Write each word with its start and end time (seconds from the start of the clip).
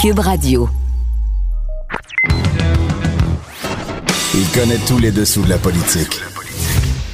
Cube 0.00 0.20
Radio. 0.20 0.66
Il 4.34 4.48
connaît 4.58 4.78
tous 4.88 4.98
les 4.98 5.10
dessous 5.10 5.42
de 5.42 5.50
la 5.50 5.58
politique. 5.58 6.22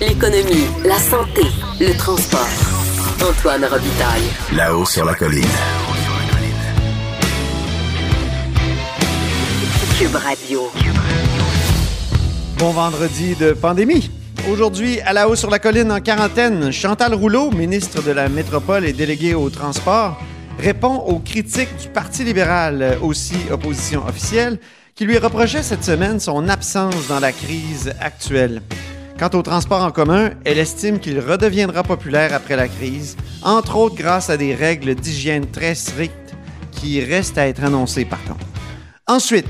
L'économie, 0.00 0.66
la 0.84 0.96
santé, 0.96 1.42
le 1.80 1.96
transport. 1.98 2.46
Antoine 3.28 3.64
Robitaille. 3.64 4.30
Là-haut 4.54 4.84
sur 4.84 5.04
la 5.04 5.14
colline. 5.14 5.42
Cube 9.98 10.14
Radio. 10.14 10.70
Bon 12.58 12.70
vendredi 12.70 13.34
de 13.34 13.52
pandémie. 13.52 14.12
Aujourd'hui, 14.48 15.00
à 15.00 15.12
la 15.12 15.28
haut 15.28 15.34
sur 15.34 15.50
la 15.50 15.58
colline 15.58 15.90
en 15.90 15.98
quarantaine, 15.98 16.70
Chantal 16.70 17.14
Rouleau, 17.14 17.50
ministre 17.50 18.00
de 18.04 18.12
la 18.12 18.28
Métropole 18.28 18.84
et 18.84 18.92
déléguée 18.92 19.34
au 19.34 19.50
transport, 19.50 20.20
répond 20.58 20.96
aux 20.96 21.18
critiques 21.18 21.76
du 21.80 21.88
Parti 21.88 22.24
libéral, 22.24 22.98
aussi 23.02 23.36
opposition 23.50 24.06
officielle, 24.06 24.58
qui 24.94 25.04
lui 25.04 25.18
reprochait 25.18 25.62
cette 25.62 25.84
semaine 25.84 26.20
son 26.20 26.48
absence 26.48 27.08
dans 27.08 27.20
la 27.20 27.32
crise 27.32 27.92
actuelle. 28.00 28.62
Quant 29.18 29.30
au 29.34 29.42
transport 29.42 29.82
en 29.82 29.90
commun, 29.90 30.30
elle 30.44 30.58
estime 30.58 30.98
qu'il 30.98 31.20
redeviendra 31.20 31.82
populaire 31.82 32.34
après 32.34 32.56
la 32.56 32.68
crise, 32.68 33.16
entre 33.42 33.76
autres 33.76 33.96
grâce 33.96 34.30
à 34.30 34.36
des 34.36 34.54
règles 34.54 34.94
d'hygiène 34.94 35.46
très 35.50 35.74
strictes 35.74 36.34
qui 36.70 37.02
restent 37.02 37.38
à 37.38 37.46
être 37.46 37.64
annoncées 37.64 38.04
par 38.04 38.22
contre. 38.24 38.46
Ensuite, 39.06 39.48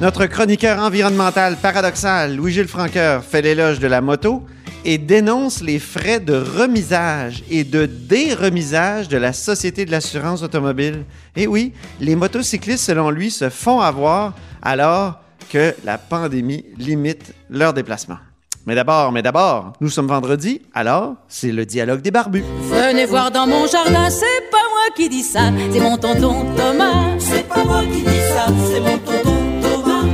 notre 0.00 0.26
chroniqueur 0.26 0.78
environnemental 0.82 1.56
paradoxal, 1.56 2.34
Louis-Gilles 2.34 2.68
Franqueur, 2.68 3.22
fait 3.22 3.42
l'éloge 3.42 3.80
de 3.80 3.86
la 3.86 4.00
moto 4.00 4.42
et 4.84 4.98
dénonce 4.98 5.62
les 5.62 5.78
frais 5.78 6.20
de 6.20 6.34
remisage 6.34 7.42
et 7.50 7.64
de 7.64 7.86
déremisage 7.86 9.08
de 9.08 9.16
la 9.16 9.32
Société 9.32 9.84
de 9.84 9.90
l'assurance 9.90 10.42
automobile. 10.42 11.04
Et 11.36 11.46
oui, 11.46 11.72
les 12.00 12.16
motocyclistes, 12.16 12.84
selon 12.84 13.10
lui, 13.10 13.30
se 13.30 13.48
font 13.48 13.80
avoir 13.80 14.34
alors 14.62 15.20
que 15.50 15.74
la 15.84 15.98
pandémie 15.98 16.64
limite 16.78 17.34
leur 17.48 17.72
déplacement. 17.72 18.18
Mais 18.66 18.74
d'abord, 18.74 19.10
mais 19.10 19.22
d'abord, 19.22 19.72
nous 19.80 19.88
sommes 19.88 20.06
vendredi, 20.06 20.60
alors 20.74 21.14
c'est 21.28 21.50
le 21.50 21.64
dialogue 21.64 22.02
des 22.02 22.10
barbus. 22.10 22.44
Venez 22.70 23.06
voir 23.06 23.30
dans 23.30 23.46
mon 23.46 23.66
jardin, 23.66 24.10
c'est 24.10 24.50
pas 24.50 24.58
moi 24.58 24.94
qui 24.94 25.08
dis 25.08 25.22
ça, 25.22 25.50
c'est 25.72 25.80
mon 25.80 25.96
tonton 25.96 26.44
Thomas. 26.56 27.18
C'est 27.18 27.48
pas 27.48 27.64
moi 27.64 27.82
qui 27.82 28.02
dis 28.02 28.20
ça, 28.34 28.46
c'est 28.70 28.80
mon 28.80 28.98
tonton 28.98 29.29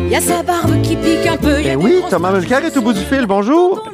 Thomas. 0.06 0.10
Y 0.10 0.14
a 0.16 0.20
sa 0.20 0.42
barbe 0.42 0.82
qui 0.82 0.96
pique 0.96 1.26
un 1.26 1.36
peu. 1.36 1.60
y 1.62 1.68
a 1.68 1.72
Eh 1.72 1.76
oui, 1.76 2.02
Thomas 2.10 2.32
Mulcair 2.32 2.64
est 2.64 2.76
au 2.76 2.82
bout 2.82 2.92
du 2.92 3.00
fil, 3.00 3.26
bonjour. 3.26 3.84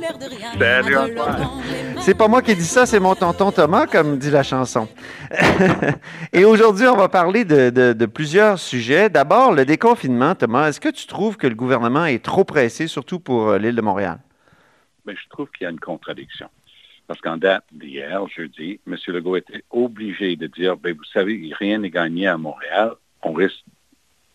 Salut, 0.58 1.14
mains. 1.14 1.60
C'est 2.00 2.14
pas 2.16 2.28
moi 2.28 2.42
qui 2.42 2.54
dis 2.54 2.64
ça, 2.64 2.84
c'est 2.86 2.98
mon 3.00 3.14
tonton 3.14 3.52
Thomas, 3.52 3.86
comme 3.86 4.18
dit 4.18 4.30
la 4.30 4.42
chanson. 4.42 4.88
Et 6.32 6.44
aujourd'hui, 6.44 6.86
on 6.88 6.96
va 6.96 7.08
parler 7.08 7.44
de, 7.44 7.70
de- 7.70 7.92
de 7.92 8.06
plusieurs 8.06 8.58
sujets. 8.58 9.08
D'abord, 9.08 9.52
le 9.52 9.64
déconfinement, 9.64 10.34
Thomas. 10.34 10.68
Est-ce 10.68 10.80
que 10.80 10.88
tu 10.88 11.06
trouves 11.06 11.36
que 11.36 11.46
le 11.46 11.54
gouvernement 11.54 12.04
est 12.06 12.22
trop 12.22 12.44
pressé, 12.44 12.86
surtout 12.88 13.20
pour 13.20 13.50
euh, 13.50 13.58
l'île 13.58 13.76
de 13.76 13.82
Montréal? 13.82 14.18
Mais 15.06 15.14
je 15.14 15.28
trouve 15.30 15.48
qu'il 15.50 15.64
y 15.64 15.68
a 15.68 15.70
une 15.70 15.80
contradiction. 15.80 16.48
Parce 17.06 17.20
qu'en 17.20 17.36
date 17.36 17.64
d'hier, 17.72 18.20
jeudi, 18.34 18.80
M. 18.86 18.96
Legault 19.08 19.36
était 19.36 19.64
obligé 19.70 20.36
de 20.36 20.46
dire, 20.48 20.76
ben, 20.76 20.94
vous 20.96 21.04
savez, 21.12 21.52
rien 21.58 21.78
n'est 21.78 21.90
gagné 21.90 22.26
à 22.26 22.36
Montréal, 22.38 22.92
on 23.22 23.32
risque 23.32 23.64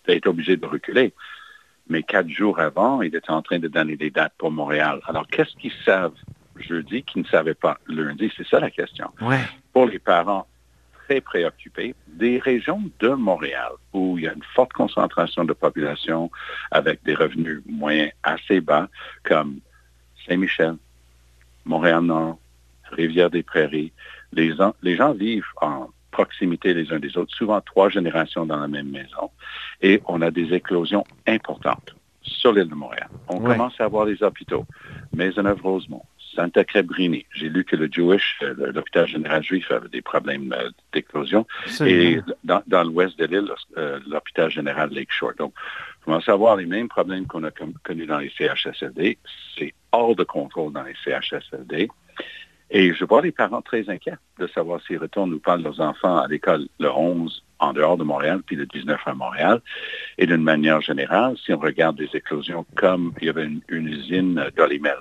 d'être 0.07 0.27
obligé 0.27 0.55
de 0.57 0.65
reculer. 0.65 1.13
Mais 1.89 2.03
quatre 2.03 2.29
jours 2.29 2.59
avant, 2.59 3.01
il 3.01 3.15
était 3.15 3.29
en 3.31 3.41
train 3.41 3.59
de 3.59 3.67
donner 3.67 3.95
des 3.95 4.09
dates 4.09 4.33
pour 4.37 4.51
Montréal. 4.51 4.99
Alors, 5.07 5.27
qu'est-ce 5.27 5.55
qu'ils 5.55 5.71
savent 5.85 6.13
jeudi 6.57 7.03
qu'ils 7.03 7.21
ne 7.21 7.27
savaient 7.27 7.53
pas 7.53 7.77
lundi? 7.87 8.31
C'est 8.35 8.47
ça 8.47 8.59
la 8.59 8.71
question. 8.71 9.09
Ouais. 9.21 9.39
pour 9.73 9.85
les 9.85 9.99
parents 9.99 10.47
très 11.05 11.21
préoccupés 11.21 11.95
des 12.07 12.39
régions 12.39 12.81
de 12.99 13.09
Montréal 13.09 13.71
où 13.93 14.17
il 14.17 14.23
y 14.25 14.27
a 14.27 14.33
une 14.33 14.43
forte 14.55 14.73
concentration 14.73 15.45
de 15.45 15.53
population 15.53 16.31
avec 16.71 17.03
des 17.03 17.13
revenus 17.13 17.61
moyens 17.67 18.11
assez 18.23 18.59
bas 18.59 18.89
comme 19.23 19.59
Saint-Michel, 20.27 20.75
Montréal-Nord, 21.65 22.39
Rivière-des-Prairies. 22.91 23.93
Les 24.33 24.55
gens 24.55 25.13
vivent 25.13 25.43
en 25.61 25.89
proximité 26.11 26.73
les 26.73 26.91
uns 26.93 26.99
des 26.99 27.17
autres, 27.17 27.35
souvent 27.35 27.61
trois 27.61 27.89
générations 27.89 28.45
dans 28.45 28.59
la 28.59 28.67
même 28.67 28.89
maison, 28.89 29.29
et 29.81 30.01
on 30.07 30.21
a 30.21 30.31
des 30.31 30.53
éclosions 30.53 31.03
importantes 31.27 31.95
sur 32.21 32.51
l'île 32.51 32.69
de 32.69 32.75
Montréal. 32.75 33.07
On 33.29 33.39
Ouais. 33.39 33.51
commence 33.51 33.79
à 33.79 33.85
avoir 33.85 34.05
des 34.05 34.21
hôpitaux. 34.23 34.65
Maisonneuve-Rosemont, 35.13 36.03
Santa 36.35 36.63
Cabrini. 36.63 37.25
J'ai 37.33 37.49
lu 37.49 37.63
que 37.63 37.75
le 37.75 37.87
Jewish, 37.91 38.37
euh, 38.43 38.71
l'hôpital 38.73 39.07
général 39.07 39.43
juif 39.43 39.71
avait 39.71 39.87
des 39.89 40.01
problèmes 40.01 40.53
euh, 40.53 40.69
d'éclosion. 40.93 41.47
Et 41.85 42.19
dans, 42.43 42.61
dans 42.67 42.83
l'ouest 42.83 43.17
de 43.17 43.25
l'île, 43.25 43.49
euh, 43.77 43.99
l'hôpital 44.07 44.49
général 44.51 44.91
Lakeshore. 44.93 45.33
Donc, 45.39 45.53
on 46.01 46.05
commence 46.05 46.29
à 46.29 46.33
avoir 46.33 46.55
les 46.55 46.65
mêmes 46.65 46.87
problèmes 46.89 47.25
qu'on 47.25 47.43
a 47.43 47.51
con- 47.51 47.73
connus 47.83 48.05
dans 48.05 48.19
les 48.19 48.29
CHSLD. 48.37 49.17
C'est 49.57 49.73
hors 49.91 50.15
de 50.15 50.23
contrôle 50.23 50.71
dans 50.73 50.83
les 50.83 50.95
CHSLD. 51.03 51.89
Et 52.69 52.93
je 52.93 53.05
vois 53.05 53.21
les 53.21 53.31
parents 53.31 53.61
très 53.61 53.89
inquiets 53.89 54.17
de 54.39 54.47
savoir 54.47 54.81
s'ils 54.81 54.97
retournent 54.97 55.33
ou 55.33 55.39
pas 55.39 55.57
leurs 55.57 55.79
enfants 55.79 56.17
à 56.17 56.27
l'école 56.27 56.67
le 56.79 56.91
11 56.91 57.43
en 57.59 57.73
dehors 57.73 57.97
de 57.97 58.03
Montréal, 58.03 58.41
puis 58.45 58.55
le 58.55 58.65
19 58.65 58.99
à 59.05 59.13
Montréal. 59.13 59.61
Et 60.17 60.27
d'une 60.27 60.43
manière 60.43 60.81
générale, 60.81 61.35
si 61.43 61.53
on 61.53 61.59
regarde 61.59 61.97
des 61.97 62.09
éclosions 62.13 62.65
comme 62.75 63.13
il 63.21 63.27
y 63.27 63.29
avait 63.29 63.45
une, 63.45 63.87
usine 63.87 64.51
d'Olimel 64.55 64.97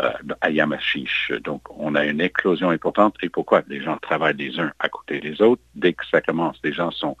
euh, 0.00 0.12
à 0.40 0.50
Yamachiche. 0.50 1.32
Donc, 1.42 1.62
on 1.70 1.94
a 1.94 2.04
une 2.04 2.20
éclosion 2.20 2.70
importante. 2.70 3.16
Et 3.22 3.28
pourquoi? 3.28 3.62
Les 3.66 3.80
gens 3.80 3.96
travaillent 3.96 4.36
les 4.36 4.60
uns 4.60 4.72
à 4.78 4.88
côté 4.88 5.20
des 5.20 5.40
autres. 5.42 5.62
Dès 5.74 5.94
que 5.94 6.06
ça 6.06 6.20
commence, 6.20 6.58
les 6.62 6.72
gens 6.72 6.90
sont 6.90 7.16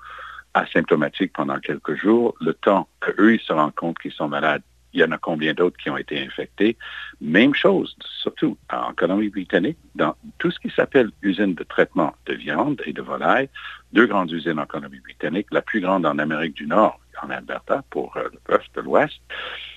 asymptomatiques 0.54 1.32
pendant 1.32 1.58
quelques 1.58 1.96
jours. 1.96 2.34
Le 2.40 2.54
temps 2.54 2.88
qu'eux, 3.00 3.34
ils 3.34 3.40
se 3.40 3.52
rendent 3.52 3.74
compte 3.74 3.98
qu'ils 3.98 4.12
sont 4.12 4.28
malades, 4.28 4.62
il 4.96 5.00
y 5.00 5.04
en 5.04 5.12
a 5.12 5.18
combien 5.18 5.52
d'autres 5.52 5.76
qui 5.76 5.90
ont 5.90 5.98
été 5.98 6.18
infectés? 6.18 6.76
Même 7.20 7.54
chose, 7.54 7.94
surtout 8.22 8.56
en 8.72 8.94
Colombie-Britannique, 8.94 9.76
dans 9.94 10.16
tout 10.38 10.50
ce 10.50 10.58
qui 10.58 10.70
s'appelle 10.70 11.10
usine 11.20 11.54
de 11.54 11.64
traitement 11.64 12.14
de 12.24 12.32
viande 12.32 12.80
et 12.86 12.94
de 12.94 13.02
volaille, 13.02 13.50
deux 13.92 14.06
grandes 14.06 14.32
usines 14.32 14.58
en 14.58 14.64
Colombie-Britannique, 14.64 15.48
la 15.52 15.60
plus 15.60 15.80
grande 15.80 16.06
en 16.06 16.18
Amérique 16.18 16.54
du 16.54 16.66
Nord, 16.66 16.98
en 17.22 17.28
Alberta, 17.28 17.84
pour 17.90 18.16
euh, 18.16 18.24
le 18.32 18.40
bœuf 18.48 18.64
de 18.74 18.80
l'Ouest. 18.80 19.20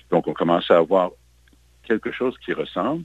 Donc, 0.09 0.28
on 0.28 0.34
commence 0.34 0.72
à 0.72 0.78
avoir 0.78 1.12
quelque 1.84 2.13
chose 2.13 2.36
qui 2.46 2.53
ressemble 2.53 3.03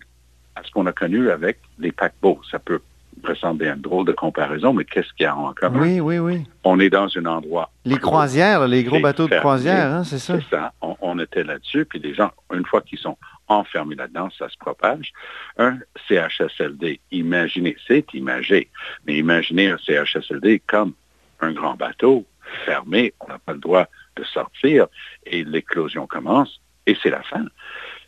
à 0.54 0.62
ce 0.62 0.70
qu'on 0.70 0.86
a 0.86 0.92
connu 0.92 1.30
avec 1.30 1.58
les 1.80 1.90
paquebots. 1.90 2.40
Ça 2.48 2.60
peut 2.60 2.80
ressembler 3.22 3.68
à 3.68 3.74
une 3.74 3.80
drôle 3.80 4.06
de 4.06 4.12
comparaison, 4.12 4.72
mais 4.72 4.84
qu'est-ce 4.84 5.12
qu'il 5.14 5.24
y 5.24 5.26
a 5.26 5.36
en 5.36 5.52
commun? 5.52 5.80
Oui, 5.80 6.00
oui, 6.00 6.18
oui. 6.18 6.44
On 6.64 6.80
est 6.80 6.90
dans 6.90 7.08
un 7.16 7.26
endroit 7.26 7.70
Les 7.84 7.98
croisières, 7.98 8.66
les 8.66 8.84
gros 8.84 9.00
bateaux 9.00 9.28
de 9.28 9.36
croisière, 9.36 9.92
hein, 9.92 10.04
c'est 10.04 10.18
ça? 10.18 10.38
C'est 10.38 10.56
ça. 10.56 10.72
On, 10.80 10.96
on 11.00 11.18
était 11.18 11.44
là-dessus, 11.44 11.84
puis 11.84 11.98
les 11.98 12.14
gens, 12.14 12.30
une 12.52 12.64
fois 12.64 12.80
qu'ils 12.80 12.98
sont 12.98 13.16
enfermés 13.48 13.94
là-dedans, 13.94 14.28
ça 14.38 14.48
se 14.48 14.56
propage. 14.56 15.12
Un 15.58 15.78
CHSLD, 16.08 17.00
imaginez, 17.10 17.76
c'est 17.86 18.12
imagé, 18.14 18.70
mais 19.06 19.16
imaginez 19.16 19.68
un 19.68 19.78
CHSLD 19.78 20.62
comme 20.66 20.94
un 21.40 21.52
grand 21.52 21.74
bateau 21.74 22.24
fermé, 22.64 23.14
on 23.20 23.28
n'a 23.28 23.38
pas 23.38 23.52
le 23.52 23.58
droit 23.58 23.86
de 24.16 24.24
sortir, 24.24 24.86
et 25.26 25.44
l'éclosion 25.44 26.06
commence, 26.06 26.60
et 26.86 26.96
c'est 27.02 27.10
la 27.10 27.22
fin. 27.22 27.44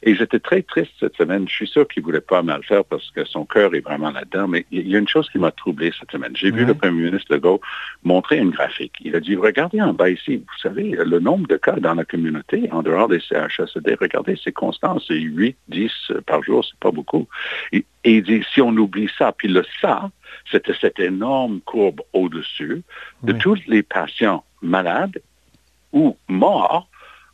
Et 0.03 0.15
j'étais 0.15 0.39
très 0.39 0.63
triste 0.63 0.93
cette 1.01 1.17
semaine. 1.17 1.49
Je 1.49 1.55
suis 1.55 1.67
sûr 1.67 1.89
qu'il 1.89 2.03
ne 2.03 2.07
voulait 2.07 2.21
pas 2.21 2.43
mal 2.43 2.63
faire 2.65 2.85
parce 2.85 3.11
que 3.11 3.25
son 3.25 3.45
cœur 3.45 3.75
est 3.75 3.81
vraiment 3.81 4.11
là-dedans. 4.11 4.47
Mais 4.49 4.67
il 4.71 4.89
y 4.89 4.95
a 4.95 4.99
une 4.99 5.09
chose 5.09 5.29
qui 5.31 5.39
m'a 5.39 5.51
troublé 5.51 5.93
cette 5.99 6.11
semaine. 6.11 6.37
J'ai 6.37 6.51
vu 6.51 6.65
le 6.65 6.75
premier 6.75 7.03
ministre 7.11 7.33
Legault 7.35 7.61
montrer 8.05 8.39
une 8.39 8.51
graphique. 8.51 8.95
Il 9.01 9.17
a 9.17 9.21
dit, 9.21 9.37
regardez 9.37 9.81
en 9.81 9.93
bas 9.95 10.11
ici, 10.11 10.37
vous 10.37 10.59
savez, 10.63 10.91
le 10.91 11.19
nombre 11.19 11.47
de 11.49 11.57
cas 11.57 11.77
dans 11.77 11.95
la 11.95 12.05
communauté, 12.05 12.69
en 12.73 12.83
dehors 12.83 13.09
des 13.09 13.21
CHSLD, 13.21 13.97
regardez, 14.01 14.39
c'est 14.43 14.53
constant, 14.53 14.99
c'est 15.01 15.19
8, 15.19 15.57
10 15.69 15.91
par 16.27 16.43
jour, 16.43 16.65
c'est 16.65 16.79
pas 16.79 16.91
beaucoup. 16.91 17.27
Et, 17.73 17.85
et 18.05 18.17
il 18.17 18.23
dit, 18.23 18.45
si 18.53 18.61
on 18.61 18.71
oublie 18.77 19.11
ça, 19.19 19.33
puis 19.33 19.49
le 19.49 19.65
ça, 19.81 20.11
c'était 20.51 20.75
cette 20.81 21.01
énorme 21.01 21.61
courbe 21.61 22.03
au-dessus 22.13 22.83
de 23.23 23.33
Oui. 23.33 23.39
tous 23.39 23.59
les 23.67 23.83
patients 23.83 24.45
malades 24.63 25.21
ou 25.93 26.17
morts 26.29 26.89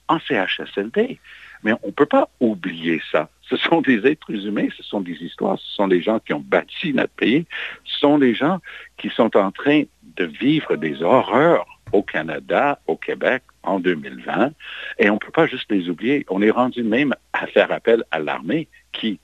en 0.08 0.18
CHSLD. 0.20 1.18
Mais 1.62 1.72
on 1.82 1.88
ne 1.88 1.92
peut 1.92 2.06
pas 2.06 2.28
oublier 2.40 3.00
ça. 3.10 3.28
Ce 3.42 3.56
sont 3.56 3.80
des 3.82 4.06
êtres 4.06 4.30
humains, 4.30 4.68
ce 4.76 4.82
sont 4.82 5.00
des 5.00 5.12
histoires, 5.22 5.58
ce 5.58 5.74
sont 5.74 5.88
des 5.88 6.00
gens 6.00 6.18
qui 6.18 6.32
ont 6.32 6.40
bâti 6.40 6.92
notre 6.92 7.12
pays, 7.12 7.44
ce 7.84 7.98
sont 8.00 8.18
des 8.18 8.34
gens 8.34 8.60
qui 8.96 9.10
sont 9.10 9.36
en 9.36 9.50
train 9.50 9.82
de 10.16 10.24
vivre 10.24 10.76
des 10.76 11.02
horreurs 11.02 11.66
au 11.92 12.02
Canada, 12.02 12.80
au 12.86 12.96
Québec, 12.96 13.42
en 13.62 13.78
2020, 13.78 14.52
et 14.98 15.10
on 15.10 15.14
ne 15.14 15.18
peut 15.18 15.30
pas 15.30 15.46
juste 15.46 15.70
les 15.70 15.88
oublier. 15.88 16.24
On 16.30 16.40
est 16.42 16.50
rendu 16.50 16.82
même 16.82 17.14
à 17.32 17.46
faire 17.46 17.70
appel 17.70 18.02
à 18.10 18.18
l'armée 18.18 18.66
qui, 18.92 19.20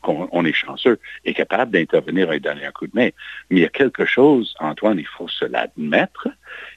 qu'on- 0.00 0.28
on 0.32 0.44
est 0.44 0.52
chanceux, 0.52 0.98
est 1.24 1.34
capable 1.34 1.72
d'intervenir 1.72 2.32
et 2.32 2.40
donner 2.40 2.64
un 2.64 2.70
coup 2.72 2.86
de 2.86 2.94
main. 2.94 3.08
Mais 3.50 3.56
il 3.56 3.58
y 3.58 3.64
a 3.64 3.68
quelque 3.68 4.04
chose, 4.06 4.54
Antoine, 4.60 4.98
il 4.98 5.06
faut 5.06 5.28
se 5.28 5.44
l'admettre, 5.44 6.28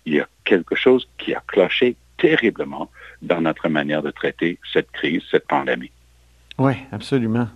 il 0.05 0.15
y 0.15 0.19
a 0.19 0.27
quelque 0.43 0.75
chose 0.75 1.07
qui 1.17 1.33
a 1.33 1.43
cloché 1.47 1.95
terriblement 2.17 2.89
dans 3.21 3.41
notre 3.41 3.69
manière 3.69 4.01
de 4.01 4.11
traiter 4.11 4.59
cette 4.73 4.91
crise, 4.91 5.21
cette 5.31 5.47
pandémie. 5.47 5.91
Oui, 6.57 6.73
absolument. 6.91 7.47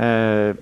Euh, 0.00 0.52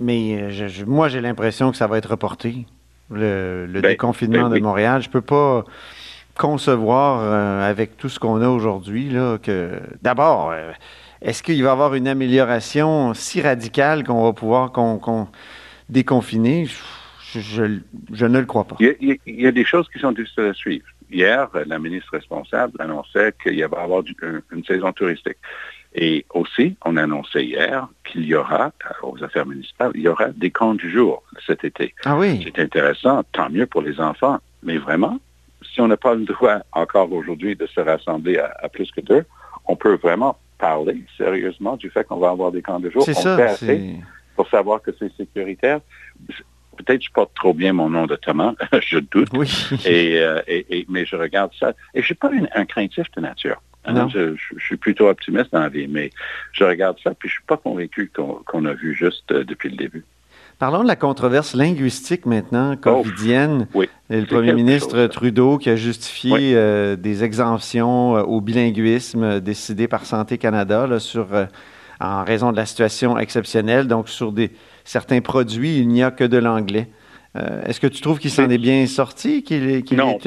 mais 0.00 0.50
je- 0.50 0.68
je- 0.68 0.84
moi, 0.84 1.08
j'ai 1.08 1.20
l'impression 1.20 1.70
que 1.70 1.76
ça 1.76 1.86
va 1.86 1.98
être 1.98 2.10
reporté, 2.10 2.66
le, 3.10 3.66
le 3.66 3.80
Ben, 3.80 3.90
déconfinement 3.90 4.48
ben 4.48 4.56
de. 4.56 4.60
Montréal. 4.60 5.02
Je 5.02 5.08
peux 5.10 5.20
pas. 5.20 5.64
concevoir, 6.36 7.20
euh, 7.22 7.66
avec 7.68 7.96
tout 7.96 8.10
ce 8.10 8.18
qu'on 8.18 8.42
a 8.42 8.48
aujourd'hui, 8.48 9.08
que 9.42 9.80
d'abord, 10.02 10.50
euh, 10.50 10.70
est-ce 11.22 11.42
qu'il 11.42 11.62
va 11.62 11.70
y 11.70 11.72
avoir 11.72 11.94
une 11.94 12.08
amélioration 12.08 13.14
si 13.14 13.40
radicale 13.40 14.04
qu'on 14.04 14.22
va 14.22 14.32
pouvoir 14.34 14.70
déconfiner? 15.88 16.68
Je, 17.34 17.62
ne 17.64 18.38
le 18.38 18.44
crois 18.44 18.64
pas. 18.64 18.76
Il 18.80 19.18
y, 19.26 19.46
a, 19.46 19.52
des 19.52 19.64
choses 19.64 19.88
qui 19.92 19.98
sont 19.98 20.12
difficiles 20.12 20.44
à 20.44 20.54
suivre. 20.54 20.86
Hier, 21.10 21.48
la 21.66 21.78
ministre 21.78 22.12
responsable 22.12 22.80
annonçait 22.80 23.32
qu'il 23.42 23.54
y 23.54 23.62
va 23.62 23.82
avoir 23.82 24.02
une 24.50 24.64
saison 24.64 24.92
touristique. 24.92 25.38
Et 25.98 26.26
aussi, 26.34 26.76
on 26.84 26.96
annonçait 26.98 27.44
hier 27.44 27.88
qu'il 28.04 28.26
y 28.26 28.34
aura, 28.34 28.66
euh, 28.66 29.08
aux 29.08 29.24
affaires 29.24 29.46
municipales, 29.46 29.92
il 29.94 30.02
y 30.02 30.08
aura 30.08 30.28
des 30.28 30.50
camps 30.50 30.74
du 30.74 30.90
jour 30.90 31.22
cet 31.46 31.64
été. 31.64 31.94
Ah 32.04 32.18
oui. 32.18 32.42
C'est 32.44 32.62
intéressant, 32.62 33.22
tant 33.32 33.48
mieux 33.48 33.66
pour 33.66 33.80
les 33.80 33.98
enfants. 33.98 34.38
Mais 34.62 34.76
vraiment, 34.76 35.18
si 35.62 35.80
on 35.80 35.88
n'a 35.88 35.96
pas 35.96 36.14
le 36.14 36.24
droit 36.24 36.58
encore 36.72 37.10
aujourd'hui 37.10 37.56
de 37.56 37.66
se 37.66 37.80
rassembler 37.80 38.36
à, 38.38 38.68
plus 38.68 38.90
que 38.90 39.00
deux, 39.00 39.24
on 39.64 39.74
peut 39.74 39.96
vraiment 39.96 40.36
parler 40.58 41.02
sérieusement 41.16 41.76
du 41.76 41.88
fait 41.88 42.04
qu'on 42.04 42.18
va 42.18 42.28
avoir 42.28 42.52
des 42.52 42.60
camps 42.60 42.80
de 42.80 42.90
jour. 42.90 43.02
C'est 43.02 43.14
ça. 43.14 43.38
pour 44.36 44.48
savoir 44.50 44.82
que 44.82 44.90
c'est 44.98 45.10
sécuritaire. 45.16 45.80
Peut-être 46.76 47.02
je 47.02 47.10
porte 47.10 47.32
trop 47.34 47.54
bien 47.54 47.72
mon 47.72 47.90
nom 47.90 48.06
de 48.06 48.16
Thomas, 48.16 48.54
je 48.80 48.98
doute. 48.98 49.28
Oui. 49.32 49.50
Euh, 49.86 50.42
et, 50.46 50.86
mais 50.88 51.04
je 51.04 51.16
regarde 51.16 51.50
ça. 51.58 51.72
Et 51.94 52.00
je 52.00 52.06
suis 52.06 52.14
pas 52.14 52.30
un 52.54 52.64
craintif 52.64 53.06
de 53.16 53.20
nature. 53.20 53.60
Hein, 53.84 54.08
je, 54.12 54.34
suis 54.58 54.76
plutôt 54.76 55.08
optimiste 55.08 55.52
dans 55.52 55.60
la 55.60 55.68
vie, 55.68 55.86
mais 55.86 56.10
je 56.52 56.64
regarde 56.64 56.96
ça, 57.04 57.14
puis 57.14 57.28
je 57.28 57.34
ne 57.34 57.38
suis 57.38 57.46
pas 57.46 57.56
convaincu 57.56 58.10
qu'on 58.46 58.64
a 58.64 58.72
vu 58.72 58.94
juste 58.94 59.30
euh, 59.30 59.44
depuis 59.44 59.70
le 59.70 59.76
début. 59.76 60.04
Parlons 60.58 60.82
de 60.82 60.88
la 60.88 60.96
controverse 60.96 61.54
linguistique 61.54 62.26
maintenant, 62.26 62.72
oh, 62.72 62.76
covidienne. 62.76 63.68
oui. 63.74 63.88
le 64.08 64.24
premier 64.24 64.54
ministre 64.54 65.06
Trudeau 65.06 65.58
qui 65.58 65.70
a 65.70 65.76
justifié 65.76 66.56
euh, 66.56 66.96
des 66.96 67.22
exemptions 67.22 68.12
au 68.14 68.40
bilinguisme 68.40 69.40
décidées 69.40 69.86
par 69.86 70.04
Santé 70.06 70.38
Canada 70.38 70.98
sur, 70.98 71.28
en 72.00 72.24
raison 72.24 72.52
de 72.52 72.56
la 72.56 72.66
situation 72.66 73.18
exceptionnelle. 73.18 73.86
Donc, 73.86 74.08
sur 74.08 74.32
des, 74.32 74.50
certains 74.86 75.20
produits, 75.20 75.78
il 75.78 75.88
n'y 75.88 76.02
a 76.02 76.10
que 76.10 76.24
de 76.24 76.38
l'anglais. 76.38 76.88
Est-ce 77.34 77.80
que 77.80 77.86
tu 77.86 78.00
trouves 78.00 78.18
qu'il 78.18 78.30
s'en 78.30 78.48
est 78.48 78.56
bien 78.56 78.86
sorti, 78.86 79.42
qu'il 79.42 79.68
était... 79.68 79.94
non, 79.94 80.18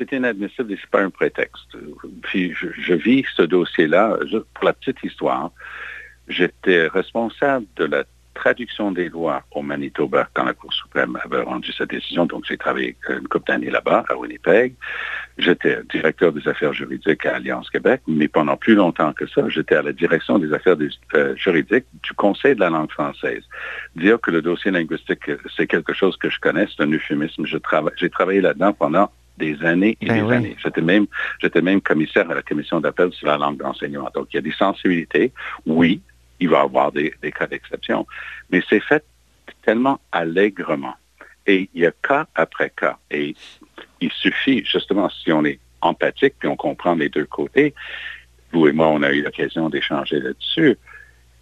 c'est 0.00 0.12
inadmissible 0.12 0.72
et 0.72 0.76
ce 0.76 0.82
n'est 0.82 0.90
pas 0.90 1.02
un 1.02 1.10
prétexte. 1.10 1.76
Puis 2.22 2.52
je, 2.54 2.94
vis 2.94 3.24
ce 3.36 3.42
dossier-là, 3.42 4.18
pour 4.54 4.64
la 4.64 4.72
petite 4.72 5.02
histoire, 5.04 5.52
j'étais 6.28 6.86
responsable 6.86 7.66
de 7.76 7.84
la 7.84 8.04
traduction 8.40 8.90
des 8.90 9.10
lois 9.10 9.42
au 9.50 9.62
Manitoba 9.62 10.28
quand 10.32 10.44
la 10.44 10.54
Cour 10.54 10.72
suprême 10.72 11.18
avait 11.22 11.42
rendu 11.42 11.70
sa 11.72 11.84
décision. 11.84 12.24
Donc, 12.24 12.44
j'ai 12.48 12.56
travaillé 12.56 12.96
une 13.08 13.28
couple 13.28 13.48
d'années 13.48 13.70
là-bas, 13.70 14.04
à 14.08 14.16
Winnipeg. 14.16 14.72
J'étais 15.36 15.78
directeur 15.90 16.32
des 16.32 16.46
affaires 16.48 16.72
juridiques 16.72 17.26
à 17.26 17.36
Alliance 17.36 17.68
Québec, 17.68 18.00
mais 18.08 18.28
pendant 18.28 18.56
plus 18.56 18.74
longtemps 18.74 19.12
que 19.12 19.26
ça, 19.26 19.46
j'étais 19.48 19.76
à 19.76 19.82
la 19.82 19.92
direction 19.92 20.38
des 20.38 20.52
affaires 20.54 20.76
euh, 21.14 21.36
juridiques 21.36 21.86
du 22.02 22.12
Conseil 22.14 22.54
de 22.54 22.60
la 22.60 22.70
langue 22.70 22.90
française. 22.90 23.44
Dire 23.94 24.18
que 24.20 24.30
le 24.30 24.40
dossier 24.40 24.70
linguistique, 24.70 25.30
c'est 25.54 25.66
quelque 25.66 25.92
chose 25.92 26.16
que 26.16 26.30
je 26.30 26.40
connais, 26.40 26.66
c'est 26.74 26.82
un 26.82 26.90
euphémisme. 26.90 27.44
J'ai 27.44 28.10
travaillé 28.10 28.40
là-dedans 28.40 28.72
pendant 28.72 29.10
des 29.36 29.62
années 29.64 29.96
et 30.00 30.06
ben 30.06 30.26
des 30.26 30.32
années. 30.32 30.56
J'étais 30.62 30.82
même, 30.82 31.06
j'étais 31.40 31.62
même 31.62 31.80
commissaire 31.80 32.30
à 32.30 32.34
la 32.34 32.42
commission 32.42 32.80
d'appel 32.80 33.12
sur 33.12 33.26
la 33.26 33.38
langue 33.38 33.58
d'enseignement. 33.58 34.10
Donc, 34.14 34.28
il 34.32 34.36
y 34.36 34.38
a 34.38 34.42
des 34.42 34.52
sensibilités. 34.52 35.32
Oui, 35.66 36.00
il 36.40 36.48
va 36.48 36.58
y 36.58 36.60
avoir 36.60 36.92
des, 36.92 37.12
cas 37.32 37.46
d'exception. 37.46 38.06
Mais 38.50 38.62
c'est 38.68 38.80
fait 38.80 39.04
tellement 39.62 40.00
allègrement. 40.10 40.94
Et 41.46 41.68
il 41.74 41.82
y 41.82 41.86
a 41.86 41.92
cas 42.02 42.26
après 42.34 42.70
cas. 42.70 42.98
Et 43.10 43.34
il 44.00 44.12
suffit, 44.12 44.64
justement, 44.64 45.08
si 45.10 45.32
on 45.32 45.44
est 45.44 45.60
empathique 45.82 46.34
puis 46.38 46.48
on 46.48 46.56
comprend 46.56 46.94
les 46.94 47.08
deux 47.08 47.26
côtés, 47.26 47.74
vous 48.52 48.66
et 48.66 48.72
moi, 48.72 48.88
on 48.88 49.02
a 49.02 49.12
eu 49.12 49.22
l'occasion 49.22 49.68
d'échanger 49.68 50.20
là-dessus. 50.20 50.76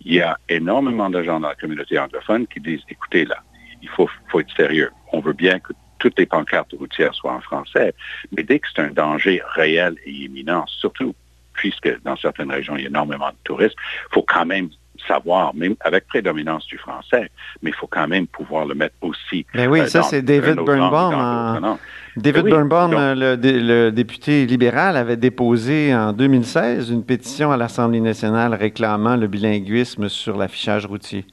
Il 0.05 0.15
y 0.15 0.21
a 0.21 0.39
énormément 0.49 1.11
de 1.11 1.23
gens 1.23 1.41
dans 1.41 1.49
la 1.49 1.55
communauté 1.55 1.99
anglophone 1.99 2.47
qui 2.47 2.61
disent, 2.61 2.83
écoutez, 2.89 3.25
là, 3.25 3.43
il 3.83 3.89
faut, 3.89 4.09
faut 4.29 4.41
être 4.41 4.55
sérieux. 4.55 4.91
On 5.13 5.21
veut 5.21 5.33
bien 5.33 5.59
que 5.59 5.73
toutes 5.99 6.19
les 6.19 6.27
pancartes 6.27 6.73
routières 6.79 7.15
soient 7.15 7.35
en 7.35 7.41
français. 7.41 7.95
Mais 8.37 8.43
dès 8.43 8.59
que 8.59 8.69
c'est 8.73 8.83
un 8.83 8.91
danger 8.91 9.43
réel 9.55 9.97
et 10.05 10.11
imminent, 10.11 10.65
surtout 10.67 11.15
puisque 11.59 12.03
dans 12.03 12.17
certaines 12.17 12.51
régions, 12.51 12.77
il 12.77 12.83
y 12.83 12.87
a 12.87 12.89
énormément 12.89 13.31
de 13.31 13.37
touristes, 13.45 13.77
il 13.79 14.15
faut 14.15 14.23
quand 14.23 14.47
même 14.47 14.71
savoir, 15.07 15.55
même 15.55 15.75
avec 15.81 16.07
prédominance 16.07 16.67
du 16.67 16.79
français, 16.79 17.31
mais 17.63 17.71
il 17.71 17.75
faut 17.75 17.87
quand 17.87 18.09
même 18.09 18.27
pouvoir 18.27 18.67
le 18.67 18.75
mettre 18.75 18.97
aussi. 19.03 19.47
Mais 19.55 19.67
ben 19.67 19.71
oui, 19.71 19.81
euh, 19.81 19.87
ça 19.87 20.03
c'est 20.03 20.23
David 20.23 20.57
Birnbaum. 20.57 21.79
David 22.17 22.45
Birnbaum, 22.47 22.93
le, 22.93 23.37
le, 23.37 23.91
député 23.91 24.45
libéral, 24.45 24.97
avait 24.97 25.17
déposé 25.17 25.95
en 25.95 26.13
2016 26.13 26.91
une 26.91 27.05
pétition 27.05 27.53
à 27.53 27.57
l'Assemblée 27.57 28.01
nationale 28.01 28.55
réclamant 28.55 29.17
le 29.17 29.29
bilinguisme 29.29 30.09
sur 30.09 30.37
l'affichage 30.37 30.87
routier. 30.87 31.25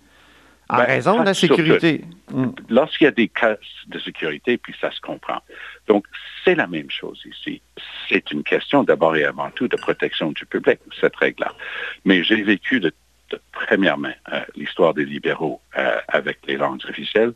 En 0.69 0.77
ben, 0.77 0.85
raison 0.85 1.19
de 1.19 1.25
la 1.25 1.33
sécurité. 1.33 2.03
Mm. 2.31 2.47
Lorsqu'il 2.69 3.05
y 3.05 3.07
a 3.07 3.11
des 3.11 3.27
cas 3.27 3.55
de 3.87 3.99
sécurité, 3.99 4.57
puis 4.57 4.73
ça 4.81 4.91
se 4.91 4.99
comprend. 4.99 5.39
Donc, 5.87 6.05
c'est 6.43 6.55
la 6.55 6.65
même 6.65 6.89
chose 6.89 7.21
ici. 7.25 7.61
C'est 8.09 8.31
une 8.31 8.43
question 8.43 8.83
d'abord 8.83 9.15
et 9.15 9.25
avant 9.25 9.51
tout 9.51 9.67
de 9.67 9.75
protection 9.75 10.31
du 10.31 10.45
public, 10.45 10.79
cette 10.99 11.15
règle-là. 11.15 11.53
Mais 12.03 12.23
j'ai 12.23 12.41
vécu 12.41 12.79
de, 12.79 12.91
première 13.51 13.97
main 13.97 14.13
euh, 14.31 14.41
l'histoire 14.55 14.93
des 14.93 15.05
libéraux 15.05 15.61
euh, 15.77 15.99
avec 16.07 16.39
les 16.47 16.57
langues 16.57 16.81
officielles. 16.87 17.33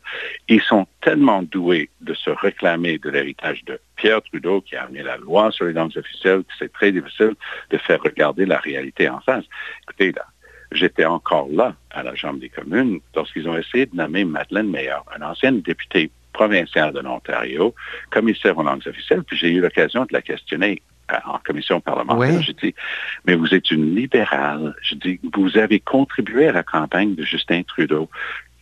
Ils 0.48 0.62
sont 0.62 0.86
tellement 1.00 1.42
doués 1.42 1.90
de 2.00 2.14
se 2.14 2.30
réclamer 2.30 2.98
de 2.98 3.10
l'héritage 3.10 3.64
de 3.64 3.80
Pierre 3.96 4.22
Trudeau 4.22 4.60
qui 4.60 4.76
a 4.76 4.84
amené 4.84 5.02
la 5.02 5.16
loi 5.16 5.50
sur 5.50 5.66
les 5.66 5.72
langues 5.72 5.96
officielles 5.96 6.40
que 6.40 6.52
c'est 6.58 6.72
très 6.72 6.92
difficile 6.92 7.34
de 7.70 7.78
faire 7.78 8.00
regarder 8.02 8.46
la 8.46 8.58
réalité 8.58 9.08
en 9.08 9.20
face. 9.20 9.44
Écoutez, 9.82 10.12
là, 10.12 10.26
J'étais 10.72 11.04
encore 11.04 11.48
là 11.50 11.74
à 11.90 12.02
la 12.02 12.14
Chambre 12.14 12.38
des 12.38 12.48
communes 12.48 13.00
lorsqu'ils 13.16 13.48
ont 13.48 13.56
essayé 13.56 13.86
de 13.86 13.96
nommer 13.96 14.24
Madeleine 14.24 14.70
Meilleur, 14.70 15.04
une 15.16 15.24
ancienne 15.24 15.62
députée 15.62 16.10
provinciale 16.32 16.92
de 16.92 17.00
l'Ontario, 17.00 17.74
commissaire 18.10 18.56
aux 18.56 18.62
langues 18.62 18.86
officielles, 18.86 19.24
puis 19.24 19.36
j'ai 19.36 19.50
eu 19.50 19.60
l'occasion 19.60 20.02
de 20.02 20.12
la 20.12 20.22
questionner 20.22 20.80
en 21.26 21.38
commission 21.44 21.80
parlementaire. 21.80 22.42
J'ai 22.42 22.54
dit, 22.54 22.74
mais 23.26 23.34
vous 23.34 23.54
êtes 23.54 23.70
une 23.70 23.94
libérale. 23.94 24.74
Je 24.82 24.94
dis, 24.94 25.20
vous 25.34 25.58
avez 25.58 25.80
contribué 25.80 26.46
à 26.46 26.52
la 26.52 26.62
campagne 26.62 27.14
de 27.14 27.24
Justin 27.24 27.62
Trudeau. 27.62 28.08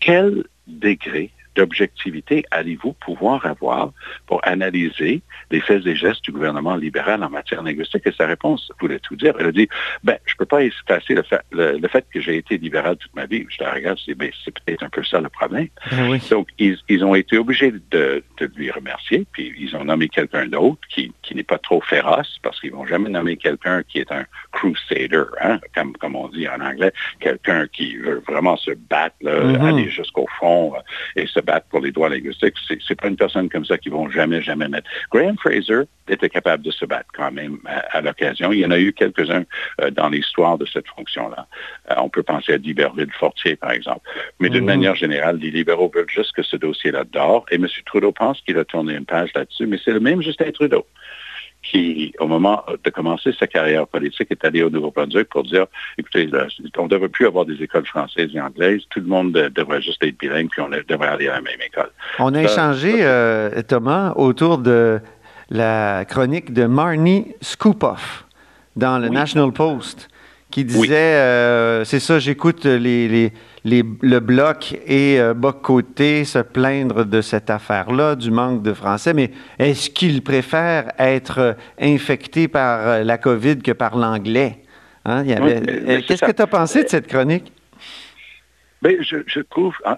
Quel 0.00 0.44
degré 0.66 1.30
d'objectivité 1.54 2.44
allez-vous 2.50 2.92
pouvoir 2.94 3.44
avoir 3.46 3.92
pour 4.26 4.40
analyser 4.46 5.22
les 5.50 5.60
faits 5.60 5.86
et 5.86 5.96
gestes 5.96 6.24
du 6.24 6.32
gouvernement 6.32 6.76
libéral 6.76 7.22
en 7.22 7.30
matière 7.30 7.62
linguistique? 7.62 8.02
Et 8.06 8.12
sa 8.12 8.26
réponse 8.26 8.70
voulait 8.80 8.98
tout 8.98 9.16
dire. 9.16 9.34
Elle 9.38 9.46
a 9.46 9.52
dit, 9.52 9.68
ben, 10.04 10.18
je 10.26 10.34
ne 10.34 10.38
peux 10.38 10.46
pas 10.46 10.62
effacer 10.62 11.14
le 11.14 11.22
fait, 11.22 11.40
le, 11.52 11.88
fait, 11.88 12.04
que 12.12 12.20
j'ai 12.20 12.36
été 12.36 12.58
libéral 12.58 12.96
toute 12.96 13.14
ma 13.14 13.26
vie. 13.26 13.46
Je 13.48 13.62
la 13.62 13.72
regarde, 13.72 13.98
c'est 14.04 14.14
ben, 14.14 14.30
peut-être 14.46 14.82
un 14.82 14.88
peu 14.88 15.02
ça 15.04 15.20
le 15.20 15.28
problème. 15.28 15.68
Ben 15.90 16.18
Donc, 16.30 16.48
ils, 16.58 17.04
ont 17.04 17.14
été 17.14 17.38
obligés 17.38 17.72
de, 17.90 18.22
lui 18.56 18.70
remercier, 18.70 19.26
puis 19.32 19.52
ils 19.58 19.76
ont 19.76 19.84
nommé 19.84 20.08
quelqu'un 20.08 20.46
d'autre 20.46 20.80
qui, 20.88 21.12
n'est 21.34 21.42
pas 21.42 21.58
trop 21.58 21.80
féroce, 21.80 22.38
parce 22.42 22.60
qu'ils 22.60 22.72
vont 22.72 22.86
jamais 22.86 23.10
nommer 23.10 23.36
quelqu'un 23.36 23.82
qui 23.82 23.98
est 23.98 24.10
un 24.10 24.24
crusader, 24.52 25.24
hein, 25.40 25.60
comme, 25.74 25.92
comme 25.96 26.16
on 26.16 26.28
dit 26.28 26.48
en 26.48 26.60
anglais, 26.60 26.92
quelqu'un 27.20 27.66
qui 27.68 27.96
veut 27.96 28.22
vraiment 28.26 28.56
se 28.56 28.72
battre, 28.72 29.16
mm-hmm. 29.22 29.64
aller 29.64 29.90
jusqu'au 29.90 30.26
fond 30.38 30.74
euh, 30.74 30.80
et 31.20 31.26
se 31.26 31.40
pour 31.70 31.80
les 31.80 31.92
droits 31.92 32.08
linguistiques. 32.08 32.54
C'est, 32.66 32.78
c'est 32.86 32.94
pas 32.94 33.08
une 33.08 33.16
personne 33.16 33.48
comme 33.48 33.64
ça 33.64 33.78
qui 33.78 33.88
vont 33.88 34.08
jamais, 34.10 34.42
jamais 34.42 34.68
mettre. 34.68 34.88
Graham 35.10 35.36
Fraser 35.38 35.82
était 36.08 36.28
capable 36.28 36.62
de 36.62 36.70
se 36.70 36.84
battre 36.84 37.08
quand 37.14 37.30
même 37.30 37.58
à, 37.66 38.00
l'occasion. 38.00 38.52
Il 38.52 38.60
y 38.60 38.66
en 38.66 38.70
a 38.70 38.78
eu 38.78 38.92
quelques-uns 38.92 39.44
euh, 39.80 39.90
dans 39.90 40.08
l'histoire 40.08 40.58
de 40.58 40.66
cette 40.66 40.88
fonction-là. 40.88 41.46
Euh, 41.90 41.94
on 41.98 42.08
peut 42.08 42.22
penser 42.22 42.52
à 42.52 42.58
d'Iberville-Fortier, 42.58 43.56
par 43.56 43.72
exemple. 43.72 44.00
Mais 44.40 44.48
d'une 44.48 44.60
mhm. 44.60 44.66
manière 44.66 44.94
générale, 44.94 45.38
les 45.38 45.50
libéraux 45.50 45.90
veulent 45.94 46.08
juste 46.08 46.32
que 46.32 46.42
ce 46.42 46.56
dossier-là 46.56 47.04
dort. 47.04 47.44
Et 47.50 47.56
M. 47.56 47.66
Trudeau 47.86 48.12
pense 48.12 48.40
qu'il 48.42 48.58
a 48.58 48.64
tourné 48.64 48.94
une 48.94 49.06
page 49.06 49.30
là-dessus, 49.34 49.66
mais 49.66 49.78
c'est 49.84 49.92
le 49.92 50.00
même 50.00 50.22
Justin 50.22 50.50
Trudeau 50.50 50.86
qui, 51.70 52.12
au 52.18 52.26
moment 52.26 52.64
de 52.82 52.90
commencer 52.90 53.32
sa 53.38 53.46
carrière 53.46 53.86
politique, 53.86 54.28
est 54.30 54.44
allé 54.44 54.62
au 54.62 54.70
Nouveau-Brunswick 54.70 55.28
pour 55.28 55.44
dire, 55.44 55.66
écoutez, 55.98 56.28
on 56.76 56.84
ne 56.84 56.88
devrait 56.88 57.08
plus 57.08 57.26
avoir 57.26 57.44
des 57.44 57.62
écoles 57.62 57.86
françaises 57.86 58.30
et 58.34 58.40
anglaises, 58.40 58.82
tout 58.90 59.00
le 59.00 59.06
monde 59.06 59.32
devrait 59.32 59.82
juste 59.82 60.02
être 60.02 60.18
bilingue, 60.18 60.48
puis 60.50 60.62
on 60.62 60.68
devrait 60.68 61.08
aller 61.08 61.28
à 61.28 61.34
la 61.34 61.40
même 61.40 61.60
école. 61.64 61.90
On 62.18 62.34
a 62.34 62.42
échangé, 62.42 62.94
euh, 63.00 63.62
Thomas, 63.62 64.12
autour 64.16 64.58
de 64.58 65.00
la 65.50 66.04
chronique 66.04 66.52
de 66.52 66.64
Marnie 66.64 67.34
Scoopoff 67.40 68.26
dans 68.76 68.98
le 68.98 69.08
National 69.08 69.52
Post, 69.52 70.08
qui 70.50 70.64
disait, 70.64 70.94
euh, 70.96 71.84
c'est 71.84 72.00
ça, 72.00 72.18
j'écoute 72.18 72.64
les 72.64 73.32
le 73.64 74.18
bloc 74.18 74.78
et 74.86 75.20
euh, 75.20 75.34
Côté 75.62 76.24
se 76.24 76.38
plaindre 76.38 77.04
de 77.04 77.20
cette 77.20 77.50
affaire-là, 77.50 78.14
du 78.14 78.30
manque 78.30 78.62
de 78.62 78.72
français, 78.72 79.14
mais 79.14 79.30
est-ce 79.58 79.90
qu'ils 79.90 80.22
préfèrent 80.22 80.92
être 80.98 81.56
infectés 81.80 82.48
par 82.48 82.86
euh, 82.86 83.04
la 83.04 83.18
COVID 83.18 83.58
que 83.58 83.72
par 83.72 83.96
l'anglais? 83.96 84.62
Hein? 85.04 85.26
Euh, 85.26 86.00
qu'est-ce 86.06 86.24
que 86.24 86.32
tu 86.32 86.42
as 86.42 86.46
pensé 86.46 86.84
de 86.84 86.88
cette 86.88 87.06
chronique? 87.06 87.52
Bien, 88.82 88.96
je, 89.00 89.40
trouve 89.40 89.74
hein, 89.84 89.96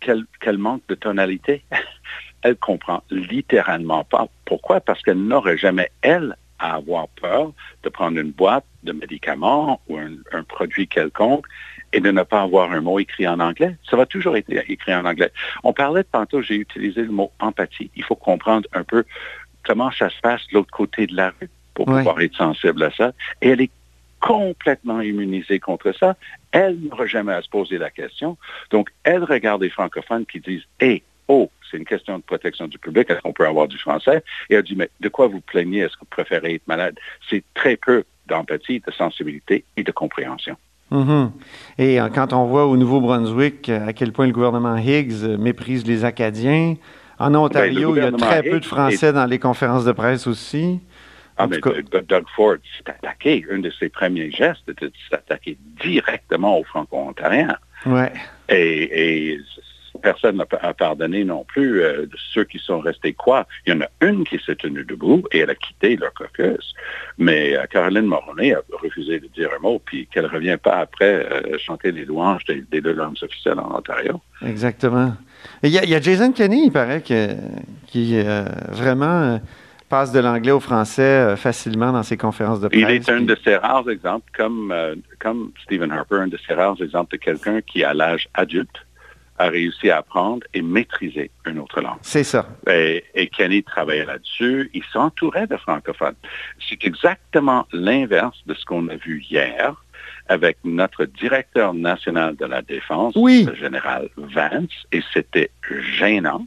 qu'elle 0.00 0.58
manque 0.58 0.82
de 0.88 0.94
tonalité. 0.94 1.64
elle 2.42 2.56
comprend 2.56 3.02
littéralement 3.10 4.04
pas. 4.04 4.26
Pourquoi? 4.44 4.80
Parce 4.80 5.02
qu'elle 5.02 5.22
n'aurait 5.22 5.58
jamais, 5.58 5.90
elle, 6.02 6.36
à 6.58 6.76
avoir 6.76 7.08
peur 7.08 7.52
de 7.82 7.88
prendre 7.88 8.18
une 8.18 8.30
boîte 8.30 8.64
de 8.84 8.92
médicaments 8.92 9.80
ou 9.88 9.98
un, 9.98 10.42
produit 10.44 10.86
quelconque 10.86 11.46
et 11.92 12.00
de 12.00 12.10
ne 12.10 12.22
pas 12.22 12.42
avoir 12.42 12.72
un 12.72 12.80
mot 12.80 12.98
écrit 12.98 13.26
en 13.28 13.40
anglais. 13.40 13.76
Ça 13.88 13.96
va 13.96 14.06
toujours 14.06 14.36
être 14.36 14.50
écrit 14.68 14.94
en 14.94 15.04
anglais. 15.04 15.32
On 15.62 15.72
parlait 15.72 16.02
de 16.02 16.08
tantôt, 16.10 16.42
j'ai 16.42 16.56
utilisé 16.56 17.02
le 17.02 17.12
mot 17.12 17.30
empathie. 17.40 17.90
Il 17.96 18.04
faut 18.04 18.16
comprendre 18.16 18.68
un 18.72 18.84
peu 18.84 19.04
comment 19.64 19.90
ça 19.90 20.10
se 20.10 20.20
passe 20.20 20.46
de 20.48 20.54
l'autre 20.54 20.70
côté 20.70 21.06
de 21.06 21.16
la 21.16 21.32
rue 21.40 21.50
pour 21.74 21.86
pouvoir 21.86 22.20
être 22.20 22.36
sensible 22.36 22.82
à 22.82 22.90
ça. 22.90 23.12
Et 23.40 23.50
elle 23.50 23.60
est 23.60 23.70
complètement 24.20 25.00
immunisée 25.00 25.58
contre 25.58 25.92
ça. 25.92 26.16
Elle 26.52 26.78
n'aura 26.78 27.06
jamais 27.06 27.32
à 27.32 27.42
se 27.42 27.48
poser 27.48 27.78
la 27.78 27.90
question. 27.90 28.36
Donc, 28.70 28.90
elle 29.04 29.24
regarde 29.24 29.62
les 29.62 29.70
francophones 29.70 30.26
qui 30.26 30.40
disent, 30.40 30.64
hé, 30.80 31.02
oh, 31.28 31.50
c'est 31.70 31.76
une 31.76 31.84
question 31.84 32.18
de 32.18 32.22
protection 32.22 32.68
du 32.68 32.78
public, 32.78 33.10
est-ce 33.10 33.20
qu'on 33.20 33.32
peut 33.32 33.46
avoir 33.46 33.66
du 33.66 33.78
français? 33.78 34.22
Et 34.50 34.54
elle 34.54 34.62
dit, 34.62 34.76
mais 34.76 34.90
de 35.00 35.08
quoi 35.08 35.26
vous 35.26 35.40
plaignez? 35.40 35.80
Est-ce 35.80 35.94
que 35.94 36.00
vous 36.00 36.06
préférez 36.06 36.54
être 36.54 36.68
malade? 36.68 36.98
C'est 37.28 37.42
très 37.54 37.76
peu 37.76 38.04
d'empathie, 38.26 38.80
de 38.80 38.92
sensibilité 38.92 39.64
et 39.76 39.82
de 39.82 39.90
compréhension. 39.90 40.56
Mm-hmm. 40.92 41.30
Et 41.78 42.00
euh, 42.00 42.08
quand 42.14 42.32
on 42.34 42.44
voit 42.44 42.66
au 42.66 42.76
Nouveau-Brunswick 42.76 43.68
euh, 43.68 43.88
à 43.88 43.92
quel 43.94 44.12
point 44.12 44.26
le 44.26 44.32
gouvernement 44.32 44.76
Higgs 44.76 45.24
euh, 45.24 45.38
méprise 45.38 45.86
les 45.86 46.04
Acadiens, 46.04 46.76
en 47.18 47.34
Ontario, 47.34 47.92
ben, 47.92 47.96
il 47.96 48.02
y 48.02 48.06
a 48.06 48.12
très 48.12 48.42
peu 48.42 48.60
de 48.60 48.64
Français 48.64 49.12
dans 49.12 49.26
les 49.26 49.38
conférences 49.38 49.84
de 49.84 49.92
presse 49.92 50.26
aussi. 50.26 50.80
Ah, 51.38 51.46
mais 51.46 51.58
Doug 51.58 52.24
Ford 52.36 52.56
s'est 52.76 52.90
attaqué. 52.90 53.44
Un 53.50 53.60
de 53.60 53.70
ses 53.70 53.88
premiers 53.88 54.30
gestes 54.30 54.68
était 54.68 54.86
de 54.86 54.92
s'attaquer 55.10 55.56
directement 55.82 56.58
aux 56.58 56.64
Franco-Ontariens. 56.64 57.56
Ouais. 57.86 58.12
Et, 58.48 59.38
personne 60.02 60.36
n'a 60.36 60.46
pardonné 60.74 61.24
non 61.24 61.44
plus 61.44 61.82
euh, 61.82 62.02
de 62.02 62.16
ceux 62.32 62.44
qui 62.44 62.58
sont 62.58 62.80
restés 62.80 63.12
quoi. 63.12 63.46
Il 63.66 63.72
y 63.72 63.76
en 63.76 63.80
a 63.80 63.88
une 64.00 64.24
qui 64.24 64.38
s'est 64.44 64.56
tenue 64.56 64.84
debout 64.84 65.22
et 65.32 65.38
elle 65.38 65.50
a 65.50 65.54
quitté 65.54 65.96
leur 65.96 66.12
caucus. 66.14 66.74
Mais 67.18 67.56
euh, 67.56 67.64
Caroline 67.70 68.06
Moroney 68.06 68.54
a 68.54 68.60
refusé 68.82 69.20
de 69.20 69.28
dire 69.28 69.50
un 69.56 69.60
mot, 69.60 69.80
puis 69.84 70.06
qu'elle 70.06 70.24
ne 70.24 70.28
revient 70.28 70.58
pas 70.62 70.76
après 70.76 71.26
euh, 71.30 71.58
chanter 71.58 71.92
les 71.92 72.04
louanges 72.04 72.44
des, 72.44 72.80
deux 72.80 72.92
langues 72.92 73.16
officielles 73.22 73.58
en 73.58 73.78
Ontario. 73.78 74.20
Exactement. 74.44 75.14
Il 75.62 75.70
y, 75.70 75.94
a 75.94 76.00
Jason 76.00 76.32
Kenney, 76.32 76.66
il 76.66 76.72
paraît, 76.72 77.02
que, 77.02 77.30
qui 77.86 78.22
vraiment 78.68 79.40
passe 79.92 80.10
de 80.10 80.20
l'anglais 80.20 80.52
au 80.52 80.58
français 80.58 81.02
euh, 81.02 81.36
facilement 81.36 81.92
dans 81.92 82.02
ses 82.02 82.16
conférences 82.16 82.60
de 82.62 82.68
presse. 82.68 82.80
Il 82.80 82.90
est 82.90 83.10
un 83.10 83.20
de 83.20 83.36
ces 83.44 83.56
rares 83.56 83.90
exemples, 83.90 84.24
comme, 84.34 84.72
euh, 84.72 84.94
comme 85.18 85.52
Stephen 85.64 85.92
Harper, 85.92 86.16
un 86.16 86.28
de 86.28 86.38
ces 86.46 86.54
rares 86.54 86.80
exemples 86.80 87.12
de 87.12 87.18
quelqu'un 87.18 87.60
qui, 87.60 87.84
à 87.84 87.92
l'âge 87.92 88.26
adulte, 88.32 88.86
a 89.38 89.48
réussi 89.48 89.90
à 89.90 89.98
apprendre 89.98 90.46
et 90.54 90.62
maîtriser 90.62 91.30
une 91.46 91.58
autre 91.58 91.80
langue. 91.80 91.98
C'est 92.02 92.24
ça. 92.24 92.46
Et, 92.68 93.02
Kenny 93.36 93.62
travaillait 93.62 94.04
là-dessus. 94.04 94.70
Il 94.74 94.84
s'entourait 94.92 95.46
de 95.46 95.56
francophones. 95.56 96.14
C'est 96.68 96.84
exactement 96.84 97.66
l'inverse 97.72 98.38
de 98.46 98.54
ce 98.54 98.64
qu'on 98.64 98.88
a 98.88 98.96
vu 98.96 99.24
hier 99.28 99.74
avec 100.28 100.58
notre 100.64 101.04
directeur 101.04 101.74
national 101.74 102.36
de 102.36 102.46
la 102.46 102.62
défense, 102.62 103.14
le 103.16 103.54
général 103.54 104.08
Vance, 104.16 104.70
et 104.92 105.02
c'était 105.12 105.50
gênant 105.98 106.46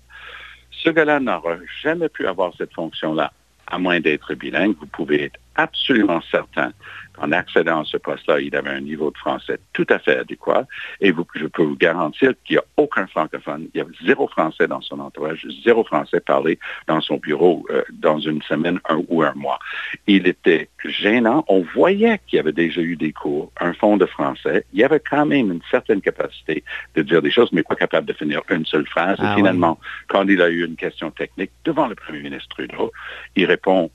ce 0.85 0.91
gars-là 0.91 1.19
n'aura 1.19 1.57
jamais 1.81 2.09
pu 2.09 2.27
avoir 2.27 2.53
cette 2.57 2.73
fonction-là, 2.73 3.33
à 3.67 3.79
moins 3.79 3.99
d'être 3.99 4.35
bilingue. 4.35 4.75
Vous 4.79 4.85
pouvez 4.85 5.23
être 5.23 5.39
absolument 5.55 6.21
certain 6.31 6.71
qu'en 7.15 7.31
accédant 7.31 7.81
à 7.81 7.85
ce 7.85 7.97
poste-là, 7.97 8.39
il 8.39 8.55
avait 8.55 8.69
un 8.69 8.81
niveau 8.81 9.11
de 9.11 9.17
français 9.17 9.57
tout 9.73 9.85
à 9.89 9.99
fait 9.99 10.17
adéquat. 10.17 10.65
Et 10.99 11.11
vous, 11.11 11.25
je 11.35 11.45
peux 11.45 11.63
vous 11.63 11.77
garantir 11.77 12.33
qu'il 12.43 12.55
n'y 12.55 12.59
a 12.59 12.63
aucun 12.77 13.07
francophone. 13.07 13.67
Il 13.73 13.77
y 13.77 13.81
a 13.81 13.85
zéro 14.05 14.27
français 14.27 14.67
dans 14.67 14.81
son 14.81 14.99
entourage, 14.99 15.45
zéro 15.63 15.83
français 15.83 16.19
parlé 16.19 16.59
dans 16.87 17.01
son 17.01 17.17
bureau 17.17 17.65
euh, 17.69 17.83
dans 17.93 18.19
une 18.19 18.41
semaine 18.41 18.79
un, 18.89 19.01
ou 19.07 19.23
un 19.23 19.33
mois. 19.33 19.59
Il 20.07 20.27
était 20.27 20.69
gênant. 20.83 21.45
On 21.47 21.61
voyait 21.73 22.19
qu'il 22.27 22.37
y 22.37 22.39
avait 22.39 22.51
déjà 22.51 22.81
eu 22.81 22.95
des 22.95 23.13
cours, 23.13 23.51
un 23.59 23.73
fond 23.73 23.97
de 23.97 24.05
français. 24.05 24.65
Il 24.73 24.79
y 24.79 24.83
avait 24.83 24.99
quand 24.99 25.25
même 25.25 25.51
une 25.51 25.61
certaine 25.71 26.01
capacité 26.01 26.63
de 26.95 27.01
dire 27.01 27.21
des 27.21 27.31
choses, 27.31 27.49
mais 27.51 27.63
pas 27.63 27.75
capable 27.75 28.07
de 28.07 28.13
finir 28.13 28.41
une 28.49 28.65
seule 28.65 28.87
phrase. 28.87 29.17
et 29.19 29.23
ah 29.25 29.35
finalement, 29.35 29.79
quand 30.07 30.27
il 30.27 30.41
a 30.41 30.49
eu 30.49 30.65
une 30.65 30.75
question 30.75 31.11
technique 31.11 31.51
devant 31.63 31.87
le 31.87 31.95
premier 31.95 32.21
ministre 32.21 32.49
Trudeau, 32.49 32.91
il 33.35 33.45
répond 33.45 33.89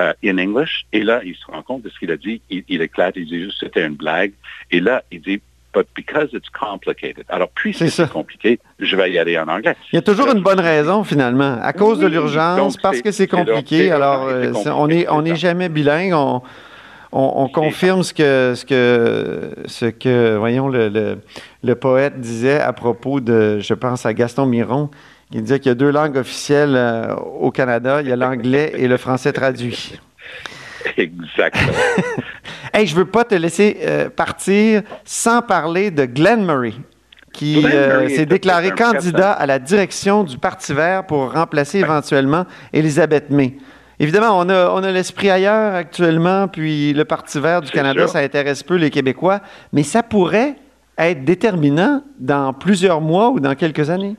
euh, 0.00 0.12
in 0.24 0.38
English. 0.38 0.86
Et 0.92 1.02
là, 1.02 1.20
il 1.24 1.34
se 1.34 1.46
rend 1.46 1.62
compte 1.62 1.82
de 1.82 1.88
ce 1.88 1.98
qu'il 1.98 2.10
a 2.10 2.16
dit. 2.16 2.40
Il, 2.50 2.82
éclate, 2.82 3.14
il 3.16 3.26
dit 3.26 3.44
juste 3.44 3.58
c'était 3.60 3.86
une 3.86 3.94
blague. 3.94 4.32
Et 4.70 4.80
là, 4.80 5.02
il 5.10 5.20
dit 5.20 5.40
But 5.74 5.86
because 5.96 6.28
it's 6.34 6.50
complicated. 6.50 7.24
Alors, 7.30 7.48
puisque 7.54 7.88
c'est 7.88 8.10
compliqué, 8.10 8.60
je 8.78 8.94
vais 8.94 9.10
y 9.10 9.18
aller 9.18 9.38
en 9.38 9.48
anglais. 9.48 9.74
Il 9.92 9.96
y 9.96 9.98
a 9.98 10.02
toujours 10.02 10.30
une 10.30 10.42
bonne 10.42 10.60
raison, 10.60 11.02
finalement. 11.02 11.58
À 11.62 11.72
cause 11.72 11.98
de 11.98 12.06
l'urgence, 12.06 12.76
parce 12.76 13.00
que 13.00 13.10
c'est 13.10 13.26
compliqué. 13.26 13.90
Alors, 13.90 14.26
euh, 14.28 14.52
on 14.66 14.88
n'est 14.88 15.08
on 15.08 15.24
est 15.24 15.36
jamais 15.36 15.70
bilingue. 15.70 16.12
On, 16.12 16.42
on, 17.12 17.48
confirme 17.48 18.02
ce 18.02 18.14
que, 18.14 18.54
ce 18.54 18.64
que, 18.64 19.54
ce 19.66 19.86
que 19.86 20.36
voyons, 20.36 20.68
le, 20.68 20.88
le, 20.88 21.18
le, 21.62 21.74
poète 21.74 22.18
disait 22.20 22.58
à 22.58 22.72
propos 22.72 23.20
de, 23.20 23.58
je 23.60 23.74
pense 23.74 24.06
à 24.06 24.14
Gaston 24.14 24.46
Miron, 24.46 24.90
il 25.34 25.42
disait 25.42 25.58
qu'il 25.58 25.70
y 25.70 25.72
a 25.72 25.74
deux 25.74 25.90
langues 25.90 26.16
officielles 26.16 26.74
euh, 26.76 27.14
au 27.14 27.50
Canada. 27.50 28.02
Il 28.02 28.08
y 28.08 28.12
a 28.12 28.16
l'anglais 28.16 28.72
et 28.76 28.86
le 28.86 28.96
français 28.96 29.32
traduit. 29.32 29.98
Exactement. 30.96 31.72
hey, 32.74 32.86
je 32.86 32.94
veux 32.94 33.06
pas 33.06 33.24
te 33.24 33.34
laisser 33.34 33.78
euh, 33.82 34.10
partir 34.10 34.82
sans 35.04 35.40
parler 35.40 35.90
de 35.90 36.04
Glenn 36.04 36.44
Murray, 36.44 36.74
qui 37.32 37.64
euh, 37.64 38.08
s'est 38.08 38.26
déclaré 38.26 38.72
candidat 38.72 39.32
à 39.32 39.46
la 39.46 39.58
direction 39.58 40.24
du 40.24 40.36
Parti 40.36 40.74
vert 40.74 41.06
pour 41.06 41.32
remplacer 41.32 41.78
éventuellement 41.78 42.44
Elisabeth 42.72 43.30
May. 43.30 43.56
Évidemment, 43.98 44.38
on 44.38 44.48
a, 44.48 44.70
on 44.70 44.82
a 44.82 44.90
l'esprit 44.90 45.30
ailleurs 45.30 45.74
actuellement, 45.74 46.48
puis 46.48 46.92
le 46.92 47.04
Parti 47.04 47.38
vert 47.38 47.62
du 47.62 47.70
Canada, 47.70 48.06
ça 48.08 48.18
intéresse 48.18 48.62
peu 48.62 48.74
les 48.74 48.90
Québécois, 48.90 49.40
mais 49.72 49.84
ça 49.84 50.02
pourrait 50.02 50.56
être 50.98 51.24
déterminant 51.24 52.02
dans 52.18 52.52
plusieurs 52.52 53.00
mois 53.00 53.30
ou 53.30 53.40
dans 53.40 53.54
quelques 53.54 53.88
années. 53.88 54.16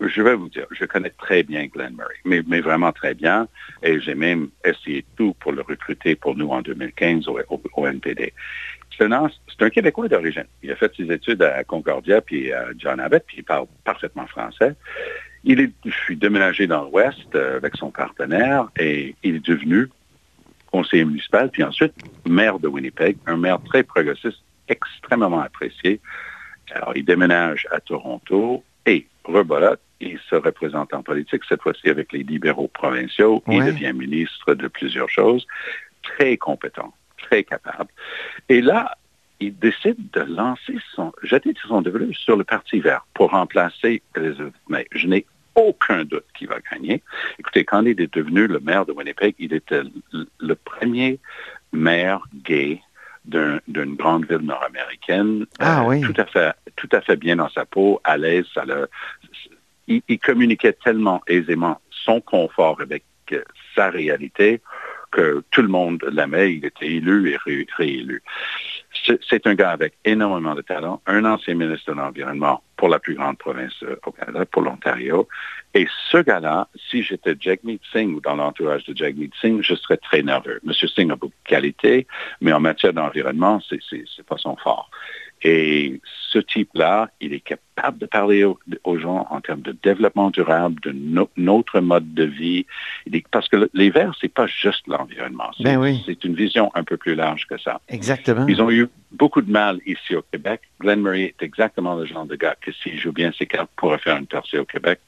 Je 0.00 0.22
vais 0.22 0.34
vous 0.34 0.48
dire, 0.48 0.66
je 0.70 0.86
connais 0.86 1.10
très 1.10 1.42
bien 1.42 1.66
Glenn 1.66 1.94
Murray, 1.94 2.14
mais, 2.24 2.60
vraiment 2.60 2.90
très 2.90 3.14
bien, 3.14 3.48
et 3.82 4.00
j'ai 4.00 4.14
même 4.14 4.48
essayé 4.64 5.04
tout 5.16 5.34
pour 5.34 5.52
le 5.52 5.60
recruter 5.60 6.14
pour 6.14 6.36
nous 6.36 6.48
en 6.48 6.62
2015 6.62 7.26
au, 7.28 7.86
NPD. 7.86 8.32
C'est 8.96 9.12
un, 9.12 9.70
Québécois 9.70 10.08
d'origine. 10.08 10.46
Il 10.62 10.70
a 10.70 10.76
fait 10.76 10.92
ses 10.96 11.10
études 11.12 11.42
à 11.42 11.64
Concordia 11.64 12.22
puis 12.22 12.50
à 12.50 12.68
John 12.78 12.98
Abbott, 12.98 13.24
puis 13.26 13.38
il 13.38 13.44
parle 13.44 13.66
parfaitement 13.84 14.26
français. 14.26 14.74
Il 15.44 15.60
est, 15.60 15.72
déménagé 16.10 16.66
dans 16.66 16.84
l'Ouest 16.84 17.34
euh, 17.34 17.56
avec 17.56 17.76
son 17.76 17.90
partenaire 17.90 18.68
et 18.78 19.14
il 19.22 19.36
est 19.36 19.46
devenu 19.46 19.88
conseiller 20.70 21.04
municipal, 21.04 21.50
puis 21.50 21.62
ensuite 21.62 21.94
maire 22.26 22.58
de 22.58 22.68
Winnipeg, 22.68 23.16
un 23.26 23.36
maire 23.36 23.60
très 23.64 23.82
progressiste, 23.82 24.42
extrêmement 24.68 25.40
apprécié. 25.40 26.00
Alors, 26.72 26.92
il 26.94 27.04
déménage 27.04 27.66
à 27.70 27.80
Toronto 27.80 28.62
et 28.86 29.06
rebolote 29.24 29.80
il 30.00 30.18
se 30.28 30.34
représente 30.34 30.94
en 30.94 31.02
politique, 31.02 31.42
cette 31.48 31.62
fois-ci 31.62 31.88
avec 31.88 32.12
les 32.12 32.22
libéraux 32.22 32.68
provinciaux. 32.68 33.42
Il 33.48 33.64
devient 33.64 33.92
ministre 33.92 34.54
de 34.54 34.68
plusieurs 34.68 35.08
choses. 35.08 35.46
Très 36.02 36.36
compétent, 36.36 36.94
très 37.18 37.44
capable. 37.44 37.90
Et 38.48 38.62
là, 38.62 38.96
il 39.40 39.58
décide 39.58 40.10
de 40.12 40.20
lancer 40.20 40.76
son, 40.94 41.12
jeter 41.22 41.54
son 41.66 41.82
développement 41.82 42.14
sur 42.14 42.36
le 42.36 42.44
Parti 42.44 42.80
vert 42.80 43.06
pour 43.14 43.30
remplacer 43.30 44.02
Elizabeth 44.14 44.54
May. 44.68 44.86
Je 44.92 45.06
n'ai 45.06 45.26
aucun 45.54 46.04
doute 46.04 46.24
qu'il 46.34 46.48
va 46.48 46.58
gagner. 46.72 47.02
Écoutez, 47.38 47.64
quand 47.64 47.82
il 47.82 48.00
est 48.00 48.14
devenu 48.14 48.46
le 48.46 48.60
maire 48.60 48.86
de 48.86 48.92
Winnipeg, 48.92 49.34
il 49.38 49.52
était 49.52 49.82
le 50.12 50.54
premier 50.54 51.18
maire 51.72 52.20
gay 52.34 52.80
d'une 53.24 53.94
grande 53.96 54.26
ville 54.26 54.38
nord-américaine. 54.38 55.46
Ah, 55.58 55.84
oui. 55.86 56.00
Tout 56.00 56.14
à 56.16 56.24
fait, 56.24 56.52
tout 56.76 56.88
à 56.92 57.00
fait 57.00 57.16
bien 57.16 57.36
dans 57.36 57.50
sa 57.50 57.64
peau, 57.64 58.00
à 58.04 58.16
l'aise. 58.16 58.46
Ça 58.54 58.64
le, 58.64 58.88
il, 59.90 60.18
communiquait 60.18 60.72
tellement 60.72 61.20
aisément 61.26 61.80
son 61.90 62.20
confort 62.20 62.80
avec 62.80 63.04
euh, 63.32 63.42
sa 63.74 63.90
réalité 63.90 64.60
que 65.10 65.42
tout 65.50 65.62
le 65.62 65.68
monde 65.68 66.04
l'aimait, 66.12 66.54
il 66.54 66.64
était 66.64 66.86
élu 66.86 67.32
et 67.32 67.38
réélu. 67.76 68.22
C'est 69.28 69.46
un 69.46 69.54
gars 69.54 69.70
avec 69.70 69.94
énormément 70.04 70.54
de 70.54 70.62
talent, 70.62 71.02
un 71.06 71.24
ancien 71.24 71.54
ministre 71.54 71.92
de 71.92 71.96
l'Environnement 71.98 72.62
pour 72.76 72.88
la 72.88 73.00
plus 73.00 73.14
grande 73.14 73.36
province 73.38 73.74
euh, 73.82 73.96
au 74.06 74.12
Canada, 74.12 74.44
pour 74.46 74.62
l'Ontario. 74.62 75.28
Et 75.74 75.86
ce 76.10 76.18
gars-là, 76.18 76.68
si 76.90 77.02
j'étais 77.02 77.34
Jagmeet 77.38 77.80
Singh 77.92 78.14
ou 78.14 78.20
dans 78.20 78.36
l'entourage 78.36 78.84
de 78.84 78.96
Jagmeet 78.96 79.30
Singh, 79.40 79.62
je 79.62 79.74
serais 79.74 79.96
très 79.96 80.22
nerveux. 80.22 80.60
Monsieur 80.62 80.88
Singh 80.88 81.10
a 81.10 81.16
beaucoup 81.16 81.34
de 81.44 81.48
qualités, 81.48 82.06
mais 82.40 82.52
en 82.52 82.60
matière 82.60 82.92
d'environnement, 82.92 83.60
c'est 83.68 84.26
pas 84.26 84.38
son 84.38 84.56
fort. 84.56 84.90
Et 85.42 86.00
ce 86.30 86.38
type-là, 86.38 87.10
il 87.20 87.32
est 87.32 87.40
capable 87.40 87.98
de 87.98 88.06
parler 88.06 88.44
aux, 88.44 88.98
gens 88.98 89.26
en 89.30 89.40
termes 89.40 89.62
de 89.62 89.74
développement 89.82 90.30
durable, 90.30 90.80
de 90.82 90.94
notre 91.36 91.80
mode 91.80 92.12
de 92.12 92.24
vie. 92.24 92.66
parce 93.30 93.48
que 93.48 93.70
les 93.72 93.90
Verts, 93.90 94.14
c'est 94.20 94.32
pas 94.32 94.46
juste 94.46 94.86
l'environnement. 94.86 95.50
C'est 95.56 95.64
ben 95.64 95.78
oui. 95.78 96.04
une 96.24 96.34
vision 96.34 96.70
un 96.74 96.84
peu 96.84 96.96
plus 96.96 97.14
large 97.14 97.46
que 97.46 97.58
ça. 97.58 97.80
Exactement. 97.88 98.46
Ils 98.48 98.60
ont 98.60 98.70
eu 98.70 98.88
beaucoup 99.12 99.40
de 99.40 99.50
mal 99.50 99.80
ici 99.86 100.14
au 100.14 100.22
Québec. 100.22 100.60
Glenn 100.78 101.00
Murray 101.00 101.34
est 101.38 101.42
exactement 101.42 101.94
le 101.94 102.04
genre 102.04 102.26
de 102.26 102.36
gars 102.36 102.56
que 102.60 102.70
s'il 102.72 102.98
joue 102.98 103.12
bien 103.12 103.32
ses 103.36 103.46
cartes 103.46 103.70
pourrait 103.76 103.98
faire 103.98 104.16
une 104.16 104.26
percée 104.26 104.58
au 104.58 104.66
Québec 104.66 105.00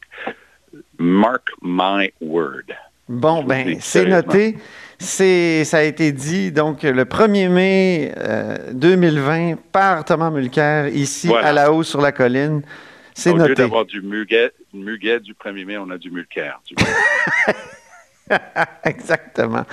Mark 0.98 1.50
my 1.60 2.10
word. 2.20 2.72
Bon, 3.08 3.42
ben, 3.42 3.76
c'est 3.80 4.04
noté. 4.06 4.56
C'est, 4.98 5.64
ça 5.64 5.78
a 5.78 5.82
été 5.82 6.12
dit, 6.12 6.52
donc, 6.52 6.84
le 6.84 7.04
1er 7.04 7.48
mai 7.48 8.14
2020 8.72 9.56
par 9.72 10.04
Thomas 10.04 10.30
Mulcair, 10.30 10.88
ici 10.88 11.30
à 11.34 11.52
la 11.52 11.72
haut 11.72 11.82
sur 11.82 12.00
la 12.00 12.12
colline. 12.12 12.62
C'est 13.14 13.32
noté. 13.32 13.44
Au 13.44 13.48
lieu 13.48 13.54
d'avoir 13.54 13.84
du 13.84 14.00
muguet, 14.00 14.52
muguet 14.72 15.20
du 15.20 15.34
1er 15.34 15.66
mai, 15.66 15.76
on 15.78 15.90
a 15.90 15.98
du 15.98 16.10
Mulcair. 16.10 16.60
Exactement. 18.84 19.64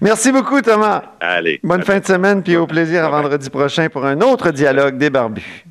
Merci 0.00 0.32
beaucoup, 0.32 0.60
Thomas. 0.62 1.02
Allez. 1.20 1.60
Bonne 1.62 1.82
fin 1.82 1.98
de 1.98 2.06
semaine, 2.06 2.42
puis 2.42 2.56
au 2.56 2.66
plaisir 2.66 3.04
à 3.04 3.10
vendredi 3.10 3.50
prochain 3.50 3.88
pour 3.88 4.06
un 4.06 4.20
autre 4.20 4.50
dialogue 4.50 4.96
des 4.96 5.10
barbus. 5.10 5.64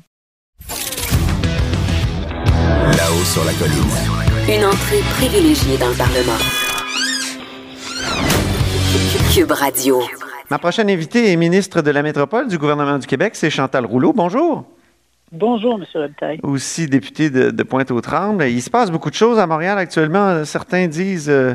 Là-haut 2.96 3.24
sur 3.24 3.44
la 3.44 3.52
colline. 3.54 3.90
Une 4.48 4.64
entrée 4.64 5.00
privilégiée 5.16 5.76
dans 5.78 5.88
le 5.88 5.96
Parlement. 5.96 6.65
Cube 9.34 9.52
Radio. 9.52 10.00
Ma 10.50 10.58
prochaine 10.58 10.88
invitée 10.88 11.30
est 11.30 11.36
ministre 11.36 11.82
de 11.82 11.90
la 11.90 12.02
Métropole 12.02 12.48
du 12.48 12.56
gouvernement 12.56 12.98
du 12.98 13.06
Québec, 13.06 13.34
c'est 13.36 13.50
Chantal 13.50 13.84
Rouleau. 13.84 14.14
Bonjour. 14.14 14.64
Bonjour, 15.32 15.74
M. 15.74 15.84
Robitaille. 15.94 16.40
Aussi 16.42 16.86
député 16.86 17.28
de, 17.28 17.62
Pointe-aux-Trembles. 17.62 18.44
Il 18.44 18.62
se 18.62 18.70
passe 18.70 18.90
beaucoup 18.90 19.10
de 19.10 19.14
choses 19.14 19.38
à 19.38 19.46
Montréal 19.46 19.76
actuellement. 19.76 20.44
Certains 20.46 20.86
disent 20.86 21.28
euh, 21.28 21.54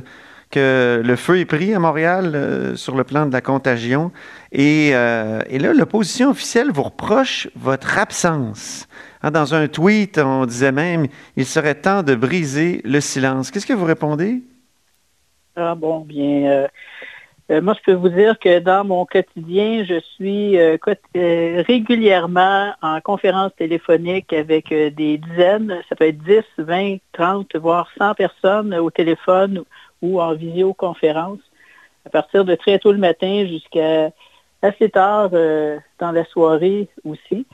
que 0.52 1.02
le 1.04 1.16
feu 1.16 1.40
est 1.40 1.46
pris 1.46 1.74
à 1.74 1.80
Montréal 1.80 2.34
euh, 2.36 2.76
sur 2.76 2.96
le 2.96 3.04
plan 3.04 3.26
de 3.26 3.34
la 3.34 3.42
contagion. 3.42 4.12
Et, 4.52 4.92
euh, 4.94 5.42
et 5.50 5.58
là, 5.58 5.74
l'opposition 5.74 6.30
officielle 6.30 6.70
vous 6.72 6.84
reproche 6.84 7.50
votre 7.56 7.98
absence. 7.98 8.88
Hein, 9.24 9.32
dans 9.32 9.56
un 9.56 9.68
tweet, 9.68 10.20
on 10.20 10.46
disait 10.46 10.72
même 10.72 11.08
il 11.38 11.48
serait 11.48 11.74
temps 11.74 12.04
de 12.04 12.14
briser 12.14 12.82
le 12.86 13.02
silence. 13.02 13.50
Qu'est-ce 13.50 13.66
que 13.66 13.74
vous 13.74 13.86
répondez? 13.86 14.44
Ah 15.56 15.76
bon, 15.76 16.02
bien, 16.02 16.68
euh, 17.52 17.56
euh, 17.56 17.62
moi 17.62 17.76
je 17.78 17.84
peux 17.84 17.98
vous 17.98 18.10
dire 18.10 18.40
que 18.40 18.60
dans 18.60 18.84
mon 18.84 19.06
quotidien, 19.06 19.84
je 19.84 20.00
suis 20.16 20.58
euh, 20.58 20.78
régulièrement 21.68 22.74
en 22.82 23.02
conférence 23.02 23.52
téléphonique 23.56 24.34
avec 24.34 24.70
des 24.70 25.18
dizaines, 25.18 25.82
ça 25.90 25.96
peut 25.96 26.08
être 26.08 26.24
10, 26.24 26.44
20, 26.58 26.98
30, 27.14 27.56
voire 27.58 27.90
100 27.98 28.16
personnes 28.16 28.74
au 28.76 28.90
téléphone 28.90 29.64
ou 30.02 30.22
en 30.22 30.34
visioconférence 30.34 31.40
à 32.06 32.10
partir 32.10 32.46
de 32.46 32.56
très 32.56 32.80
tôt 32.80 32.92
le 32.92 32.98
matin 32.98 33.46
jusqu'à 33.48 34.10
assez 34.64 34.90
tard 34.90 35.30
dans 35.30 36.12
la 36.12 36.26
soirée 36.26 36.88
aussi. 37.06 37.46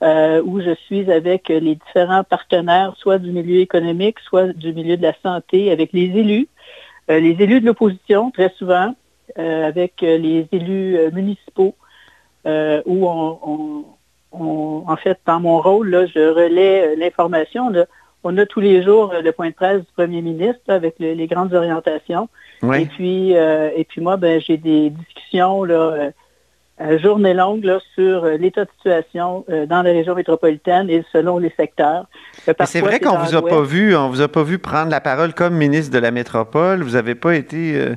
où 0.00 0.60
je 0.60 0.74
suis 0.86 1.10
avec 1.10 1.48
les 1.48 1.74
différents 1.74 2.22
partenaires, 2.22 2.94
soit 2.96 3.18
du 3.18 3.32
milieu 3.32 3.58
économique, 3.60 4.20
soit 4.20 4.52
du 4.52 4.72
milieu 4.72 4.96
de 4.96 5.02
la 5.02 5.14
santé, 5.22 5.72
avec 5.72 5.92
les 5.92 6.16
élus, 6.16 6.48
euh, 7.10 7.20
les 7.20 7.42
élus 7.42 7.60
de 7.60 7.66
l'opposition, 7.66 8.30
très 8.30 8.52
souvent, 8.58 8.88
euh, 8.90 9.07
avec 9.36 10.02
euh, 10.02 10.18
les 10.18 10.46
élus 10.52 10.98
municipaux, 11.12 11.74
où 12.44 13.06
on, 13.06 13.84
en 14.32 14.96
fait, 14.96 15.18
dans 15.26 15.40
mon 15.40 15.60
rôle, 15.60 15.90
là, 15.90 16.06
je 16.06 16.30
relais 16.30 16.96
l'information. 16.96 17.72
On 18.24 18.36
a 18.38 18.46
tous 18.46 18.60
les 18.60 18.82
jours 18.82 19.12
le 19.22 19.32
point 19.32 19.50
de 19.50 19.54
presse 19.54 19.80
du 19.80 19.92
premier 19.96 20.22
ministre 20.22 20.60
avec 20.68 20.94
les 20.98 21.26
grandes 21.26 21.52
orientations. 21.52 22.28
Et 22.74 22.86
puis, 22.86 23.32
et 23.32 23.86
puis 23.88 24.00
moi, 24.00 24.16
ben, 24.16 24.40
j'ai 24.40 24.56
des 24.56 24.90
discussions 24.90 25.64
là, 25.64 26.10
journée 26.98 27.34
longue 27.34 27.64
là, 27.64 27.80
sur 27.94 28.24
l'état 28.24 28.64
de 28.64 28.70
situation 28.78 29.44
dans 29.66 29.82
la 29.82 29.92
région 29.92 30.14
métropolitaine 30.14 30.88
et 30.88 31.04
selon 31.12 31.38
les 31.38 31.52
secteurs. 31.56 32.06
C'est 32.64 32.80
vrai 32.80 33.00
qu'on 33.00 33.18
vous 33.18 33.34
a 33.34 33.42
pas 33.42 33.62
vu, 33.62 33.94
on 33.94 34.08
vous 34.08 34.22
a 34.22 34.28
pas 34.28 34.42
vu 34.42 34.58
prendre 34.58 34.90
la 34.90 35.00
parole 35.00 35.34
comme 35.34 35.54
ministre 35.54 35.92
de 35.92 35.98
la 35.98 36.10
métropole. 36.12 36.82
Vous 36.82 36.92
n'avez 36.92 37.14
pas 37.14 37.34
été 37.34 37.94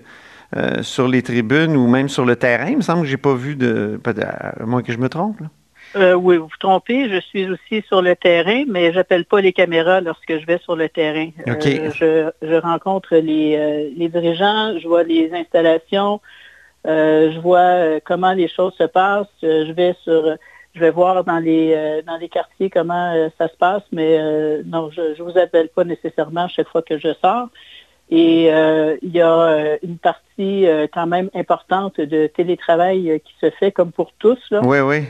euh, 0.56 0.80
euh, 0.80 0.84
sur 0.84 1.08
les 1.08 1.22
tribunes 1.22 1.76
ou 1.76 1.88
même 1.88 2.10
sur 2.10 2.26
le 2.26 2.36
terrain. 2.36 2.70
Il 2.70 2.78
me 2.78 2.82
semble 2.82 3.02
que 3.02 3.08
j'ai 3.08 3.18
pas 3.18 3.34
vu 3.34 3.56
de, 3.56 4.00
à 4.06 4.66
moins 4.66 4.84
que 4.84 4.92
je 4.92 4.98
me 4.98 5.10
trompe. 5.10 5.38
Euh, 5.96 6.14
oui, 6.14 6.38
vous 6.38 6.46
vous 6.46 6.58
trompez. 6.60 7.10
Je 7.10 7.20
suis 7.20 7.50
aussi 7.50 7.84
sur 7.88 8.02
le 8.02 8.16
terrain, 8.16 8.64
mais 8.68 8.94
j'appelle 8.94 9.26
pas 9.26 9.42
les 9.42 9.54
caméras 9.54 10.02
lorsque 10.02 10.40
je 10.40 10.46
vais 10.46 10.60
sur 10.60 10.76
le 10.76 10.88
terrain. 10.88 11.30
je, 11.46 12.60
rencontre 12.60 13.16
les, 13.18 13.92
les, 13.96 14.10
dirigeants, 14.10 14.78
je 14.80 14.88
vois 14.88 15.04
les 15.04 15.32
installations, 15.34 16.22
je 16.86 17.40
vois 17.40 18.00
comment 18.06 18.34
les 18.34 18.48
choses 18.48 18.74
se 18.78 18.86
passent. 18.86 19.28
Je 19.42 19.72
vais 19.74 19.96
sur 20.04 20.38
je 20.74 20.80
vais 20.80 20.92
voir 20.92 21.24
dans 21.24 21.40
les 21.40 21.74
euh, 21.76 22.02
dans 22.02 22.18
les 22.18 22.30
quartiers 22.30 22.70
comment 22.70 23.14
euh, 23.14 23.30
ça 23.38 23.48
se 23.50 23.56
passe, 23.58 23.84
mais 23.92 24.18
euh, 24.20 24.62
non, 24.66 24.90
je 24.92 25.02
ne 25.02 25.24
vous 25.24 25.38
appelle 25.38 25.70
pas 25.70 25.84
nécessairement 25.84 26.48
chaque 26.48 26.70
fois 26.70 26.82
que 26.82 26.98
je 26.98 27.14
sors. 27.22 27.50
Et 28.12 28.48
il 28.48 29.12
y 29.12 29.22
a 29.22 29.78
une 29.84 29.98
partie 29.98 30.66
quand 30.94 31.08
même 31.08 31.30
importante 31.34 32.00
de 32.00 32.28
télétravail 32.28 33.22
qui 33.24 33.34
se 33.40 33.50
fait 33.52 33.72
comme 33.72 33.94
pour 33.94 34.12
tous. 34.20 34.38
Là. 34.52 34.60
Oui, 34.66 34.80
oui. 34.80 35.04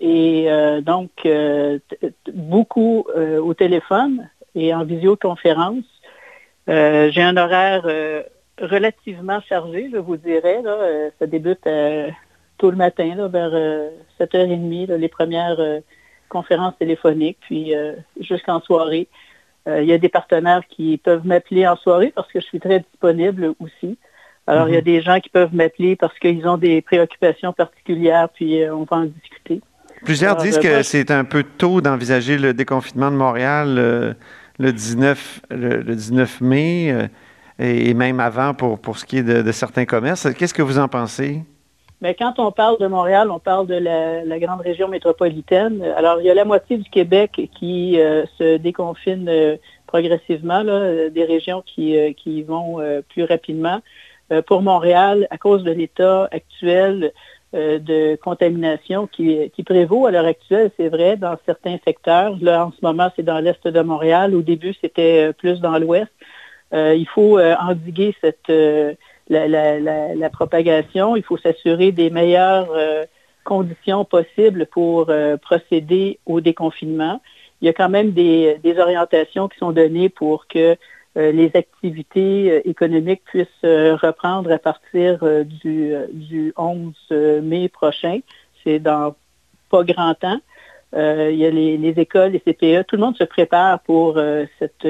et 0.00 0.48
donc, 0.82 1.10
beaucoup 2.34 3.06
au 3.14 3.54
téléphone 3.54 4.28
et 4.56 4.74
en 4.74 4.82
visioconférence. 4.82 5.84
J'ai 6.66 7.22
un 7.22 7.36
horaire 7.36 7.86
relativement 8.60 9.40
chargé, 9.42 9.90
je 9.92 9.98
vous 9.98 10.16
dirais. 10.16 10.62
Là. 10.62 11.10
ça 11.20 11.26
débute 11.26 11.68
tôt 12.60 12.70
le 12.70 12.76
matin, 12.76 13.28
vers 13.28 13.50
7h30, 14.20 14.90
euh, 14.90 14.98
les 14.98 15.08
premières 15.08 15.58
euh, 15.58 15.80
conférences 16.28 16.76
téléphoniques, 16.78 17.38
puis 17.40 17.74
euh, 17.74 17.94
jusqu'en 18.20 18.60
soirée. 18.60 19.08
Il 19.78 19.84
y 19.84 19.92
a 19.92 19.98
des 19.98 20.08
partenaires 20.08 20.62
qui 20.68 20.98
peuvent 20.98 21.26
m'appeler 21.26 21.66
en 21.66 21.76
soirée 21.76 22.12
parce 22.14 22.30
que 22.32 22.40
je 22.40 22.46
suis 22.46 22.60
très 22.60 22.80
disponible 22.80 23.54
aussi. 23.60 23.98
Alors, 24.46 24.68
il 24.68 24.74
y 24.74 24.76
a 24.76 24.80
mhm. 24.80 24.84
des 24.84 25.00
gens 25.00 25.20
qui 25.20 25.28
peuvent 25.28 25.54
m'appeler 25.54 25.96
parce 25.96 26.18
qu'ils 26.18 26.46
ont 26.48 26.56
des 26.56 26.82
préoccupations 26.82 27.52
particulières, 27.52 28.28
puis 28.34 28.64
on 28.70 28.84
va 28.84 28.98
en 28.98 29.04
discuter. 29.04 29.60
Plusieurs 30.04 30.36
disent 30.36 30.58
que 30.58 30.82
c'est 30.82 31.10
un 31.10 31.24
peu 31.24 31.44
tôt 31.44 31.80
d'envisager 31.80 32.38
le 32.38 32.54
déconfinement 32.54 33.10
de 33.10 33.16
Montréal 33.16 34.16
le, 34.58 34.72
19, 34.72 35.42
le, 35.50 35.94
19 35.94 36.40
mai 36.40 37.08
et, 37.58 37.94
même 37.94 38.18
avant 38.18 38.54
pour, 38.54 38.80
pour 38.80 38.98
ce 38.98 39.04
qui 39.04 39.18
est 39.18 39.22
de 39.22 39.52
certains 39.52 39.84
commerces. 39.84 40.26
Qu'est-ce 40.34 40.54
que 40.54 40.62
vous 40.62 40.78
en 40.78 40.88
pensez? 40.88 41.42
Mais 42.00 42.14
quand 42.14 42.38
on 42.38 42.50
parle 42.50 42.78
de 42.78 42.86
Montréal, 42.86 43.30
on 43.30 43.38
parle 43.38 43.66
de 43.66 43.74
la, 43.74 44.38
grande 44.38 44.62
région 44.62 44.88
métropolitaine. 44.88 45.82
Alors, 45.96 46.18
il 46.20 46.26
y 46.26 46.30
a 46.30 46.34
la 46.34 46.46
moitié 46.46 46.78
du 46.78 46.88
Québec 46.88 47.50
qui 47.58 48.00
euh, 48.00 48.24
se 48.38 48.56
déconfine 48.56 49.28
euh, 49.28 49.56
progressivement, 49.86 50.62
là, 50.62 51.10
des 51.10 51.24
régions 51.24 51.62
qui, 51.66 51.98
euh, 51.98 52.12
qui 52.12 52.42
vont 52.42 52.78
plus 53.10 53.24
rapidement. 53.24 53.80
pour 54.46 54.62
Montréal, 54.62 55.26
à 55.30 55.38
cause 55.38 55.64
de 55.64 55.72
l'état 55.72 56.28
actuel 56.30 57.12
de 57.52 58.14
contamination 58.14 59.08
qui, 59.08 59.50
qui 59.50 59.64
prévaut 59.64 60.06
à 60.06 60.12
l'heure 60.12 60.24
actuelle, 60.24 60.70
c'est 60.76 60.88
vrai, 60.88 61.16
dans 61.16 61.36
certains 61.44 61.78
secteurs. 61.84 62.36
Là, 62.40 62.66
en 62.66 62.70
ce 62.70 62.78
moment, 62.80 63.10
c'est 63.16 63.24
dans 63.24 63.40
l'est 63.40 63.66
de 63.66 63.80
Montréal. 63.80 64.36
Au 64.36 64.42
début, 64.42 64.72
c'était 64.80 65.32
plus 65.32 65.60
dans 65.60 65.76
l'ouest. 65.80 66.12
il 66.72 67.08
faut 67.12 67.40
endiguer 67.40 68.14
cette 68.20 68.52
la, 69.30 70.30
propagation. 70.30 71.16
Il 71.16 71.22
faut 71.22 71.38
s'assurer 71.38 71.92
des 71.92 72.10
meilleures 72.10 72.72
euh, 72.72 73.04
conditions 73.44 74.04
possibles 74.04 74.66
pour 74.66 75.06
euh, 75.08 75.36
procéder 75.36 76.18
au 76.26 76.40
déconfinement. 76.40 77.20
Il 77.60 77.66
y 77.66 77.68
a 77.68 77.72
quand 77.72 77.88
même 77.88 78.12
des, 78.12 78.58
orientations 78.78 79.48
qui 79.48 79.58
sont 79.58 79.72
données 79.72 80.08
pour 80.08 80.46
que 80.46 80.76
euh, 81.16 81.32
les 81.32 81.50
activités 81.54 82.68
économiques 82.68 83.22
puissent 83.24 83.48
reprendre 83.62 84.50
à 84.52 84.58
partir 84.58 85.18
du, 85.44 85.94
du 86.12 86.52
11 86.56 86.94
mai 87.42 87.68
prochain. 87.68 88.20
C'est 88.64 88.78
dans 88.78 89.14
pas 89.70 89.84
grand 89.84 90.14
temps. 90.14 90.40
il 90.94 91.36
y 91.36 91.46
a 91.46 91.50
les, 91.50 91.94
écoles, 91.96 92.32
les 92.32 92.40
CPE, 92.40 92.86
tout 92.86 92.96
le 92.96 93.02
monde 93.02 93.16
se 93.16 93.24
prépare 93.24 93.80
pour 93.80 94.18
cette 94.58 94.86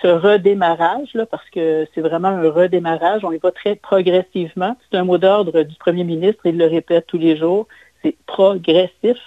ce 0.00 0.08
redémarrage, 0.08 1.14
là, 1.14 1.26
parce 1.26 1.48
que 1.50 1.86
c'est 1.94 2.00
vraiment 2.00 2.28
un 2.28 2.50
redémarrage, 2.50 3.24
on 3.24 3.32
y 3.32 3.38
va 3.38 3.50
très 3.50 3.74
progressivement. 3.76 4.76
C'est 4.90 4.98
un 4.98 5.04
mot 5.04 5.18
d'ordre 5.18 5.62
du 5.62 5.74
premier 5.76 6.04
ministre, 6.04 6.40
il 6.44 6.58
le 6.58 6.66
répète 6.66 7.06
tous 7.06 7.18
les 7.18 7.36
jours, 7.36 7.66
c'est 8.02 8.16
progressif. 8.26 9.18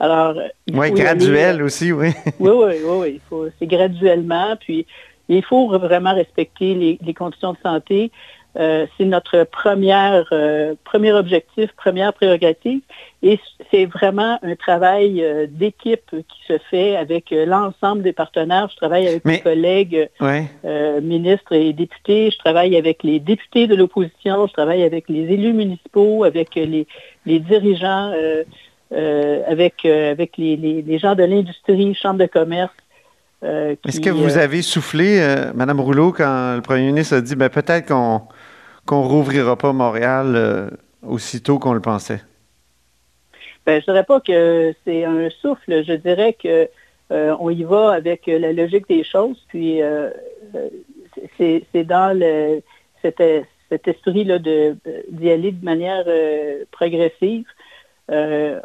Alors, 0.00 0.34
oui, 0.72 0.90
graduel 0.92 1.60
euh, 1.60 1.64
aussi, 1.66 1.92
oui. 1.92 2.08
oui, 2.40 2.50
oui, 2.50 2.74
oui, 2.84 3.20
oui. 3.30 3.50
C'est 3.58 3.66
graduellement, 3.66 4.56
puis 4.58 4.86
il 5.28 5.44
faut 5.44 5.68
vraiment 5.78 6.14
respecter 6.14 6.74
les, 6.74 6.98
les 7.00 7.14
conditions 7.14 7.52
de 7.52 7.58
santé. 7.62 8.10
Euh, 8.58 8.86
c'est 8.98 9.06
notre 9.06 9.44
première, 9.44 10.26
euh, 10.32 10.74
premier 10.84 11.12
objectif, 11.12 11.70
première 11.74 12.12
prérogative. 12.12 12.80
Et 13.22 13.40
c'est 13.70 13.86
vraiment 13.86 14.38
un 14.42 14.56
travail 14.56 15.24
euh, 15.24 15.46
d'équipe 15.48 16.10
qui 16.10 16.46
se 16.46 16.58
fait 16.70 16.96
avec 16.96 17.30
l'ensemble 17.30 18.02
des 18.02 18.12
partenaires. 18.12 18.68
Je 18.70 18.76
travaille 18.76 19.08
avec 19.08 19.24
mes 19.24 19.40
collègues 19.40 20.08
ministres 21.02 21.52
et 21.52 21.72
députés. 21.72 22.30
Je 22.30 22.38
travaille 22.38 22.76
avec 22.76 23.02
les 23.02 23.20
députés 23.20 23.66
de 23.66 23.74
l'opposition. 23.74 24.46
Je 24.46 24.52
travaille 24.52 24.82
avec 24.82 25.08
les 25.08 25.32
élus 25.32 25.54
municipaux, 25.54 26.24
avec 26.24 26.54
les, 26.54 26.86
les 27.24 27.38
dirigeants, 27.38 28.12
avec, 28.90 29.84
avec 29.86 30.36
les, 30.36 30.56
les, 30.56 30.98
gens 30.98 31.14
de 31.14 31.24
l'industrie, 31.24 31.94
chambre 31.94 32.20
de 32.20 32.26
commerce. 32.26 32.72
Est-ce 33.42 34.00
que 34.00 34.10
vous 34.10 34.36
avez 34.36 34.62
soufflé, 34.62 35.24
Madame 35.54 35.80
Rouleau, 35.80 36.12
quand 36.12 36.56
le 36.56 36.60
premier 36.60 36.86
ministre 36.86 37.16
a 37.16 37.20
dit 37.20 37.34
ben, 37.34 37.48
peut-être 37.48 37.88
qu'on 37.88 38.22
qu'on 38.86 39.02
rouvrira 39.02 39.56
pas 39.56 39.72
Montréal 39.72 40.78
aussitôt 41.06 41.58
qu'on 41.58 41.72
le 41.72 41.80
pensait? 41.80 42.22
Ben, 43.64 43.80
je 43.80 43.86
dirais 43.86 44.04
pas 44.04 44.20
que 44.20 44.74
c'est 44.84 45.04
un 45.04 45.30
souffle. 45.30 45.84
Je 45.84 45.92
dirais 45.94 46.34
que 46.34 46.68
on 47.10 47.50
y 47.50 47.62
va 47.64 47.92
avec 47.92 48.26
la 48.26 48.52
logique 48.52 48.88
des 48.88 49.04
choses. 49.04 49.36
Puis 49.48 49.80
c'est 51.38 51.84
dans 51.84 52.18
cet, 53.02 53.20
esprit-là 53.88 54.38
d'y 54.38 55.30
aller 55.30 55.52
de 55.52 55.64
manière 55.64 56.04
progressive. 56.70 57.46
il 58.08 58.60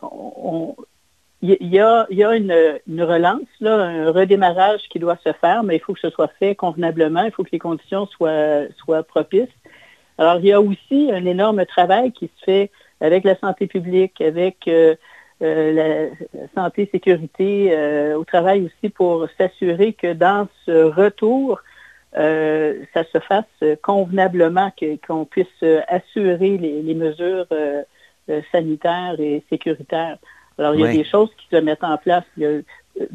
y, 1.41 1.80
a, 1.80 2.08
y 2.10 2.23
a 2.23 2.36
une, 2.36 2.80
une, 2.88 3.03
relance, 3.03 3.47
là, 3.60 3.75
un 3.75 4.12
redémarrage 4.12 4.82
qui 4.89 4.99
doit 4.99 5.17
se 5.23 5.34
faire, 5.34 5.63
mais 5.63 5.75
il 5.75 5.80
faut 5.80 5.93
que 5.93 5.99
ce 5.99 6.10
soit 6.10 6.32
fait 6.39 6.56
convenablement, 6.56 7.23
il 7.23 7.32
faut 7.32 7.43
que 7.43 7.51
les 7.51 7.60
conditions 7.60 8.08
soient, 8.08 8.63
soient 8.77 9.03
propices. 9.03 9.49
Alors, 10.17 10.38
il 10.39 10.45
y 10.45 10.51
a 10.51 10.62
aussi 10.62 11.12
un 11.12 11.25
énorme 11.25 11.65
travail 11.65 12.12
qui 12.12 12.30
se 12.39 12.45
fait 12.45 12.71
avec 13.01 13.23
la 13.23 13.38
santé 13.38 13.67
publique, 13.67 14.19
avec 14.21 14.67
euh, 14.67 14.95
euh, 15.43 16.10
la 16.34 16.47
santé 16.56 16.89
sécurité, 16.91 17.69
euh, 17.71 18.17
au 18.17 18.23
travail 18.23 18.63
aussi 18.63 18.89
pour 18.89 19.27
s'assurer 19.38 19.93
que 19.93 20.13
dans 20.13 20.47
ce 20.65 20.84
retour, 20.84 21.62
ça 22.13 23.03
se 23.13 23.19
fasse 23.19 23.77
convenablement, 23.84 24.71
qu'on 25.06 25.25
puisse 25.25 25.63
assurer 25.88 26.58
les, 26.58 26.95
mesures 26.95 27.45
sanitaires 28.51 29.19
et 29.19 29.43
sécuritaires. 29.51 30.17
Alors, 30.58 30.73
il 30.73 30.82
y 30.82 30.88
a 30.88 30.91
des 30.91 31.03
choses 31.03 31.30
qui 31.38 31.45
se 31.56 31.62
mettent 31.62 31.84
en 31.84 31.95
place. 31.97 32.23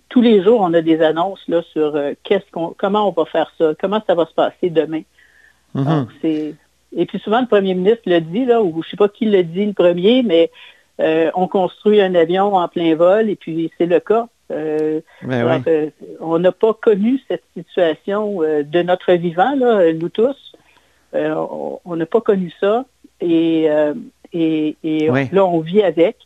tous 0.08 0.20
les 0.20 0.44
jours, 0.44 0.60
on 0.60 0.72
a 0.72 0.82
des 0.82 1.02
annonces 1.02 1.42
là, 1.48 1.62
sur 1.72 1.98
qu'est-ce 2.22 2.48
qu'on, 2.52 2.76
comment 2.78 3.08
on 3.08 3.10
va 3.10 3.24
faire 3.24 3.52
ça, 3.58 3.72
comment 3.80 4.00
ça 4.06 4.14
va 4.14 4.24
se 4.24 4.34
passer 4.34 4.70
demain. 4.70 5.02
Mm-hmm. 5.74 6.54
Et 6.94 7.07
puis 7.07 7.18
souvent, 7.18 7.40
le 7.40 7.46
premier 7.46 7.74
ministre 7.74 8.02
le 8.07 8.20
dit, 8.20 8.44
là, 8.44 8.62
ou 8.62 8.72
je 8.74 8.78
ne 8.78 8.90
sais 8.90 8.96
pas 8.96 9.09
qui 9.09 9.26
le 9.26 9.42
dit 9.42 9.66
le 9.66 9.72
premier, 9.72 10.22
mais 10.22 10.50
euh, 11.00 11.31
on 11.35 11.48
construit 11.48 12.00
un 12.00 12.14
avion 12.14 12.55
en 12.55 12.68
plein 12.68 12.94
vol, 12.94 13.31
et 13.31 13.37
puis 13.37 13.70
c'est 13.78 13.87
le 13.87 14.00
cas. 14.00 14.28
Euh, 14.50 15.00
ben 15.22 15.62
euh, 15.66 15.90
on 16.20 16.38
n'a 16.38 16.52
pas 16.52 16.74
connu 16.74 17.18
cette 17.28 17.44
situation 17.57 18.40
de 18.40 18.83
notre 18.83 19.12
vivant, 19.14 19.55
là, 19.57 19.92
nous 19.92 20.11
tous. 20.11 20.55
on 21.14 21.96
n'a 21.96 22.07
pas 22.07 22.20
connu 22.20 22.52
ça. 22.61 22.85
Et, 23.20 23.68
et, 24.33 24.76
là, 25.33 25.46
on 25.46 25.61
vit 25.61 25.83
avec. 25.83 26.16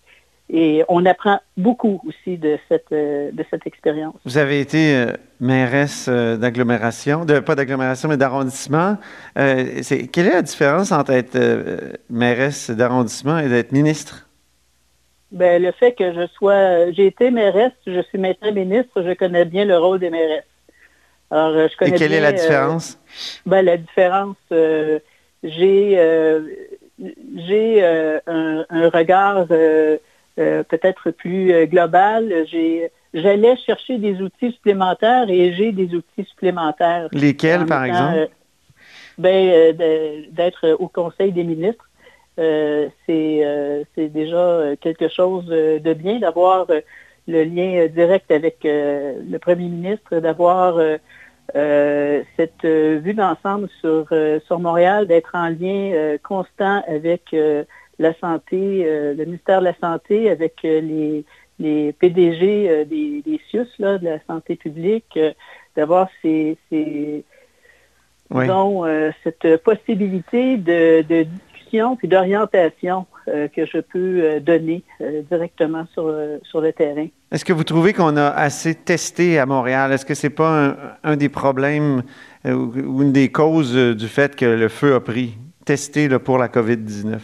Et 0.48 0.84
on 0.88 1.04
apprend 1.06 1.40
beaucoup 1.56 2.00
aussi 2.06 2.38
de 2.38 2.56
cette, 2.68 2.92
euh, 2.92 3.30
de 3.32 3.44
cette 3.50 3.66
expérience. 3.66 4.14
Vous 4.24 4.38
avez 4.38 4.60
été 4.60 4.94
euh, 4.94 5.12
mairesse 5.40 6.06
euh, 6.08 6.36
d'agglomération, 6.36 7.24
de, 7.24 7.40
pas 7.40 7.56
d'agglomération, 7.56 8.08
mais 8.08 8.16
d'arrondissement. 8.16 8.96
quelle 9.34 10.26
est 10.26 10.32
la 10.32 10.42
différence 10.42 10.92
entre 10.92 11.10
être 11.12 11.36
mairesse 12.08 12.70
d'arrondissement 12.70 13.38
et 13.38 13.48
d'être 13.48 13.72
ministre? 13.72 14.28
Ben, 15.32 15.60
le 15.60 15.72
fait 15.72 15.92
que 15.92 16.14
je 16.14 16.28
sois, 16.28 16.92
j'ai 16.92 17.06
été 17.06 17.32
mairesse, 17.32 17.72
je 17.84 18.00
suis 18.02 18.18
maintenant 18.18 18.52
ministre, 18.52 19.02
je 19.02 19.14
connais 19.14 19.44
bien 19.44 19.64
le 19.64 19.76
rôle 19.76 19.98
des 19.98 20.10
mairesses. 20.10 20.44
Alors, 21.32 21.68
je 21.68 21.76
connais 21.76 21.90
et 21.90 21.98
quelle 21.98 22.12
est 22.12 22.20
la 22.20 22.30
différence? 22.30 23.00
Ben, 23.44 23.64
la 23.64 23.76
différence, 23.76 24.36
j'ai, 25.42 25.98
j'ai 27.36 27.84
un, 27.84 28.64
un, 28.70 28.88
regard 28.90 29.46
peut-être 30.36 31.10
plus 31.10 31.52
euh, 31.52 31.66
global, 31.66 32.32
j'allais 33.14 33.56
chercher 33.56 33.98
des 33.98 34.20
outils 34.20 34.52
supplémentaires 34.52 35.28
et 35.30 35.54
j'ai 35.54 35.72
des 35.72 35.94
outils 35.94 36.24
supplémentaires. 36.24 37.08
Lesquels, 37.12 37.64
par 37.66 37.84
exemple? 37.84 38.18
Euh, 38.18 38.26
ben, 39.18 40.26
d'être 40.30 40.76
au 40.78 40.88
Conseil 40.88 41.32
des 41.32 41.44
ministres. 41.44 41.88
c'est 42.36 43.86
déjà 43.96 44.76
quelque 44.82 45.08
chose 45.08 45.46
de 45.46 45.92
bien 45.94 46.18
d'avoir 46.18 46.66
le 47.26 47.44
lien 47.44 47.86
direct 47.86 48.30
avec 48.30 48.58
le 48.62 49.38
premier 49.38 49.68
ministre, 49.68 50.18
d'avoir 50.18 50.78
cette 51.54 52.66
vue 52.66 53.14
d'ensemble 53.14 53.70
sur, 53.80 54.06
sur 54.46 54.60
Montréal, 54.60 55.06
d'être 55.06 55.30
en 55.32 55.48
lien 55.48 56.18
constant 56.22 56.82
avec 56.86 57.34
la 57.98 58.14
santé, 58.14 58.82
euh, 58.84 59.14
le 59.14 59.24
ministère 59.24 59.60
de 59.60 59.66
la 59.66 59.74
Santé 59.80 60.30
avec 60.30 60.56
euh, 60.64 60.80
les, 60.80 61.24
les 61.58 61.92
PDG 61.92 62.68
euh, 62.68 62.84
des, 62.84 63.22
des 63.22 63.40
CIUS, 63.50 63.68
là, 63.78 63.98
de 63.98 64.04
la 64.04 64.18
santé 64.26 64.56
publique, 64.56 65.18
d'avoir 65.74 66.08
ces, 66.22 66.56
ces 66.70 67.24
cette 69.22 69.62
possibilité 69.62 70.56
de, 70.56 71.02
de 71.02 71.22
discussion 71.22 71.94
puis 71.94 72.08
d'orientation 72.08 73.06
que 73.26 73.66
je 73.66 73.78
peux 73.78 74.40
donner 74.40 74.82
directement 75.30 75.86
sur, 75.92 76.12
sur 76.42 76.60
le 76.60 76.72
terrain. 76.72 77.06
Est-ce 77.30 77.44
que 77.44 77.52
vous 77.52 77.62
trouvez 77.62 77.92
qu'on 77.92 78.16
a 78.16 78.28
assez 78.28 78.74
testé 78.74 79.38
à 79.38 79.46
Montréal? 79.46 79.92
Est-ce 79.92 80.04
que 80.04 80.14
c'est 80.14 80.30
pas 80.30 80.76
un, 81.04 81.16
des 81.16 81.28
problèmes 81.28 82.02
ou 82.44 83.02
une 83.02 83.12
des 83.12 83.30
causes 83.30 83.76
du 83.76 84.08
fait 84.08 84.34
que 84.34 84.44
le 84.44 84.68
feu 84.68 84.94
a 84.94 85.00
pris, 85.00 85.38
testé 85.64 86.08
pour 86.18 86.38
la 86.38 86.48
COVID-19? 86.48 87.18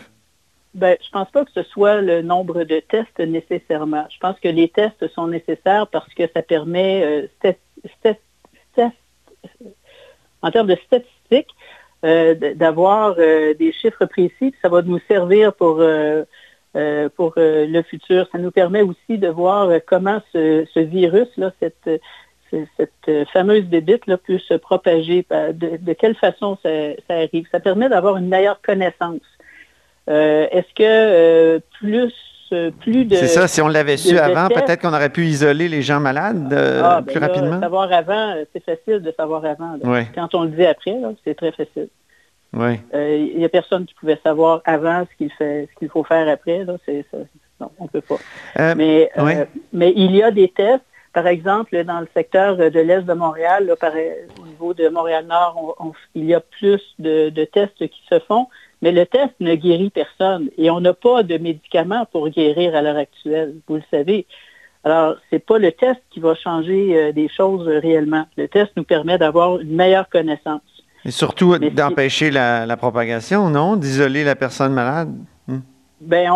Ben, 0.75 0.97
je 1.03 1.11
pense 1.11 1.31
pas 1.31 1.45
que 1.45 1.51
ce 1.53 1.63
soit 1.65 2.01
le 2.01 2.23
nombre 2.23 2.65
de 2.65 2.81
tests 2.81 3.19
nécessairement. 3.19 4.07
Je 4.09 4.19
pense 4.19 4.41
que 4.41 4.49
les 4.49 4.69
tests 4.69 5.07
sont 5.09 5.27
nécessaires 5.27 5.87
parce 5.87 6.13
que 6.15 6.23
ça 6.33 6.41
permet, 6.41 7.29
euh, 7.45 7.53
en 10.41 10.51
termes 10.51 10.69
de 10.69 10.79
statistiques, 10.87 11.55
euh, 12.05 12.55
d'avoir 12.55 13.17
euh, 13.19 13.53
des 13.53 13.73
chiffres 13.73 14.07
précis. 14.07 14.55
Ça 14.63 14.71
va 14.71 14.81
nous 14.81 14.99
servir 15.09 15.53
pour, 15.53 15.77
pour 17.17 17.35
le 17.37 17.83
futur. 17.83 18.27
Ça 18.33 18.39
nous 18.39 18.51
permet 18.51 18.81
aussi 18.81 19.19
de 19.19 19.29
voir 19.29 19.71
comment 19.87 20.23
ce, 20.33 20.81
virus, 20.81 21.29
là, 21.37 21.53
cette, 21.61 22.01
cette 22.51 23.27
fameuse 23.31 23.65
bébite 23.65 24.07
là, 24.07 24.17
peut 24.17 24.39
se 24.39 24.55
propager, 24.55 25.27
de, 25.31 25.93
quelle 25.93 26.15
façon 26.15 26.57
ça 26.63 26.71
arrive. 27.11 27.47
Ça 27.53 27.61
permet 27.61 27.91
d'avoir 27.91 28.17
une 28.17 28.29
meilleure 28.29 28.63
connaissance. 28.63 29.21
Euh, 30.09 30.47
est-ce 30.51 30.75
que 30.75 30.83
euh, 30.83 31.59
plus 31.79 32.13
euh, 32.53 32.71
plus 32.81 33.05
de. 33.05 33.17
C'est 33.17 33.29
ça, 33.29 33.49
si 33.49 33.63
on 33.63 33.69
l'avait 33.69 33.97
su 33.97 34.19
avant, 34.19 34.49
peut-être 34.49 34.83
qu'on 34.83 34.93
aurait 34.93 35.11
pu 35.11 35.25
isoler 35.25 35.69
les 35.69 35.83
gens 35.83 36.01
malades 36.01 36.53
ah, 36.53 37.01
ben 37.01 37.13
plus 37.13 37.21
rapidement. 37.21 37.61
Savoir 37.61 37.93
avant, 37.93 38.35
c'est 38.53 38.65
facile 38.65 39.01
de 39.01 39.13
savoir 39.17 39.45
avant. 39.45 39.79
Quand 40.15 40.35
on 40.35 40.45
le 40.45 40.51
dit 40.51 40.67
après, 40.67 40.95
c'est 41.25 41.35
très 41.35 41.53
facile. 41.53 41.89
Il 42.55 43.39
n'y 43.39 43.45
a 43.45 43.49
personne 43.49 43.87
qui 43.87 43.95
pouvait 43.95 44.19
savoir 44.23 44.61
avant 44.65 45.07
ce 45.11 45.17
qu'il 45.17 45.33
fait, 45.33 45.69
ce 45.73 45.79
qu'il 45.79 45.89
faut 45.89 46.05
faire 46.05 46.29
après. 46.29 46.65
Là. 46.65 46.75
non, 47.61 47.71
on 47.79 47.85
ne 47.85 47.89
peut 47.89 48.03
pas. 48.03 48.75
mais, 48.75 49.11
mais 49.73 49.93
il 49.97 50.15
y 50.15 50.23
a 50.23 50.31
des 50.31 50.49
tests. 50.49 50.85
Par 51.15 51.27
exemple, 51.27 51.85
dans 51.85 52.01
le 52.01 52.09
secteur 52.15 52.57
de 52.57 52.81
l'Est 52.81 53.03
de 53.03 53.13
Montréal, 53.13 53.71
au 53.71 53.77
niveau 54.63 54.75
de 54.75 54.89
Montréal-Nord, 54.89 55.95
il 56.15 56.25
y 56.25 56.35
a 56.35 56.41
plus 56.41 56.81
de, 56.99 57.31
de 57.31 57.45
tests 57.45 57.89
qui 57.89 58.01
se 58.09 58.19
font, 58.21 58.47
mais 58.81 58.93
le 58.93 59.07
test 59.07 59.33
ne 59.41 59.55
guérit 59.55 59.91
personne 59.91 60.49
et 60.57 60.71
on 60.71 60.81
n'a 60.81 60.95
pas 60.95 61.23
de 61.23 61.37
médicaments 61.39 62.07
pour 62.11 62.29
guérir 62.29 62.75
à 62.75 62.83
l'heure 62.83 62.97
actuelle, 62.97 63.55
vous 63.69 63.77
le 63.77 63.83
savez. 63.91 64.27
Alors, 64.85 65.15
ce 65.31 65.37
n'est 65.37 65.41
pas 65.41 65.59
le 65.59 65.71
test 65.71 66.01
qui 66.11 66.21
va 66.21 66.35
changer 66.35 66.97
euh, 66.97 67.13
des 67.13 67.29
choses 67.29 67.69
réellement. 67.69 68.27
Le 68.37 68.49
test 68.49 68.73
nous 68.77 68.83
permet 68.83 69.17
d'avoir 69.17 69.61
une 69.61 69.77
meilleure 69.77 70.09
connaissance. 70.09 70.61
Et 71.05 71.13
surtout 71.13 71.57
d'empêcher 71.57 72.31
la, 72.31 72.77
propagation, 72.77 73.49
non? 73.49 73.77
D'isoler 73.77 74.25
la 74.25 74.35
personne 74.35 74.73
malade? 74.73 75.15
Hmm? 75.47 75.61
Ben, 76.01 76.33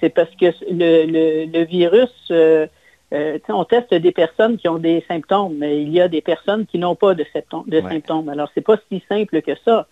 c'est 0.00 0.08
parce 0.08 0.30
que 0.40 0.46
le, 0.70 1.64
virus, 1.64 2.10
euh, 2.30 2.66
euh, 3.12 3.38
on 3.48 3.64
teste 3.64 3.94
des 3.94 4.12
personnes 4.12 4.58
qui 4.58 4.68
ont 4.68 4.78
des 4.78 5.02
symptômes, 5.08 5.56
mais 5.58 5.82
il 5.82 5.90
y 5.90 6.00
a 6.00 6.08
des 6.08 6.20
personnes 6.20 6.66
qui 6.66 6.78
n'ont 6.78 6.94
pas 6.94 7.14
de, 7.14 7.24
symptômes. 7.32 7.64
De 7.66 7.80
symptômes. 7.80 8.28
Alors, 8.28 8.50
c'est 8.54 8.60
pas 8.60 8.76
si 8.90 9.02
simple 9.08 9.40
que 9.40 9.52
ça. 9.64 9.86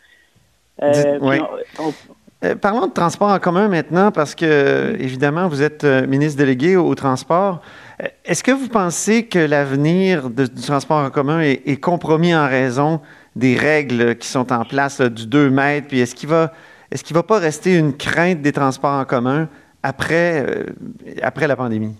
Euh, 0.82 1.18
euh, 2.44 2.54
parlons 2.54 2.86
de 2.86 2.92
transport 2.92 3.30
en 3.30 3.38
commun 3.38 3.68
maintenant, 3.68 4.12
parce 4.12 4.34
que, 4.34 4.94
évidemment, 4.98 5.48
vous 5.48 5.62
êtes 5.62 5.84
ministre 5.84 6.36
délégué 6.36 6.76
au, 6.76 6.94
transport. 6.94 7.62
Est-ce 8.26 8.44
que 8.44 8.50
vous 8.50 8.68
pensez 8.68 9.24
que 9.26 9.38
l'avenir 9.38 10.28
du 10.28 10.50
transport 10.50 10.98
en 10.98 11.08
commun 11.08 11.40
est, 11.40 11.80
compromis 11.80 12.34
en 12.34 12.46
raison 12.46 13.00
des 13.34 13.56
règles 13.56 14.16
qui 14.16 14.28
sont 14.28 14.52
en 14.52 14.66
place 14.66 15.00
du 15.00 15.26
2 15.26 15.48
mètres? 15.48 15.88
Puis 15.88 16.00
est-ce 16.00 16.14
qu'il 16.14 16.28
va, 16.28 16.52
est-ce 16.90 17.02
qu'il 17.02 17.16
va 17.16 17.22
pas 17.22 17.38
rester 17.38 17.78
une 17.78 17.96
crainte 17.96 18.42
des 18.42 18.52
transports 18.52 19.00
en 19.00 19.06
commun 19.06 19.48
après, 19.82 20.66
après 21.22 21.46
la 21.46 21.56
pandémie? 21.56 21.96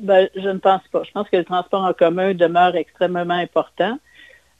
Ben, 0.00 0.28
je 0.34 0.48
ne 0.48 0.58
pense 0.58 0.82
pas. 0.90 1.02
Je 1.04 1.10
pense 1.12 1.28
que 1.28 1.36
le 1.36 1.44
transport 1.44 1.84
en 1.84 1.92
commun 1.92 2.34
demeure 2.34 2.74
extrêmement 2.74 3.28
important. 3.30 3.98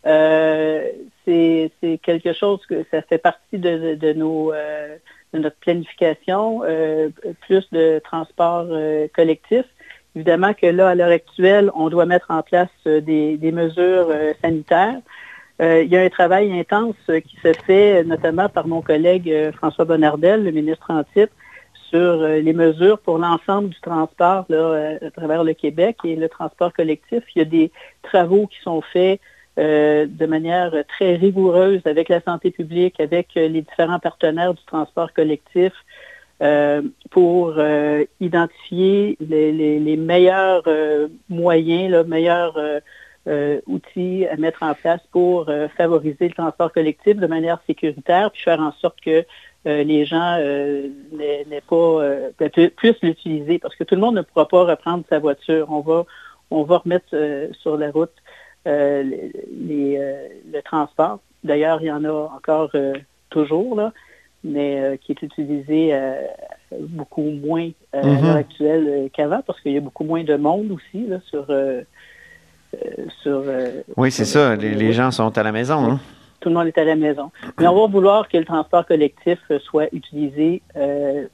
Euh, 0.06 0.88
c'est 1.24 1.70
quelque 2.02 2.32
chose 2.32 2.60
que 2.66 2.84
ça 2.90 3.02
fait 3.02 3.18
partie 3.18 3.58
de, 3.58 3.94
de, 3.94 4.12
nos, 4.12 4.52
euh, 4.52 4.96
de 5.32 5.38
notre 5.38 5.56
planification, 5.56 6.62
euh, 6.64 7.10
plus 7.42 7.68
de 7.72 8.00
transport 8.02 8.66
collectif. 9.14 9.64
Évidemment 10.16 10.54
que 10.54 10.66
là, 10.66 10.88
à 10.88 10.94
l'heure 10.94 11.12
actuelle, 11.12 11.70
on 11.74 11.88
doit 11.88 12.06
mettre 12.06 12.30
en 12.30 12.42
place 12.42 12.68
des, 12.84 13.52
mesures 13.52 14.12
sanitaires. 14.42 15.00
il 15.60 15.86
y 15.86 15.96
a 15.96 16.02
un 16.02 16.08
travail 16.08 16.58
intense 16.58 16.96
qui 17.06 17.36
se 17.42 17.52
fait 17.64 18.02
notamment 18.02 18.48
par 18.48 18.66
mon 18.66 18.82
collègue 18.82 19.32
François 19.52 19.84
Bonnardel, 19.84 20.42
le 20.42 20.50
ministre 20.50 20.90
en 20.90 21.04
titre, 21.04 21.32
sur 21.90 22.22
les 22.22 22.52
mesures 22.52 22.98
pour 22.98 23.18
l'ensemble 23.18 23.70
du 23.70 23.80
transport 23.80 24.46
à 24.48 25.10
travers 25.10 25.44
le 25.44 25.54
Québec 25.54 25.96
et 26.04 26.16
le 26.16 26.28
transport 26.28 26.72
collectif. 26.72 27.24
Il 27.34 27.40
y 27.40 27.42
a 27.42 27.44
des 27.44 27.70
travaux 28.02 28.46
qui 28.46 28.60
sont 28.62 28.80
faits 28.80 29.20
euh, 29.58 30.06
de 30.08 30.26
manière 30.26 30.72
très 30.88 31.16
rigoureuse 31.16 31.82
avec 31.84 32.08
la 32.08 32.20
santé 32.20 32.50
publique, 32.50 33.00
avec 33.00 33.28
euh, 33.36 33.48
les 33.48 33.62
différents 33.62 33.98
partenaires 33.98 34.54
du 34.54 34.64
transport 34.64 35.12
collectif 35.12 35.72
euh, 36.40 36.82
pour 37.10 37.60
identifier 38.20 39.18
les, 39.20 39.96
meilleurs 39.98 40.62
moyens, 41.28 41.90
les 41.92 42.04
meilleurs 42.04 42.58
outils 43.66 44.26
à 44.26 44.36
mettre 44.36 44.62
en 44.62 44.72
place 44.72 45.02
pour 45.12 45.50
favoriser 45.76 46.28
le 46.28 46.34
transport 46.34 46.72
collectif 46.72 47.16
de 47.16 47.26
manière 47.26 47.60
sécuritaire, 47.66 48.30
puis 48.30 48.42
faire 48.42 48.60
en 48.60 48.72
sorte 48.80 49.00
que 49.02 49.26
les 49.64 50.04
gens 50.06 50.38
n'aient 51.12 51.62
pas 51.68 51.98
puissent 52.76 53.02
l'utiliser 53.02 53.58
parce 53.58 53.76
que 53.76 53.84
tout 53.84 53.94
le 53.94 54.00
monde 54.00 54.16
ne 54.16 54.22
pourra 54.22 54.48
pas 54.48 54.64
reprendre 54.64 55.04
sa 55.08 55.18
voiture. 55.18 55.66
On 55.70 55.80
va 55.80 56.04
on 56.52 56.64
va 56.64 56.78
remettre 56.78 57.14
sur 57.62 57.76
la 57.76 57.90
route 57.90 58.10
euh, 58.66 59.02
euh, 59.70 60.28
le 60.52 60.60
transport. 60.62 61.20
D'ailleurs, 61.44 61.80
il 61.80 61.86
y 61.86 61.92
en 61.92 62.04
a 62.04 62.10
encore 62.10 62.68
euh, 62.74 62.92
toujours, 63.30 63.74
là, 63.74 63.92
mais 64.44 64.98
qui 65.02 65.12
est 65.12 65.22
utilisé 65.22 65.94
beaucoup 66.72 67.22
moins 67.22 67.70
à 67.92 68.02
l'heure 68.02 68.22
mhm. 68.22 68.36
actuelle 68.36 69.10
qu'avant, 69.12 69.42
parce 69.46 69.60
qu'il 69.60 69.72
y 69.72 69.76
a 69.76 69.80
beaucoup 69.80 70.04
moins 70.04 70.24
de 70.24 70.36
monde 70.36 70.72
aussi 70.72 71.06
là, 71.06 71.18
sur... 71.28 71.46
sur 73.22 73.42
oui, 73.96 74.10
c'est 74.10 74.24
ça. 74.24 74.56
Les, 74.56 74.92
gens 74.92 75.10
sont 75.10 75.36
à 75.36 75.42
la 75.42 75.52
maison. 75.52 75.92
Hein? 75.92 76.00
Tout 76.40 76.48
le 76.48 76.54
monde 76.54 76.66
est 76.66 76.78
à 76.78 76.84
la 76.84 76.96
maison. 76.96 77.30
Mais 77.58 77.66
on 77.66 77.74
va 77.74 77.86
vouloir 77.86 78.28
que 78.28 78.36
le 78.36 78.44
transport 78.44 78.86
collectif 78.86 79.38
soit 79.60 79.88
utilisé 79.92 80.62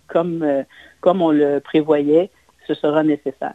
comme, 0.08 0.64
comme 1.00 1.22
on 1.22 1.30
le 1.30 1.60
prévoyait. 1.60 2.30
Ce 2.66 2.74
sera 2.74 3.02
nécessaire. 3.04 3.54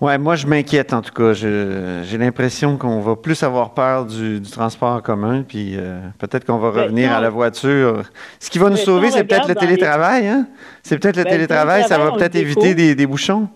Ouais, 0.00 0.16
moi 0.16 0.34
je 0.34 0.46
m'inquiète 0.46 0.94
en 0.94 1.02
tout 1.02 1.12
cas. 1.12 1.34
J'ai 1.34 2.16
l'impression 2.16 2.78
qu'on 2.78 3.00
va 3.00 3.16
plus 3.16 3.42
avoir 3.42 3.74
peur 3.74 4.06
du, 4.06 4.40
transport 4.40 4.92
en 4.92 5.00
commun, 5.02 5.44
puis 5.46 5.74
euh, 5.76 6.00
peut-être 6.18 6.46
qu'on 6.46 6.56
va 6.56 6.70
ben, 6.70 6.84
revenir 6.84 7.12
à 7.12 7.20
la 7.20 7.28
voiture. 7.28 8.04
Ce 8.38 8.48
qui 8.48 8.58
va 8.58 8.70
nous 8.70 8.78
sauver, 8.78 9.10
c'est 9.10 9.24
peut-être 9.24 9.48
le 9.48 9.54
télétravail. 9.54 10.26
Hein? 10.26 10.46
C'est 10.82 10.98
peut-être 10.98 11.18
le 11.18 11.24
ben, 11.24 11.32
télétravail, 11.32 11.84
ça 11.84 11.98
va 11.98 12.12
peut-être 12.12 12.34
éviter 12.34 12.74
des, 12.74 13.06
bouchons. 13.06 13.48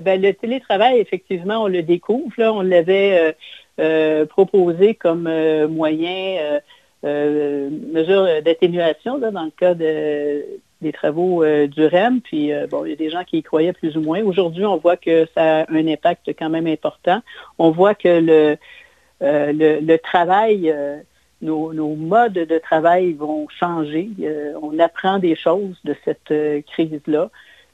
Ben, 0.00 0.20
le 0.20 0.32
télétravail, 0.32 0.98
effectivement, 0.98 1.62
on 1.62 1.68
le 1.68 1.82
découvre. 1.82 2.32
Là. 2.38 2.52
On 2.52 2.62
l'avait 2.62 3.20
euh, 3.20 3.32
euh, 3.80 4.26
proposé 4.26 4.94
comme 4.94 5.28
moyen, 5.68 6.60
mesure 7.02 8.42
d'atténuation 8.42 9.18
dans 9.18 9.44
le 9.44 9.50
cas 9.50 9.74
de 9.74 10.44
des 10.82 10.92
travaux 10.92 11.42
euh, 11.42 11.66
du 11.66 11.86
REM, 11.86 12.20
puis 12.20 12.52
euh, 12.52 12.66
bon, 12.66 12.84
il 12.84 12.90
y 12.90 12.92
a 12.92 12.96
des 12.96 13.08
gens 13.08 13.24
qui 13.24 13.38
y 13.38 13.42
croyaient 13.42 13.72
plus 13.72 13.96
ou 13.96 14.02
moins. 14.02 14.22
Aujourd'hui, 14.22 14.66
on 14.66 14.76
voit 14.76 14.96
que 14.96 15.26
ça 15.34 15.60
a 15.60 15.72
un 15.72 15.86
impact 15.86 16.28
quand 16.38 16.50
même 16.50 16.66
important. 16.66 17.22
On 17.58 17.70
voit 17.70 17.94
que 17.94 18.08
le, 18.08 18.56
euh, 19.22 19.80
le, 19.80 19.96
travail, 19.96 20.74
nos, 21.40 21.72
modes 21.94 22.32
de 22.32 22.58
travail 22.58 23.14
vont 23.14 23.48
changer. 23.48 24.10
on 24.60 24.78
apprend 24.78 25.18
des 25.18 25.36
choses 25.36 25.78
de 25.84 25.94
cette 26.04 26.34
crise-là 26.66 27.30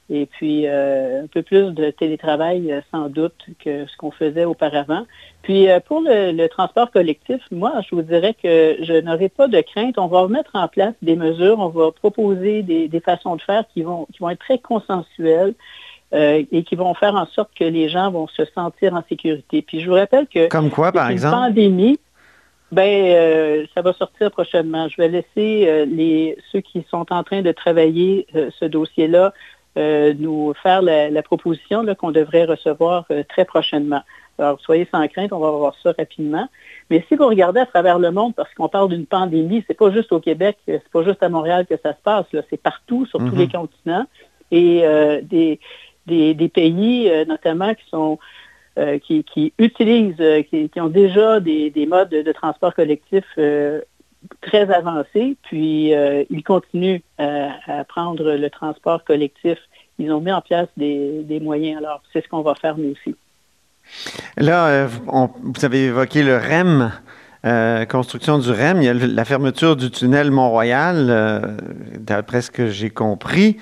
et 0.09 0.25
puis 0.25 0.63
euh, 0.65 1.23
un 1.23 1.27
peu 1.27 1.43
plus 1.43 1.71
de 1.73 1.91
télétravail 1.91 2.71
euh, 2.71 2.81
sans 2.91 3.09
doute 3.09 3.45
que 3.63 3.85
ce 3.85 3.97
qu'on 3.97 4.11
faisait 4.11 4.45
auparavant. 4.45 5.05
Puis 5.43 5.69
euh, 5.69 5.79
pour 5.79 6.01
le, 6.01 6.47
transport 6.47 6.89
collectif, 6.91 7.41
moi, 7.51 7.73
je 7.87 7.95
vous 7.95 8.01
dirais 8.01 8.33
que 8.41 8.77
je 8.81 9.01
n'aurai 9.01 9.29
pas 9.29 9.47
de 9.47 9.61
crainte. 9.61 9.97
On 9.97 10.07
va 10.07 10.27
mettre 10.27 10.51
en 10.55 10.67
place 10.67 10.95
des 11.01 11.15
mesures, 11.15 11.59
on 11.59 11.69
va 11.69 11.91
proposer 11.91 12.63
des, 12.63 12.99
façons 12.99 13.35
de 13.35 13.41
faire 13.41 13.63
qui 13.73 13.83
vont, 13.83 14.07
qui 14.11 14.19
vont 14.19 14.29
être 14.29 14.39
très 14.39 14.57
consensuelles. 14.57 15.53
et 16.11 16.63
qui 16.63 16.75
vont 16.75 16.95
faire 16.95 17.13
en 17.13 17.27
sorte 17.27 17.51
que 17.55 17.63
les 17.63 17.87
gens 17.87 18.09
vont 18.09 18.27
se 18.27 18.43
sentir 18.45 18.95
en 18.95 19.03
sécurité. 19.07 19.61
Puis 19.61 19.79
je 19.81 19.87
vous 19.87 19.95
rappelle 19.95 20.25
que 20.25 20.47
comme 20.47 20.71
quoi 20.71 20.91
par 20.91 21.11
exemple? 21.11 21.35
pandémie, 21.35 21.99
ben 22.71 23.67
ça 23.75 23.83
va 23.83 23.93
sortir 23.93 24.31
prochainement. 24.31 24.87
Je 24.87 24.97
vais 24.97 25.07
laisser 25.07 25.85
les 25.85 26.35
ceux 26.51 26.61
qui 26.61 26.83
sont 26.89 27.05
en 27.13 27.23
train 27.23 27.43
de 27.43 27.51
travailler 27.51 28.25
ce 28.33 28.65
dossier-là 28.65 29.33
euh, 29.77 30.13
nous 30.17 30.53
faire 30.63 30.81
la, 30.81 31.21
proposition 31.21 31.85
qu'on 31.95 32.11
devrait 32.11 32.45
recevoir 32.45 33.05
euh, 33.11 33.23
très 33.29 33.45
prochainement. 33.45 34.01
Alors, 34.39 34.59
soyez 34.61 34.87
sans 34.91 35.07
crainte, 35.07 35.31
on 35.31 35.39
va 35.39 35.51
voir 35.51 35.75
ça 35.83 35.93
rapidement. 35.97 36.47
Mais 36.89 37.05
si 37.07 37.15
vous 37.15 37.27
regardez 37.27 37.59
à 37.59 37.65
travers 37.65 37.99
le 37.99 38.09
monde, 38.11 38.33
parce 38.35 38.51
qu'on 38.55 38.67
parle 38.67 38.89
d'une 38.89 39.05
pandémie, 39.05 39.63
c'est 39.67 39.77
pas 39.77 39.91
juste 39.91 40.11
au 40.11 40.19
Québec, 40.19 40.57
c'est 40.65 40.81
pas 40.89 41.03
juste 41.03 41.21
à 41.21 41.29
Montréal 41.29 41.67
que 41.67 41.75
ça 41.83 41.93
se 41.93 42.01
passe, 42.03 42.25
c'est 42.49 42.61
partout, 42.61 43.05
sur 43.05 43.19
tous 43.19 43.35
les 43.35 43.45
mhm. 43.45 43.51
continents. 43.51 44.05
Et 44.51 44.81
euh, 44.83 45.21
des, 45.21 45.59
des, 46.07 46.49
pays, 46.49 47.11
notamment, 47.27 47.73
qui 47.75 47.87
sont 47.89 48.17
qui, 49.03 49.53
utilisent, 49.59 50.45
qui, 50.49 50.71
ont 50.77 50.87
déjà 50.87 51.39
des, 51.39 51.85
modes 51.87 52.09
de, 52.09 52.31
transport 52.31 52.73
collectif 52.73 53.25
très 54.41 54.71
avancés, 54.71 55.37
puis 55.43 55.91
ils 56.29 56.43
continuent 56.43 57.01
à 57.17 57.83
prendre 57.87 58.33
le 58.33 58.49
transport 58.49 59.03
collectif 59.03 59.57
ils 59.99 60.11
ont 60.11 60.21
mis 60.21 60.31
en 60.31 60.41
place 60.41 60.69
des, 60.77 61.39
moyens. 61.41 61.77
Alors, 61.77 62.01
c'est 62.11 62.23
ce 62.23 62.29
qu'on 62.29 62.41
va 62.41 62.55
faire 62.55 62.77
nous 62.77 62.91
aussi. 62.91 63.15
Là, 64.37 64.67
euh, 64.67 64.87
vous 64.87 65.65
avez 65.65 65.85
évoqué 65.85 66.23
le 66.23 66.37
REM, 66.37 66.91
euh, 67.45 67.85
construction 67.85 68.39
du 68.39 68.49
REM. 68.49 68.81
Il 68.81 68.85
y 68.85 68.89
a 68.89 68.93
la 68.93 69.25
fermeture 69.25 69.75
du 69.75 69.91
tunnel 69.91 70.31
Mont-Royal, 70.31 71.07
euh, 71.09 71.39
d'après 71.97 72.41
ce 72.41 72.49
que 72.49 72.69
j'ai 72.69 72.89
compris, 72.89 73.57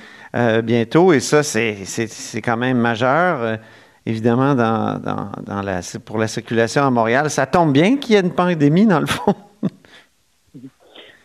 bientôt. 0.63 1.11
Et 1.13 1.19
ça, 1.19 1.41
c'est 1.41 2.41
quand 2.43 2.57
même 2.57 2.77
majeur, 2.77 3.57
évidemment, 4.05 4.53
dans, 4.53 5.01
pour 6.05 6.19
la 6.19 6.27
circulation 6.27 6.83
à 6.83 6.91
Montréal. 6.91 7.31
Ça 7.31 7.47
tombe 7.47 7.73
bien 7.73 7.97
qu'il 7.97 8.13
y 8.13 8.17
ait 8.17 8.21
une 8.21 8.33
pandémie, 8.33 8.85
dans 8.85 8.99
le 8.99 9.07
fond. 9.07 9.33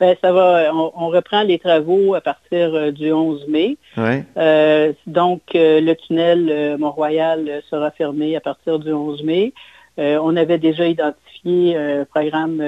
Ben, 0.02 0.16
ça 0.20 0.32
va, 0.32 0.74
on, 0.74 1.10
reprend 1.10 1.44
les 1.44 1.60
travaux 1.60 2.16
à 2.16 2.20
partir 2.20 2.74
euh, 2.74 2.90
du 2.90 3.12
11 3.12 3.46
mai. 3.46 3.76
Euh, 4.36 4.92
donc, 5.06 5.42
euh, 5.54 5.80
le 5.80 5.94
tunnel 5.94 6.76
Mont-Royal 6.76 7.62
sera 7.70 7.92
fermé 7.92 8.34
à 8.34 8.40
partir 8.40 8.80
du 8.80 8.92
11 8.92 9.22
mai. 9.22 9.52
on 9.98 10.34
avait 10.34 10.58
déjà 10.58 10.88
identifié 10.88 11.76
un 11.76 12.04
programme 12.04 12.60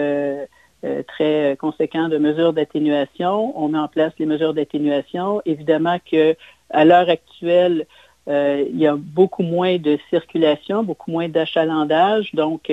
très 1.09 1.57
conséquent 1.59 2.09
de 2.09 2.18
mesures 2.18 2.53
d'atténuation. 2.53 3.53
On 3.61 3.66
met 3.66 3.79
en 3.79 3.88
place 3.88 4.12
les 4.20 4.27
mesures 4.27 4.55
d'atténuation. 4.55 5.42
Évidemment 5.44 5.99
que 6.09 6.37
à 6.70 6.85
l'heure 6.85 7.11
actuelle, 7.11 7.87
il 8.29 8.79
y 8.79 8.87
a 8.87 8.94
beaucoup 8.94 9.42
moins 9.42 9.79
de 9.79 9.99
circulation, 10.09 10.85
beaucoup 10.85 11.11
moins 11.11 11.29
d'achalandage. 11.29 12.31
Donc, 12.33 12.70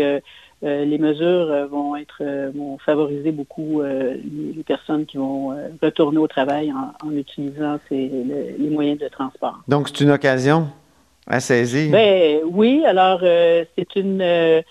euh, 0.64 0.86
les 0.86 1.00
mesures 1.00 1.52
euh, 1.52 1.66
vont 1.66 1.96
être 1.96 2.22
euh, 2.22 2.52
vont 2.54 2.78
favoriser 2.78 3.32
beaucoup 3.32 3.82
les 3.82 4.64
personnes 4.64 5.08
qui 5.08 5.18
vont 5.18 5.56
retourner 5.82 6.20
au 6.20 6.28
travail 6.28 6.72
en, 6.72 7.12
utilisant 7.12 7.80
les 7.90 8.70
moyens 8.70 9.00
de 9.00 9.08
transport. 9.08 9.60
Donc 9.68 9.90
c'est 9.90 10.02
une 10.02 10.12
occasion 10.12 10.68
à 11.28 11.40
saisir. 11.40 11.92
Ben 11.92 12.42
oui, 12.46 12.84
alors 12.86 13.22
c'est 13.22 13.96
une 13.96 14.64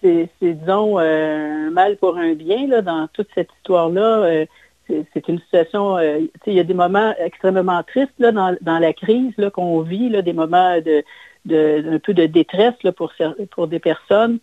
c'est 0.00 0.28
disons 0.40 0.98
un 0.98 1.70
mal 1.70 1.96
pour 1.96 2.16
un 2.16 2.32
bien 2.32 2.66
là 2.66 2.80
dans 2.80 3.08
toute 3.12 3.28
cette 3.34 3.50
histoire 3.58 3.90
là. 3.90 4.44
c'est 4.88 5.28
une 5.28 5.40
situation, 5.40 5.98
il 5.98 6.52
y 6.54 6.60
a 6.60 6.64
des 6.64 6.74
moments 6.74 7.14
extrêmement 7.18 7.82
tristes 7.82 8.18
là, 8.18 8.32
dans, 8.32 8.56
dans 8.62 8.78
la 8.78 8.92
crise 8.92 9.34
qu'on 9.52 9.80
vit, 9.80 10.08
là, 10.08 10.22
des 10.22 10.32
moments 10.32 10.80
de, 10.80 11.04
de, 11.44 11.94
un 11.94 11.98
peu 11.98 12.14
de 12.14 12.26
détresse 12.26 12.74
là, 12.82 12.92
pour, 12.92 13.12
pour 13.50 13.66
des 13.66 13.78
personnes. 13.78 14.38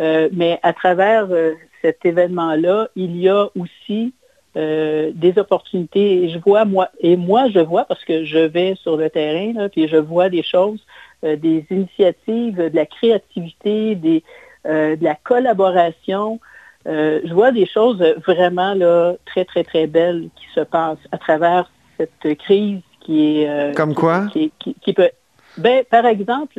Euh, 0.00 0.28
mais 0.32 0.58
à 0.62 0.72
travers 0.72 1.26
euh, 1.30 1.52
cet 1.82 2.04
événement-là, 2.04 2.88
il 2.96 3.16
y 3.18 3.28
a 3.28 3.48
aussi 3.58 4.14
euh, 4.56 5.10
des 5.14 5.38
opportunités. 5.38 6.24
Et 6.24 6.30
je 6.30 6.38
vois, 6.38 6.64
moi, 6.64 6.88
et 7.00 7.16
moi, 7.16 7.48
je 7.50 7.60
vois, 7.60 7.84
parce 7.84 8.04
que 8.04 8.24
je 8.24 8.38
vais 8.38 8.74
sur 8.76 8.96
le 8.96 9.10
terrain, 9.10 9.52
là, 9.52 9.68
puis 9.68 9.88
je 9.88 9.96
vois 9.96 10.28
des 10.28 10.42
choses, 10.42 10.84
des 11.22 11.66
initiatives, 11.70 12.56
de 12.56 12.74
la 12.74 12.86
créativité, 12.86 13.94
des, 13.94 14.24
de 14.64 15.04
la 15.04 15.14
collaboration. 15.16 16.40
je 16.86 17.32
vois 17.32 17.52
des 17.52 17.66
choses 17.66 18.02
vraiment 18.26 18.72
là, 18.72 19.16
très, 19.26 19.44
très, 19.44 19.62
très 19.62 19.86
belles 19.86 20.30
qui 20.34 20.46
se 20.54 20.60
passent 20.60 21.06
à 21.12 21.18
travers 21.18 21.70
cette 21.98 22.38
crise 22.38 22.80
qui 23.00 23.42
est... 23.42 23.76
Comme 23.76 23.94
quoi? 23.94 24.28
Qui, 24.32 24.50
qui, 24.58 24.92
peut... 24.94 25.10
Ben, 25.58 25.84
par 25.90 26.06
exemple, 26.06 26.58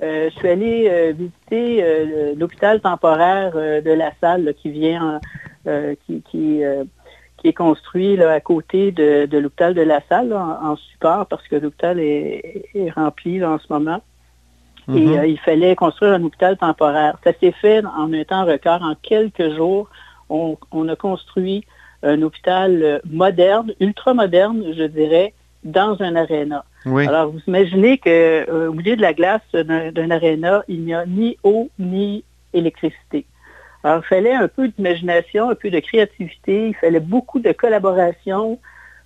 je 0.00 0.30
suis 0.30 0.48
allée 0.48 0.88
euh, 0.88 1.12
visiter 1.12 1.82
euh, 1.82 2.34
l'hôpital 2.36 2.80
temporaire 2.80 3.52
de 3.54 3.92
la 3.92 4.12
salle 4.20 4.54
qui 4.60 4.70
vient 4.70 5.20
qui, 6.06 6.22
qui, 6.30 6.62
qui 7.36 7.48
est 7.48 7.52
construit 7.52 8.16
là, 8.16 8.32
à 8.32 8.40
côté 8.40 8.92
de, 8.92 9.28
l'hôpital 9.38 9.74
de 9.74 9.82
la 9.82 10.00
Salle 10.08 10.32
en, 10.32 10.76
support 10.76 11.26
parce 11.26 11.46
que 11.48 11.56
l'hôpital 11.56 11.98
est, 11.98 12.90
rempli 12.94 13.44
en 13.44 13.58
ce 13.58 13.72
moment. 13.72 14.00
Et 14.88 14.92
mhm. 14.92 15.18
euh, 15.18 15.26
il 15.26 15.38
fallait 15.40 15.74
construire 15.74 16.12
un 16.12 16.22
hôpital 16.22 16.56
temporaire. 16.56 17.18
Ça 17.24 17.32
s'est 17.40 17.52
fait 17.52 17.84
en 17.84 18.12
un 18.12 18.24
temps 18.24 18.44
record. 18.44 18.82
En 18.82 18.94
quelques 18.94 19.54
jours, 19.54 19.88
on, 20.28 20.56
a 20.88 20.96
construit 20.96 21.64
un 22.02 22.22
hôpital 22.22 22.82
euh, 22.82 22.98
moderne, 23.04 23.72
ultra 23.80 24.14
moderne, 24.14 24.62
je 24.76 24.84
dirais, 24.84 25.34
dans 25.66 26.00
un 26.00 26.16
aréna. 26.16 26.64
Alors, 26.86 27.32
vous 27.32 27.40
imaginez 27.46 27.98
qu'au 27.98 28.08
euh, 28.08 28.72
milieu 28.72 28.96
de 28.96 29.02
la 29.02 29.12
glace 29.12 29.42
d'un 29.52 30.10
aréna, 30.10 30.62
il 30.68 30.82
n'y 30.82 30.94
a 30.94 31.04
ni 31.04 31.36
eau 31.42 31.68
ni 31.78 32.24
électricité. 32.52 33.26
Alors, 33.82 34.02
il 34.04 34.08
fallait 34.08 34.34
un 34.34 34.48
peu 34.48 34.68
d'imagination, 34.68 35.50
un 35.50 35.54
peu 35.54 35.70
de 35.70 35.80
créativité, 35.80 36.68
il 36.68 36.74
fallait 36.74 37.00
beaucoup 37.00 37.40
de 37.40 37.52
collaboration, 37.52 38.58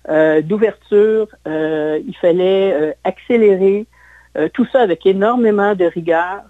euh, 0.09 0.41
d'ouverture, 0.41 1.27
euh, 1.47 1.99
il 2.07 2.15
fallait 2.17 2.95
accélérer, 3.03 3.85
tout 4.53 4.65
ça 4.71 4.79
avec 4.79 5.05
énormément 5.05 5.75
de 5.75 5.83
rigueur 5.83 6.43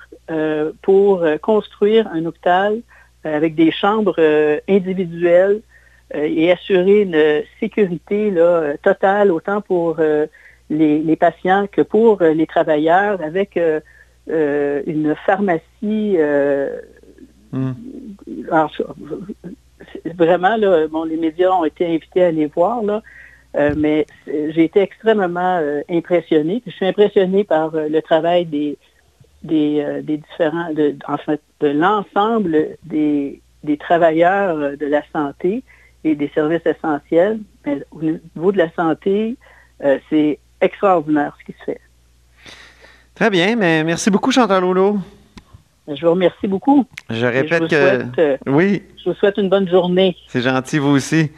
pour 0.84 1.26
construire 1.41 2.08
un 2.13 2.24
hôpital 2.28 2.78
avec 3.24 3.56
des 3.56 3.71
chambres 3.71 4.19
individuelles 4.69 5.62
et 6.13 6.52
assurer 6.52 7.02
une 7.02 7.43
sécurité 7.60 8.34
totale 8.84 9.32
autant 9.32 9.62
pour 9.62 9.97
les, 10.69 11.15
patients 11.15 11.67
que 11.71 11.82
pour 11.82 12.21
les 12.21 12.47
travailleurs 12.47 13.21
avec 13.21 13.60
une 14.28 15.15
pharmacie 15.26 16.17
Hmm. 17.52 17.74
vraiment, 20.15 20.56
les 20.56 21.17
médias 21.17 21.52
ont 21.52 21.65
été 21.65 21.86
invités 21.86 22.24
à 22.24 22.28
aller 22.28 22.45
voir, 22.45 22.82
là, 22.82 23.02
euh, 23.58 23.74
mais 23.76 24.06
j'ai 24.26 24.63
été 24.63 24.80
extrêmement 24.80 25.58
euh, 25.58 25.82
impressionné. 25.89 26.63
Je 26.65 26.71
suis 26.71 26.86
impressionné 26.86 27.43
par 27.43 27.76
euh, 27.76 27.89
le 27.89 28.02
travail 28.02 28.45
des, 28.45 28.78
des, 29.43 30.02
différents, 30.04 30.71
de, 30.71 30.95
de 31.60 31.67
l'ensemble 31.67 32.78
des, 32.86 33.41
des, 33.65 33.78
travailleurs 33.78 34.78
de 34.78 34.86
la 34.86 35.02
santé 35.12 35.63
et 36.03 36.15
des 36.15 36.29
services 36.33 36.65
essentiels. 36.65 37.39
Mais 37.65 37.83
au 37.91 38.01
niveau 38.01 38.51
de 38.51 38.57
la 38.57 38.71
santé, 38.73 39.37
c'est 40.09 40.39
extraordinaire 40.61 41.35
ce 41.39 41.45
qui 41.45 41.59
se 41.59 41.63
fait. 41.65 41.81
Très 43.15 43.29
bien, 43.29 43.55
mais 43.55 43.83
merci 43.83 44.09
beaucoup, 44.09 44.31
Chantal 44.31 44.63
Rouleau. 44.63 44.97
Je 45.87 46.05
vous 46.05 46.11
remercie 46.11 46.47
beaucoup. 46.47 46.85
Je 47.09 47.25
répète 47.25 47.67
que. 47.67 48.19
Euh, 48.19 48.37
oui. 48.47 48.83
Je 49.03 49.09
vous 49.09 49.15
souhaite 49.15 49.37
une 49.37 49.49
bonne 49.49 49.67
journée. 49.67 50.15
C'est 50.27 50.41
gentil, 50.41 50.77
vous 50.77 50.89
aussi. 50.89 51.31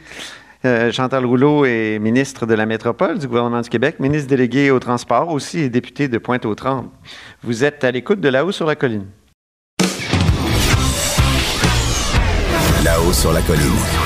Euh, 0.64 0.92
Chantal 0.92 1.24
Rouleau 1.26 1.64
est 1.64 1.98
ministre 1.98 2.46
de 2.46 2.54
la 2.54 2.64
Métropole 2.64 3.18
du 3.18 3.26
gouvernement 3.26 3.60
du 3.60 3.68
Québec, 3.68 4.00
ministre 4.00 4.28
délégué 4.28 4.70
au 4.70 4.78
transport 4.78 5.28
aussi 5.30 5.60
et 5.60 5.68
député 5.68 6.08
de 6.08 6.18
Pointe-aux-Trembles. 6.18 6.88
Vous 7.42 7.64
êtes 7.64 7.84
à 7.84 7.90
l'écoute 7.90 8.20
de 8.20 8.28
là-haut 8.28 8.52
sur 8.52 8.66
la 8.66 8.76
colline. 8.76 9.06
Là-haut 12.82 13.12
sur 13.12 13.32
la 13.32 13.42
colline. 13.42 14.03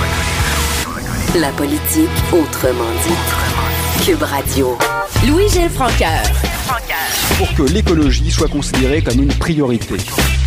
La 1.37 1.51
politique 1.51 2.09
autrement 2.33 2.91
dit. 3.03 4.07
Cube 4.07 4.23
Radio. 4.23 4.79
Louis-Gilles 5.29 5.69
Francaire. 5.69 6.23
Pour 7.37 7.55
que 7.55 7.71
l'écologie 7.71 8.31
soit 8.31 8.49
considérée 8.49 9.03
comme 9.03 9.23
une 9.23 9.35
priorité. 9.35 9.97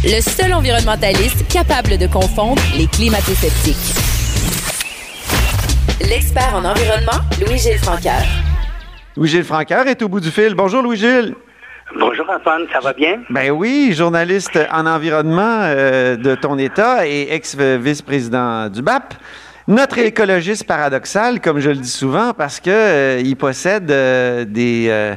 Le 0.04 0.20
seul 0.22 0.52
environnementaliste 0.52 1.48
capable 1.48 2.00
de 2.00 2.08
confondre 2.08 2.60
les 2.76 2.88
climato-sceptiques. 2.88 3.76
L'expert 6.10 6.56
en 6.56 6.65
environnement, 6.65 7.22
Louis-Gilles 7.46 7.78
Francaire. 7.78 8.26
Louis-Gilles 9.15 9.44
Francaire 9.44 9.88
est 9.88 10.02
au 10.02 10.10
bout 10.10 10.20
du 10.20 10.32
fil. 10.32 10.56
Bonjour 10.56 10.82
Louis-Gilles. 10.82 11.36
Bonjour 12.00 12.26
Antoine, 12.28 12.63
ça 12.74 12.80
va 12.80 12.94
bien? 12.94 13.20
Ben 13.30 13.52
oui, 13.52 13.94
journaliste 13.94 14.58
en 14.72 14.88
environnement 14.88 15.60
euh, 15.62 16.15
de 16.15 16.34
ton 16.34 16.58
État 16.58 17.06
et 17.06 17.28
ex-vice-président 17.34 18.70
du 18.70 18.82
BAP. 18.82 19.13
Notre 19.67 20.00
écologiste 20.00 20.65
paradoxal, 20.65 21.39
comme 21.39 21.60
je 21.60 21.69
le 21.69 21.78
dis 21.78 21.89
souvent, 21.89 22.34
parce 22.34 22.60
qu'il 22.60 22.74
euh, 22.74 23.36
possède 23.38 23.91
euh, 23.91 24.45
euh, 24.58 25.15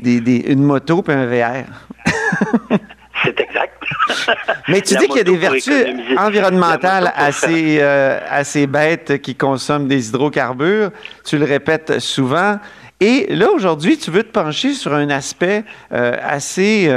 des, 0.00 0.44
une 0.48 0.62
moto 0.62 1.04
et 1.08 1.12
un 1.12 1.26
VR. 1.26 1.64
C'est 3.22 3.38
exact. 3.38 3.84
Mais 4.68 4.80
tu 4.80 4.96
dis 4.96 5.06
qu'il 5.06 5.18
y 5.18 5.20
a 5.20 5.24
des 5.24 5.36
vertus 5.36 5.86
environnementales 6.16 7.12
assez, 7.14 7.80
assez 7.80 8.66
bêtes 8.66 9.20
qui 9.20 9.36
consomment 9.36 9.86
des 9.86 10.08
hydrocarbures. 10.08 10.90
Tu 11.24 11.38
le 11.38 11.44
répètes 11.44 12.00
souvent. 12.00 12.58
Et 12.98 13.26
là, 13.34 13.50
aujourd'hui, 13.52 13.96
tu 13.96 14.10
veux 14.10 14.24
te 14.24 14.32
pencher 14.32 14.72
sur 14.72 14.94
un 14.94 15.08
aspect 15.10 15.64
assez 15.90 16.90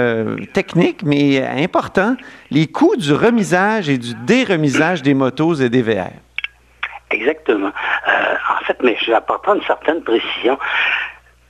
technique, 0.53 1.03
mais 1.03 1.45
important, 1.45 2.15
les 2.49 2.67
coûts 2.67 2.95
du 2.95 3.13
remisage 3.13 3.87
et 3.89 3.99
du 3.99 4.15
déremisage 4.25 5.03
des 5.03 5.13
motos 5.13 5.55
et 5.55 5.69
des 5.69 5.83
VR. 5.83 6.09
Exactement. 7.11 7.71
Euh, 8.07 8.35
en 8.59 8.63
fait, 8.65 8.77
mais 8.83 8.97
je 8.99 9.07
vais 9.07 9.17
apporter 9.17 9.51
une 9.51 9.63
certaine 9.63 10.03
précision. 10.03 10.57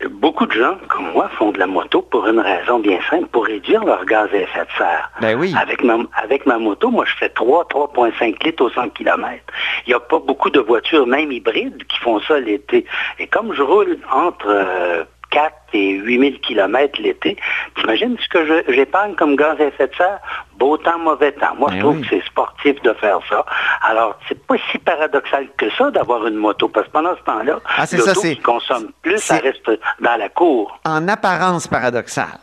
Beaucoup 0.09 0.45
de 0.45 0.51
gens, 0.51 0.77
comme 0.89 1.11
moi, 1.13 1.29
font 1.37 1.51
de 1.51 1.57
la 1.57 1.67
moto 1.67 2.01
pour 2.01 2.27
une 2.27 2.41
raison 2.41 2.79
bien 2.79 2.99
simple, 3.09 3.27
pour 3.27 3.45
réduire 3.45 3.83
leur 3.85 4.05
gaz 4.05 4.29
à 4.33 4.37
effet 4.37 4.65
de 4.65 4.77
serre. 4.77 5.09
Ben 5.21 5.39
oui. 5.39 5.55
Avec 5.59 5.83
ma, 5.83 5.97
avec 6.21 6.45
ma 6.45 6.57
moto, 6.57 6.91
moi, 6.91 7.05
je 7.05 7.15
fais 7.15 7.29
3, 7.29 7.65
3,5 7.69 8.43
litres 8.43 8.65
au 8.65 8.69
100 8.69 8.89
km. 8.89 9.41
Il 9.87 9.89
n'y 9.89 9.93
a 9.93 9.99
pas 10.01 10.19
beaucoup 10.19 10.49
de 10.49 10.59
voitures, 10.59 11.07
même 11.07 11.31
hybrides, 11.31 11.85
qui 11.87 11.97
font 11.99 12.19
ça 12.19 12.39
l'été. 12.39 12.85
Et 13.19 13.27
comme 13.27 13.53
je 13.53 13.61
roule 13.61 13.97
entre 14.11 14.47
euh, 14.49 15.05
4 15.35 15.53
et 15.73 15.89
8000 15.91 16.39
km 16.39 17.01
l'été. 17.01 17.35
T'imagines 17.75 18.15
ce 18.23 18.29
que 18.29 18.63
j'épargne 18.69 19.15
comme 19.15 19.35
gaz 19.35 19.59
à 19.59 19.65
effet 19.65 19.87
de 19.87 19.95
serre? 19.95 20.19
Beau 20.57 20.77
temps, 20.77 20.97
mauvais 20.97 21.33
temps. 21.33 21.55
Moi, 21.59 21.71
je 21.71 21.75
ben 21.75 21.81
trouve 21.81 22.01
que 22.01 22.07
c'est 22.09 22.25
sportif 22.25 22.81
de 22.83 22.93
faire 22.93 23.19
ça. 23.27 23.45
Alors, 23.81 24.17
c'est 24.29 24.41
pas 24.47 24.55
si 24.71 24.77
paradoxal 24.77 25.49
que 25.57 25.69
ça 25.71 25.91
d'avoir 25.91 26.25
une 26.25 26.35
moto, 26.35 26.69
parce 26.69 26.87
que 26.87 26.91
pendant 26.93 27.17
ce 27.17 27.23
temps-là, 27.23 27.59
ah, 27.77 27.83
l'auto 27.91 28.21
qui 28.21 28.37
consomme 28.37 28.91
plus, 29.01 29.19
ça 29.19 29.39
reste 29.39 29.69
dans 29.99 30.15
la 30.15 30.29
cour. 30.29 30.79
En 30.85 31.05
apparence 31.09 31.67
paradoxal. 31.67 32.39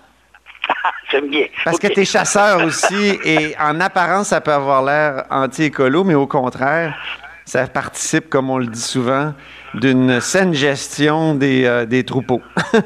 J'aime 1.10 1.30
bien. 1.30 1.46
Parce 1.64 1.78
que 1.78 1.86
tu 1.86 2.00
es 2.00 2.04
chasseur 2.04 2.62
aussi, 2.62 3.18
et 3.24 3.54
en 3.58 3.80
apparence, 3.80 4.28
ça 4.28 4.42
peut 4.42 4.52
avoir 4.52 4.82
l'air 4.82 5.24
anti-écolo, 5.30 6.04
mais 6.04 6.14
au 6.14 6.26
contraire, 6.26 6.94
ça 7.46 7.66
participe, 7.66 8.28
comme 8.28 8.50
on 8.50 8.58
le 8.58 8.66
dit 8.66 8.82
souvent, 8.82 9.32
d'une 9.74 10.20
saine 10.20 10.54
gestion 10.54 11.34
des, 11.34 11.64
euh, 11.64 12.02
troupeaux. 12.02 12.42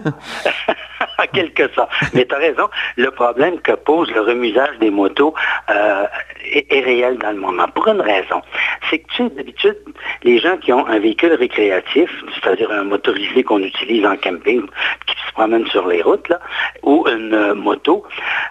en 1.23 1.27
quelque 1.27 1.69
sorte. 1.75 1.91
Mais 2.15 2.25
tu 2.25 2.35
as 2.35 2.39
raison, 2.39 2.69
le 2.97 3.11
problème 3.11 3.61
que 3.61 3.73
pose 3.73 4.11
le 4.11 4.21
remusage 4.21 4.79
des 4.79 4.91
motos 4.91 5.35
euh, 5.71 6.07
est, 6.53 6.81
réel 6.81 7.19
dans 7.19 7.31
le 7.31 7.39
moment. 7.39 7.67
Pour 7.75 7.89
une 7.89 8.01
raison, 8.01 8.43
c'est 8.89 8.99
que 8.99 9.09
tu 9.09 9.25
sais, 9.25 9.31
d'habitude, 9.31 9.77
les 10.23 10.39
gens 10.39 10.57
qui 10.59 10.73
ont 10.73 10.87
un 10.87 10.99
véhicule 10.99 11.33
récréatif, 11.33 12.11
c'est-à-dire 12.35 12.71
un 12.71 12.85
motorisé 12.85 13.43
qu'on 13.43 13.63
utilise 13.63 14.05
en 14.05 14.17
camping, 14.17 14.63
qui 15.07 15.17
se 15.27 15.33
promène 15.33 15.67
sur 15.67 15.87
les 15.87 16.03
routes, 16.03 16.29
là, 16.29 16.39
ou 16.83 17.07
une 17.09 17.35
euh, 17.35 17.55
moto, 17.55 18.05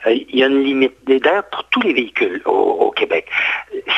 il 0.07 0.35
y 0.35 0.43
a 0.43 0.47
une 0.47 0.63
limite. 0.63 0.93
D'ailleurs, 1.05 1.43
pour 1.51 1.63
tous 1.65 1.81
les 1.81 1.93
véhicules 1.93 2.41
au, 2.45 2.91
Québec, 2.91 3.27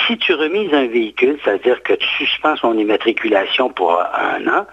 si 0.07 0.17
tu 0.17 0.33
remises 0.33 0.73
un 0.73 0.87
véhicule, 0.87 1.37
c'est-à-dire 1.43 1.83
que 1.83 1.93
tu 1.93 2.07
suspends 2.17 2.55
son 2.55 2.77
immatriculation 2.77 3.69
pour 3.69 4.01
un 4.01 4.47
an, 4.47 4.65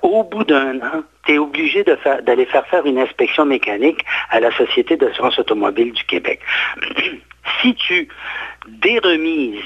au 0.00 0.24
bout 0.24 0.44
d'un 0.44 0.78
an, 0.78 1.02
tu 1.24 1.34
es 1.34 1.38
obligé 1.38 1.84
d'aller 1.84 2.46
faire 2.46 2.66
faire 2.66 2.84
une 2.86 2.98
inspection 2.98 3.44
mécanique 3.44 4.04
à 4.30 4.40
la 4.40 4.50
Société 4.52 4.96
d'assurance 4.96 5.38
automobile 5.38 5.92
du 5.92 6.04
Québec. 6.04 6.40
si 7.60 7.74
tu 7.74 8.08
déremises 8.66 9.62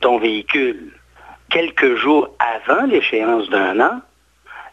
ton 0.00 0.18
véhicule 0.18 0.92
quelques 1.50 1.96
jours 1.96 2.34
avant 2.38 2.86
l'échéance 2.86 3.48
d'un 3.50 3.80
an, 3.80 4.00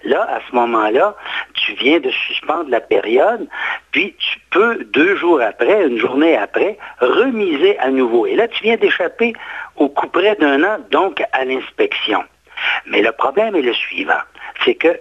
là, 0.04 0.28
à 0.30 0.40
ce 0.48 0.56
moment-là, 0.56 1.16
tu 1.54 1.74
viens 1.74 2.00
de 2.00 2.12
suspendre 2.12 2.70
la 2.70 2.82
période, 2.82 3.48
puis 3.92 4.16
tu 4.18 4.40
peux, 4.52 4.86
deux 4.86 5.16
jours 5.16 5.42
après, 5.42 5.88
une 5.88 5.98
journée 5.98 6.38
après, 6.38 6.78
remiser 7.00 7.78
à 7.80 7.90
nouveau. 7.90 8.26
Et 8.28 8.36
là, 8.36 8.48
tu 8.48 8.64
viens 8.64 8.78
d'échapper 8.78 9.34
au 9.76 9.90
coup 9.90 10.08
près 10.08 10.36
d'un 10.36 10.64
an, 10.64 10.78
donc 10.92 11.24
à 11.34 11.46
l'inspection. 11.46 12.24
Mais 12.86 13.02
le 13.02 13.12
problème 13.12 13.56
est 13.56 13.62
le 13.62 13.74
suivant, 13.74 14.22
c'est 14.64 14.76
que 14.76 15.00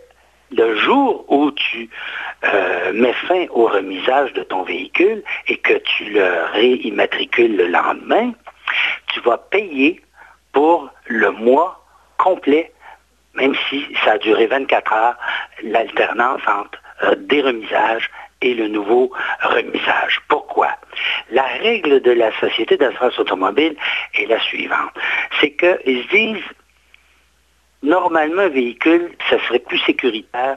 le 0.51 0.77
jour 0.77 1.25
où 1.29 1.51
tu 1.51 1.89
euh, 2.45 2.93
mets 2.93 3.13
fin 3.13 3.47
au 3.51 3.67
remisage 3.67 4.33
de 4.35 4.43
ton 4.43 4.63
véhicule 4.63 5.23
et 5.49 5.57
que 5.57 5.75
tu 5.75 6.05
le 6.05 6.45
réimmatricules 6.53 7.57
le 7.57 7.67
lendemain, 7.67 8.33
tu 9.09 9.21
vas 9.21 9.39
payer 9.39 10.01
pour 10.53 10.89
le 11.07 11.31
mois 11.31 11.85
complet, 12.19 12.73
même 13.35 13.55
si 13.69 13.85
ça 14.05 14.13
a 14.13 14.19
duré 14.19 14.47
24 14.47 14.93
heures, 14.93 15.17
l'alternance 15.63 16.43
entre 16.47 16.79
euh, 17.03 17.15
des 17.17 17.43
remisages 17.43 18.11
et 18.43 18.55
le 18.55 18.69
nouveau 18.69 19.11
remisage. 19.43 20.21
Pourquoi? 20.29 20.69
La 21.31 21.43
règle 21.43 22.01
de 22.01 22.11
la 22.11 22.31
Société 22.39 22.77
d'assurance 22.77 23.19
automobile 23.19 23.77
est 24.15 24.27
la 24.27 24.41
suivante. 24.41 24.93
C'est 25.41 25.53
qu'ils 25.53 26.07
disent 26.09 26.45
normalement, 27.83 28.43
un 28.43 28.49
véhicule, 28.49 29.11
ça 29.31 29.39
serait 29.47 29.59
plus 29.59 29.79
sécuritaire 29.79 30.57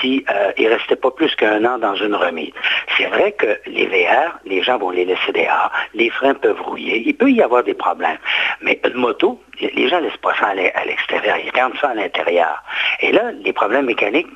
s'il 0.00 0.24
euh, 0.30 0.52
ne 0.58 0.68
restait 0.68 0.96
pas 0.96 1.10
plus 1.10 1.34
qu'un 1.36 1.64
an 1.64 1.78
dans 1.78 1.94
une 1.94 2.14
remise. 2.14 2.52
C'est 2.96 3.06
vrai 3.06 3.32
que 3.32 3.58
les 3.66 3.86
VR, 3.86 4.38
les 4.44 4.62
gens 4.62 4.78
vont 4.78 4.90
les 4.90 5.04
laisser 5.04 5.32
dehors, 5.32 5.70
les 5.94 6.10
freins 6.10 6.34
peuvent 6.34 6.60
rouiller, 6.60 7.02
il 7.06 7.16
peut 7.16 7.30
y 7.30 7.42
avoir 7.42 7.62
des 7.64 7.74
problèmes. 7.74 8.18
Mais 8.60 8.80
une 8.84 8.94
moto, 8.94 9.40
les 9.60 9.88
gens 9.88 10.00
ne 10.00 10.06
laissent 10.06 10.16
pas 10.18 10.34
ça 10.34 10.48
à 10.48 10.84
l'extérieur, 10.84 11.36
ils 11.38 11.60
rentrent 11.60 11.80
ça 11.80 11.90
à 11.90 11.94
l'intérieur. 11.94 12.62
Et 13.00 13.12
là, 13.12 13.32
les 13.32 13.52
problèmes 13.52 13.86
mécaniques, 13.86 14.28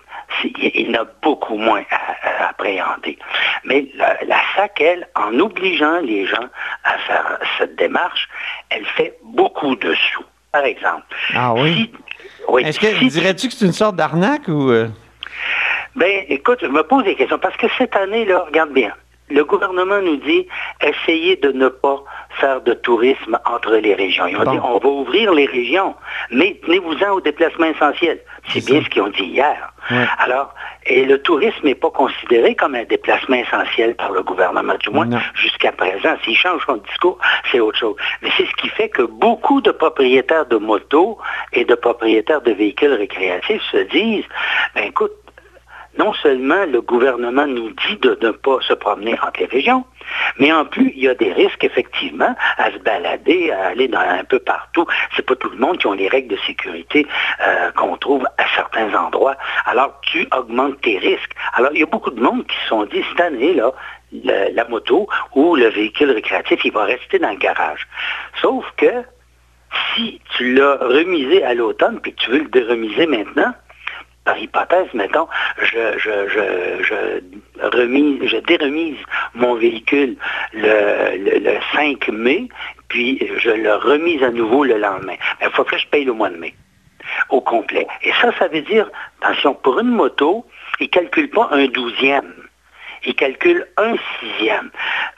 il 0.45 0.89
y 0.91 0.97
en 0.97 1.03
a 1.03 1.07
beaucoup 1.23 1.57
moins 1.57 1.83
à, 1.91 2.49
appréhender. 2.49 3.19
Mais 3.65 3.87
la, 3.95 4.41
SAC, 4.57 4.81
elle, 4.81 5.09
en 5.15 5.39
obligeant 5.39 6.01
les 6.01 6.27
gens 6.27 6.49
à 6.85 6.99
faire 6.99 7.39
cette 7.59 7.77
démarche, 7.77 8.29
elle 8.71 8.87
fait 8.87 9.17
beaucoup 9.23 9.77
de 9.77 9.95
sous. 9.95 10.25
Par 10.53 10.65
exemple. 10.65 11.05
Ah 11.35 11.55
oui? 11.55 11.93
Est-ce 12.59 12.81
que 12.81 13.09
dirais-tu 13.09 13.49
que 13.49 13.55
c'est 13.55 13.67
une 13.67 13.73
sorte 13.73 13.97
d'arnaque 13.97 14.49
ou... 14.49 14.71
Euh? 14.71 14.89
Ben, 15.97 16.25
écoute, 16.29 16.59
je 16.63 16.67
me 16.67 16.83
pose 16.83 17.05
des 17.05 17.15
questions 17.15 17.39
parce 17.39 17.57
que 17.57 17.67
cette 17.79 17.95
année, 17.97 18.25
là, 18.25 18.45
regarde 18.47 18.73
bien, 18.73 18.93
le 19.29 19.45
gouvernement 19.45 20.01
nous 20.01 20.17
dit 20.17 20.47
essayez 20.81 21.37
de 21.37 21.53
ne 21.53 21.69
pas 21.69 22.03
faire 22.41 22.61
de 22.63 22.75
tourisme 22.75 23.39
entre 23.45 23.75
les 23.77 23.95
régions. 23.95 24.27
Ils 24.27 24.37
ont 24.37 24.51
dit 24.51 24.59
on 24.63 24.79
va 24.79 24.89
ouvrir 24.89 25.33
les 25.33 25.47
régions, 25.47 25.95
mais 26.31 26.59
tenez-vous-en 26.65 27.11
au 27.11 27.21
déplacement 27.21 27.67
essentiel. 27.67 28.19
C'est 28.49 28.65
bien 28.65 28.83
ce 28.83 28.89
qu'ils 28.89 29.03
ont 29.03 29.09
dit 29.09 29.25
hier. 29.25 29.73
Alors, 30.19 30.55
et 30.87 31.05
le 31.05 31.21
tourisme 31.21 31.67
n'est 31.67 31.75
pas 31.75 31.91
considéré 31.91 32.55
comme 32.55 32.75
un 32.75 32.85
déplacement 32.85 33.37
essentiel 33.37 33.95
par 33.95 34.13
le 34.13 34.23
gouvernement, 34.23 34.75
du 34.75 34.91
moins 34.91 35.09
jusqu'à 35.35 35.73
présent. 35.73 36.17
S'il 36.25 36.37
change 36.37 36.65
son 36.65 36.77
discours, 36.77 37.19
c'est 37.51 37.61
autre 37.61 37.79
chose. 37.79 37.97
Mais 38.23 38.31
c'est 38.37 38.47
ce 38.47 38.55
qui 38.55 38.69
fait 38.69 38.89
que 38.89 39.03
beaucoup 39.03 39.61
de 39.61 39.71
propriétaires 39.71 40.47
de 40.47 40.57
motos 40.57 41.19
et 41.53 41.65
de 41.65 41.75
propriétaires 41.75 42.41
de 42.41 42.53
véhicules 42.53 42.95
récréatifs 42.95 43.63
se 43.71 43.79
disent, 43.79 44.25
ben 44.75 44.85
écoute, 44.85 45.13
non 46.01 46.15
seulement 46.15 46.65
le 46.65 46.81
gouvernement 46.81 47.47
nous 47.47 47.71
dit 47.71 47.97
de 48.01 48.17
ne 48.23 48.31
pas 48.31 48.59
se 48.63 48.73
promener 48.73 49.15
entre 49.21 49.41
les 49.41 49.47
régions, 49.47 49.85
mais 50.39 50.51
en 50.51 50.65
plus, 50.65 50.93
il 50.97 51.03
y 51.03 51.09
a 51.09 51.15
des 51.15 51.31
risques, 51.31 51.63
effectivement, 51.63 52.35
à 52.57 52.71
se 52.73 52.79
balader, 52.79 53.51
à 53.51 53.67
aller 53.69 53.91
un 53.93 54.25
peu 54.25 54.39
partout. 54.39 54.87
C'est 55.15 55.27
pas 55.27 55.37
tout 55.37 55.51
le 55.51 55.59
monde 55.59 55.77
qui 55.77 55.87
ont 55.87 55.93
les 55.93 56.09
règles 56.09 56.35
de 56.37 56.41
sécurité 56.47 57.07
euh, 57.47 57.71
qu'on 57.73 57.99
trouve 57.99 58.25
à 58.39 58.45
certains 58.57 58.95
endroits. 58.95 59.37
Alors, 59.67 60.01
tu 60.01 60.27
augmentes 60.35 60.81
tes 60.81 60.97
risques. 60.97 61.35
Alors, 61.53 61.71
il 61.75 61.81
y 61.81 61.83
a 61.83 61.87
beaucoup 61.95 62.11
de 62.11 62.21
monde 62.21 62.47
qui 62.47 62.57
se 62.63 62.69
sont 62.69 62.85
dit, 62.87 63.03
cette 63.11 63.21
année-là, 63.21 63.73
la 64.55 64.65
moto 64.69 65.07
ou 65.35 65.55
le 65.55 65.69
véhicule 65.69 66.13
récréatif, 66.13 66.65
il 66.65 66.73
va 66.73 66.85
rester 66.85 67.19
dans 67.19 67.31
le 67.31 67.37
garage. 67.37 67.87
Sauf 68.41 68.65
que 68.79 69.05
si 69.95 70.21
tu 70.37 70.55
l'as 70.55 70.77
remisé 70.77 71.45
à 71.45 71.53
l'automne, 71.55 72.01
puis 72.01 72.15
tu 72.15 72.31
veux 72.31 72.39
le 72.39 72.49
déremiser 72.49 73.07
maintenant, 73.07 73.53
par 74.25 74.39
hypothèse, 74.39 74.89
mettons, 74.95 75.29
je, 75.59 75.99
je, 75.99 77.21
remise, 77.63 78.29
je 78.29 78.37
déremise 78.39 78.99
mon 79.35 79.55
véhicule 79.55 80.17
le, 80.53 81.59
5 81.75 82.09
mai, 82.09 82.49
puis 82.89 83.19
je 83.39 83.51
le 83.51 83.75
remise 83.77 84.23
à 84.23 84.31
nouveau 84.31 84.65
le 84.65 84.79
lendemain. 84.79 85.17
Mais 85.41 85.47
il 85.47 85.53
faut 85.53 85.65
que 85.65 85.79
je 85.79 85.87
paye 85.89 86.05
le 86.05 86.13
mois 86.13 86.31
de 86.31 86.37
mai 86.37 86.55
au 87.29 87.41
complet. 87.41 87.87
Et 88.03 88.13
ça, 88.21 88.33
ça 88.39 88.49
veut 88.49 88.63
dire, 88.63 88.91
attention, 89.21 89.55
pour 89.55 89.79
une 89.81 89.89
moto, 89.89 90.47
il 90.79 90.85
ne 90.85 90.89
calcule 90.91 91.31
pas 91.31 91.49
un 91.53 91.67
douzième. 91.67 92.35
Il 93.05 93.15
calcule 93.15 93.67
un 93.79 93.95
sixième. 94.19 94.71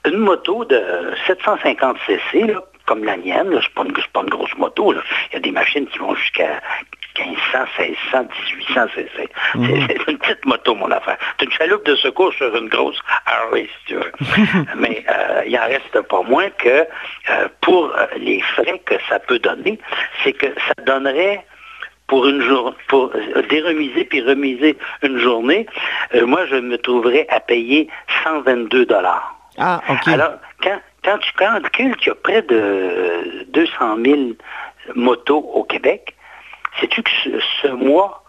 Une 0.07 0.19
moto 0.19 0.65
de 0.65 0.81
750 1.27 1.97
cc, 2.07 2.55
comme 2.87 3.05
la 3.05 3.17
mienne, 3.17 3.49
ce 3.51 3.57
n'est 3.57 4.03
pas, 4.13 4.23
une 4.23 4.29
grosse 4.29 4.57
moto. 4.57 4.93
Il 4.93 5.35
y 5.35 5.37
a 5.37 5.41
des 5.41 5.51
machines 5.51 5.87
qui 5.87 5.99
vont 5.99 6.15
jusqu'à 6.15 6.61
1500, 7.19 7.59
1600, 7.79 8.29
1800 8.57 8.87
cc. 8.95 9.29
C'est 9.55 10.11
une 10.11 10.19
petite 10.19 10.45
moto, 10.45 10.75
mon 10.75 10.91
affaire. 10.91 11.19
C'est 11.39 11.47
une 11.47 11.53
chaloupe 11.53 11.85
de 11.87 11.97
secours 11.97 12.33
sur 12.35 12.55
une 12.57 12.69
grosse 12.69 12.99
Harley, 13.27 13.69
si 13.81 13.87
tu 13.87 13.95
veux. 13.95 14.13
Mais 14.77 15.05
euh, 15.09 15.43
il 15.47 15.57
en 15.59 15.67
reste 15.67 16.01
pas 16.09 16.23
moins 16.23 16.51
que 16.51 16.69
euh, 16.69 17.49
pour 17.61 17.93
euh, 17.97 18.07
les 18.17 18.41
frais 18.41 18.81
que 18.85 18.95
ça 19.09 19.19
peut 19.19 19.39
donner, 19.39 19.79
c'est 20.23 20.33
que 20.33 20.47
ça 20.47 20.75
donnerait 20.85 21.45
pour 22.07 22.27
une 22.27 22.43
journée, 22.43 22.77
pour 22.89 23.11
déremiser 23.49 24.05
puis 24.05 24.21
remiser 24.21 24.77
une 25.03 25.19
journée, 25.19 25.67
moi 26.27 26.45
je 26.47 26.57
me 26.57 26.77
trouverais 26.77 27.27
à 27.31 27.41
payer 27.41 27.89
122 28.25 28.85
dollars. 28.85 29.35
Ah, 29.57 29.81
OK. 29.89 30.09
Alors, 30.09 30.33
quand, 30.63 30.79
quand 31.05 31.19
tu 31.19 31.33
calcules 31.33 31.97
qu'il 31.97 32.09
y 32.09 32.11
a 32.11 32.15
près 32.17 32.43
de 32.43 33.47
200 33.49 33.97
000 34.05 34.21
motos 34.95 35.39
au 35.39 35.65
Québec, 35.65 36.15
Sais-tu 36.81 37.03
que 37.03 37.11
ce, 37.63 37.69
mois 37.69 38.23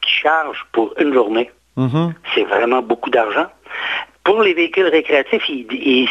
qui 0.00 0.10
charge 0.10 0.64
pour 0.72 0.94
une 0.98 1.12
journée, 1.12 1.50
mm-hmm. 1.76 2.12
c'est 2.34 2.44
vraiment 2.44 2.82
beaucoup 2.82 3.10
d'argent? 3.10 3.46
Pour 4.24 4.42
les 4.42 4.54
véhicules 4.54 4.88
récréatifs, 4.88 5.44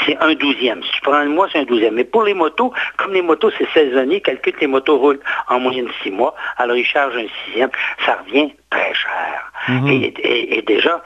c'est 0.05 0.17
un 0.21 0.35
douzième. 0.35 0.81
Si 0.83 0.91
tu 0.91 1.01
prends 1.01 1.15
un 1.15 1.25
mois, 1.25 1.49
c'est 1.51 1.59
un 1.59 1.63
douzième. 1.63 1.95
Mais 1.95 2.05
pour 2.05 2.23
les 2.23 2.33
motos, 2.33 2.71
comme 2.95 3.11
les 3.11 3.21
motos, 3.21 3.51
c'est 3.57 3.69
saisonnier, 3.73 4.21
calcule 4.21 4.53
que 4.53 4.61
les 4.61 4.67
motos 4.67 4.97
roulent 4.97 5.19
en 5.49 5.59
moyenne 5.59 5.89
six 6.01 6.11
mois, 6.11 6.33
alors 6.55 6.77
ils 6.77 6.85
chargent 6.85 7.17
un 7.17 7.27
sixième. 7.43 7.71
Ça 8.05 8.17
revient 8.25 8.53
très 8.69 8.93
cher. 8.93 9.51
Mm-hmm. 9.67 10.13
et, 10.19 10.61
déjà, 10.61 11.03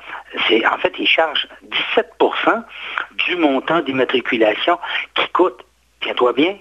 c'est 0.48 0.64
en 0.68 0.78
fait, 0.78 0.94
ils 1.00 1.08
chargent 1.08 1.48
17% 1.98 2.64
du 3.26 3.38
montant 3.38 3.80
d'immatriculation 3.80 4.78
qui 5.16 5.28
coûte, 5.30 5.66
tiens-toi 6.02 6.34
bien, 6.34 6.58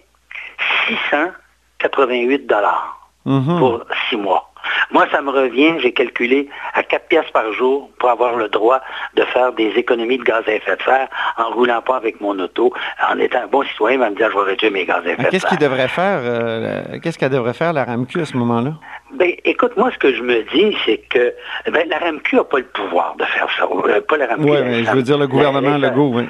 688 0.86 2.46
dollars. 2.46 2.97
Mhm. 3.28 3.58
pour 3.58 3.80
six 4.08 4.16
mois. 4.16 4.48
Moi, 4.90 5.06
ça 5.12 5.20
me 5.20 5.30
revient, 5.30 5.74
j'ai 5.80 5.92
calculé 5.92 6.48
à 6.74 6.82
4 6.82 7.08
pièces 7.08 7.30
par 7.32 7.52
jour 7.52 7.90
pour 7.98 8.10
avoir 8.10 8.36
le 8.36 8.48
droit 8.48 8.80
de 9.14 9.22
faire 9.24 9.52
des 9.52 9.68
économies 9.76 10.18
de 10.18 10.24
gaz 10.24 10.44
à 10.46 10.52
effet 10.52 10.76
de 10.76 10.82
serre 10.82 11.08
en 11.36 11.50
roulant 11.50 11.82
pas 11.82 11.96
avec 11.96 12.20
mon 12.20 12.38
auto. 12.38 12.72
En 13.10 13.18
étant 13.18 13.42
un 13.42 13.46
bon 13.46 13.62
citoyen, 13.64 13.96
il 13.96 14.00
va 14.00 14.10
me 14.10 14.16
dire, 14.16 14.30
je 14.30 14.36
vais 14.36 14.44
réduire 14.44 14.72
mes 14.72 14.84
gaz 14.84 15.02
à 15.06 15.10
effet 15.10 15.16
de 15.16 15.22
serre. 15.22 15.30
Qu'est-ce 15.30 15.46
qu'il 15.46 15.58
devrait 15.58 15.88
faire, 15.88 16.20
euh, 16.22 16.98
qu'est-ce 17.02 17.18
qu'elle 17.18 17.30
devrait 17.30 17.54
faire, 17.54 17.72
la 17.72 17.84
RAMQ, 17.84 18.20
à 18.20 18.24
ce 18.24 18.36
moment-là? 18.36 18.72
Ben, 19.14 19.32
écoute, 19.44 19.76
moi, 19.76 19.90
ce 19.92 19.98
que 19.98 20.12
je 20.14 20.22
me 20.22 20.42
dis, 20.54 20.76
c'est 20.84 20.98
que 21.08 21.34
ben, 21.70 21.88
la 21.88 21.98
RAMQ 21.98 22.36
n'a 22.36 22.44
pas 22.44 22.58
le 22.58 22.66
pouvoir 22.66 23.14
de 23.18 23.24
faire 23.24 23.48
ça. 23.58 23.64
Euh, 23.64 24.00
pas 24.00 24.16
la 24.16 24.26
RAMQ. 24.26 24.50
Oui, 24.50 24.84
je 24.84 24.90
veux 24.92 25.02
dire 25.02 25.18
le 25.18 25.26
gouvernement 25.26 25.78
Legault, 25.78 26.12
oui. 26.14 26.28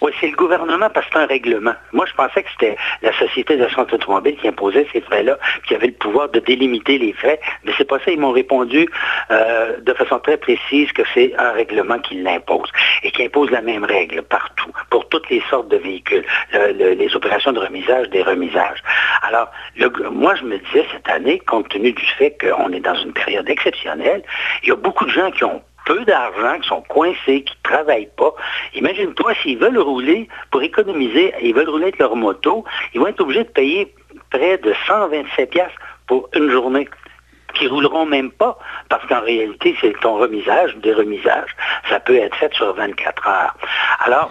Oui, 0.00 0.12
c'est 0.18 0.28
le 0.28 0.36
gouvernement 0.36 0.88
parce 0.88 1.06
que 1.06 1.12
c'est 1.12 1.18
un 1.18 1.26
règlement. 1.26 1.74
Moi, 1.92 2.06
je 2.06 2.14
pensais 2.14 2.42
que 2.42 2.48
c'était 2.52 2.76
la 3.02 3.12
Société 3.18 3.56
d'assurance 3.56 3.92
automobile 3.92 4.36
qui 4.36 4.48
imposait 4.48 4.86
ces 4.92 5.02
frais-là, 5.02 5.38
qui 5.66 5.74
avait 5.74 5.88
le 5.88 5.92
pouvoir 5.92 6.30
de 6.30 6.40
délimiter 6.40 6.96
les 6.96 7.12
frais, 7.12 7.38
mais 7.64 7.72
c'est 7.76 7.84
pas 7.84 7.98
ça. 7.98 8.10
Ils 8.10 8.18
m'ont 8.18 8.32
répondu 8.32 8.88
euh, 9.30 9.78
de 9.80 9.92
façon 9.92 10.18
très 10.18 10.38
précise 10.38 10.90
que 10.92 11.02
c'est 11.12 11.34
un 11.38 11.52
règlement 11.52 11.98
qui 11.98 12.14
l'impose 12.14 12.70
et 13.02 13.10
qui 13.10 13.24
impose 13.24 13.50
la 13.50 13.60
même 13.60 13.84
règle 13.84 14.22
partout, 14.22 14.70
pour 14.88 15.06
toutes 15.08 15.28
les 15.28 15.42
sortes 15.50 15.68
de 15.68 15.76
véhicules, 15.76 16.24
les 16.52 17.14
opérations 17.14 17.52
de 17.52 17.60
remisage, 17.60 18.08
des 18.08 18.22
remisages. 18.22 18.82
Alors, 19.22 19.50
moi, 20.12 20.34
je 20.34 20.44
me 20.44 20.58
disais 20.58 20.86
cette 20.92 21.08
année, 21.08 21.40
compte 21.40 21.68
tenu 21.68 21.92
du 21.92 22.06
fait 22.18 22.36
qu'on 22.40 22.72
est 22.72 22.80
dans 22.80 22.94
une 22.94 23.12
période 23.12 23.48
exceptionnelle, 23.48 24.22
il 24.62 24.70
y 24.70 24.72
a 24.72 24.76
beaucoup 24.76 25.04
de 25.04 25.10
gens 25.10 25.30
qui 25.30 25.44
ont 25.44 25.62
peu 25.90 26.04
d'argent, 26.04 26.60
qui 26.60 26.68
sont 26.68 26.82
coincés, 26.82 27.42
qui 27.42 27.54
ne 27.64 27.68
travaillent 27.68 28.10
pas. 28.16 28.32
Imagine-toi, 28.74 29.34
s'ils 29.42 29.58
veulent 29.58 29.78
rouler, 29.78 30.28
pour 30.52 30.62
économiser, 30.62 31.34
ils 31.42 31.52
veulent 31.52 31.68
rouler 31.68 31.84
avec 31.84 31.98
leur 31.98 32.14
moto, 32.14 32.64
ils 32.94 33.00
vont 33.00 33.08
être 33.08 33.20
obligés 33.20 33.42
de 33.42 33.48
payer 33.48 33.92
près 34.30 34.56
de 34.58 34.72
127 34.86 35.50
pièces 35.50 35.72
pour 36.06 36.28
une 36.34 36.48
journée 36.48 36.88
qui 37.54 37.66
rouleront 37.66 38.06
même 38.06 38.30
pas, 38.30 38.56
parce 38.88 39.04
qu'en 39.08 39.20
réalité, 39.20 39.76
c'est 39.80 39.98
ton 40.00 40.14
remisage, 40.14 40.76
des 40.76 40.94
remisages, 40.94 41.56
ça 41.88 41.98
peut 41.98 42.14
être 42.14 42.36
fait 42.36 42.54
sur 42.54 42.72
24 42.72 43.26
heures. 43.26 43.56
Alors, 44.04 44.30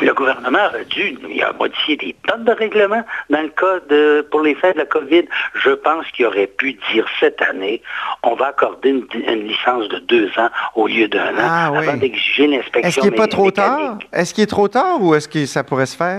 le 0.00 0.14
gouvernement 0.14 0.58
a 0.58 0.84
dû 0.84 1.16
il 1.28 1.42
a 1.42 1.52
modifié 1.52 1.96
des 1.96 2.14
tonnes 2.26 2.44
de 2.44 2.52
règlements 2.52 3.04
dans 3.30 3.42
le 3.42 3.48
cas 3.48 3.80
de, 3.88 4.26
pour 4.30 4.42
les 4.42 4.54
faits 4.54 4.74
de 4.74 4.80
la 4.80 4.86
COVID. 4.86 5.24
Je 5.54 5.70
pense 5.70 6.06
qu'il 6.12 6.26
aurait 6.26 6.46
pu 6.46 6.78
dire 6.92 7.06
cette 7.20 7.40
année, 7.42 7.82
on 8.22 8.34
va 8.34 8.48
accorder 8.48 8.90
une, 8.90 9.48
licence 9.48 9.88
de 9.88 9.98
deux 9.98 10.28
ans 10.38 10.50
au 10.74 10.86
lieu 10.86 11.08
d'un 11.08 11.34
an 11.34 11.48
ah 11.48 11.66
avant 11.66 11.96
d'exiger 11.96 12.46
l'inspection. 12.46 12.88
Est-ce 12.88 13.00
qu'il 13.00 13.10
n'est 13.10 13.16
pas 13.16 13.26
trop 13.26 13.50
tard? 13.50 13.98
Est-ce 14.12 14.34
qu'il 14.34 14.44
est 14.44 14.48
trop 14.48 14.68
tard 14.68 15.02
ou 15.02 15.14
est-ce 15.14 15.28
que 15.28 15.46
ça 15.46 15.64
pourrait 15.64 15.86
se 15.86 15.96
faire? 15.96 16.18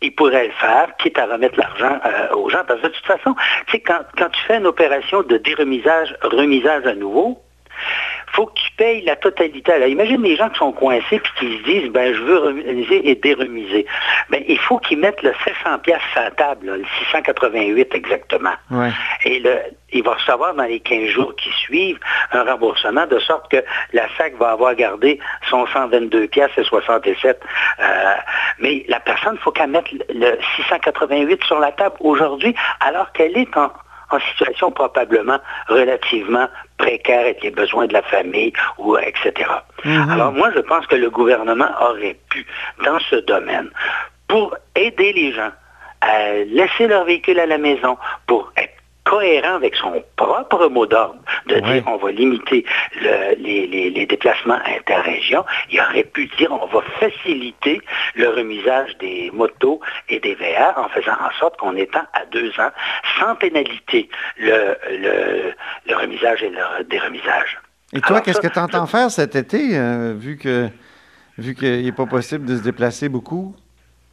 Il, 0.00 0.14
pourrait 0.14 0.48
le 0.48 0.52
faire, 0.52 0.88
quitte 0.98 1.18
à 1.18 1.26
remettre 1.26 1.58
l'argent 1.58 1.98
euh, 2.04 2.34
aux 2.34 2.50
gens. 2.50 2.62
Parce 2.66 2.80
que 2.80 2.88
de 2.88 2.92
toute 2.92 3.06
façon, 3.06 3.36
quand, 3.86 4.00
quand 4.18 4.28
tu 4.30 4.40
fais 4.46 4.58
une 4.58 4.66
opération 4.66 5.22
de 5.22 5.36
déremisage, 5.36 6.16
remisage 6.22 6.86
à 6.86 6.94
nouveau, 6.94 7.40
faut 8.32 8.46
que 8.46 8.54
tu 8.54 8.70
payes 8.76 9.02
la 9.02 9.16
totalité. 9.16 9.72
Alors, 9.72 9.88
imagine 9.88 10.22
les 10.22 10.36
gens 10.36 10.48
qui 10.48 10.58
sont 10.58 10.72
coincés 10.72 11.16
et 11.16 11.20
qui 11.38 11.58
se 11.58 11.62
disent, 11.64 11.90
ben, 11.90 12.14
je 12.14 12.22
veux 12.22 12.38
remiser 12.38 13.08
et 13.10 13.14
déremiser. 13.14 13.86
Ben, 14.30 14.42
il 14.48 14.58
faut 14.58 14.78
qu'ils 14.78 14.98
mettent 14.98 15.22
le 15.22 15.32
700 15.44 15.78
pièces 15.80 16.00
à 16.16 16.24
la 16.24 16.30
table, 16.30 16.66
le 16.66 16.84
688 17.10 17.94
exactement. 17.94 18.54
Et 19.24 19.38
le, 19.40 19.58
il 19.92 20.02
va 20.02 20.14
recevoir 20.14 20.54
dans 20.54 20.64
les 20.64 20.80
15 20.80 21.08
jours 21.08 21.34
qui 21.36 21.50
suivent 21.50 21.98
un 22.32 22.44
remboursement 22.44 23.06
de 23.06 23.18
sorte 23.18 23.50
que 23.50 23.62
la 23.92 24.08
SAC 24.16 24.36
va 24.38 24.52
avoir 24.52 24.74
gardé 24.74 25.18
son 25.50 25.66
122 25.66 26.28
pièces 26.28 26.50
et 26.56 26.64
67. 26.64 27.40
Euh, 27.80 27.84
mais 28.58 28.84
la 28.88 29.00
personne, 29.00 29.34
il 29.34 29.42
faut 29.42 29.52
qu'elle 29.52 29.70
mette 29.70 29.90
le 30.08 30.38
688 30.56 31.44
sur 31.44 31.58
la 31.58 31.72
table 31.72 31.96
aujourd'hui 32.00 32.54
alors 32.80 33.12
qu'elle 33.12 33.36
est 33.36 33.56
en, 33.56 33.70
en 34.12 34.20
situation 34.20 34.70
probablement 34.70 35.38
relativement 35.68 36.48
précaire 36.78 37.20
avec 37.20 37.42
les 37.42 37.50
besoins 37.50 37.86
de 37.86 37.92
la 37.92 38.02
famille, 38.02 38.52
ou 38.78 38.96
etc. 38.98 39.32
Mhm. 39.84 40.10
Alors 40.10 40.32
moi, 40.32 40.50
je 40.54 40.60
pense 40.60 40.86
que 40.86 40.96
le 40.96 41.10
gouvernement 41.10 41.68
aurait 41.80 42.16
pu, 42.30 42.46
dans 42.84 42.98
ce 43.10 43.16
domaine, 43.16 43.70
pour 44.28 44.56
aider 44.74 45.12
les 45.12 45.32
gens 45.32 45.50
à 46.00 46.32
laisser 46.32 46.88
leur 46.88 47.04
véhicule 47.04 47.38
à 47.38 47.46
la 47.46 47.58
maison, 47.58 47.96
pour 48.26 48.52
être 48.56 48.81
cohérent 49.04 49.54
avec 49.56 49.74
son 49.74 50.02
propre 50.16 50.68
mot 50.68 50.86
d'ordre, 50.86 51.18
de 51.46 51.56
dire 51.56 51.82
on 51.86 51.96
va 51.96 52.12
limiter 52.12 52.64
le- 53.00 53.34
les, 53.42 53.66
les- 53.66 53.90
les 53.90 54.06
déplacements 54.06 54.58
interrégions, 54.78 55.44
il 55.70 55.80
aurait 55.80 56.04
pu 56.04 56.26
dire 56.38 56.52
on 56.52 56.66
va 56.66 56.82
faciliter 57.00 57.80
le 58.14 58.28
remisage 58.28 58.96
des 58.98 59.30
motos 59.32 59.80
et 60.08 60.20
des 60.20 60.34
VR 60.34 60.78
en 60.78 60.88
faisant 60.88 61.12
en 61.20 61.30
sorte 61.38 61.56
qu'on 61.58 61.76
étend 61.76 62.02
à 62.12 62.24
deux 62.30 62.50
ans 62.60 62.70
sans 63.18 63.34
pénalité 63.36 64.08
le, 64.38 64.76
le- 64.90 65.52
le 65.88 65.96
remisage 65.96 66.42
et 66.42 66.50
le 66.50 66.84
déremisage. 66.84 67.58
Et 67.92 68.00
toi, 68.00 68.20
qu'est-ce 68.20 68.40
que 68.40 68.46
tu 68.46 68.58
entends 68.58 68.86
faire 68.86 69.10
cet 69.10 69.34
été, 69.36 69.76
euh, 69.76 70.14
vu 70.16 70.38
que 70.38 70.68
vu 71.38 71.54
qu'il 71.54 71.84
n'est 71.84 71.92
pas 71.92 72.06
possible 72.06 72.46
de 72.46 72.56
se 72.56 72.62
déplacer 72.62 73.08
beaucoup? 73.08 73.54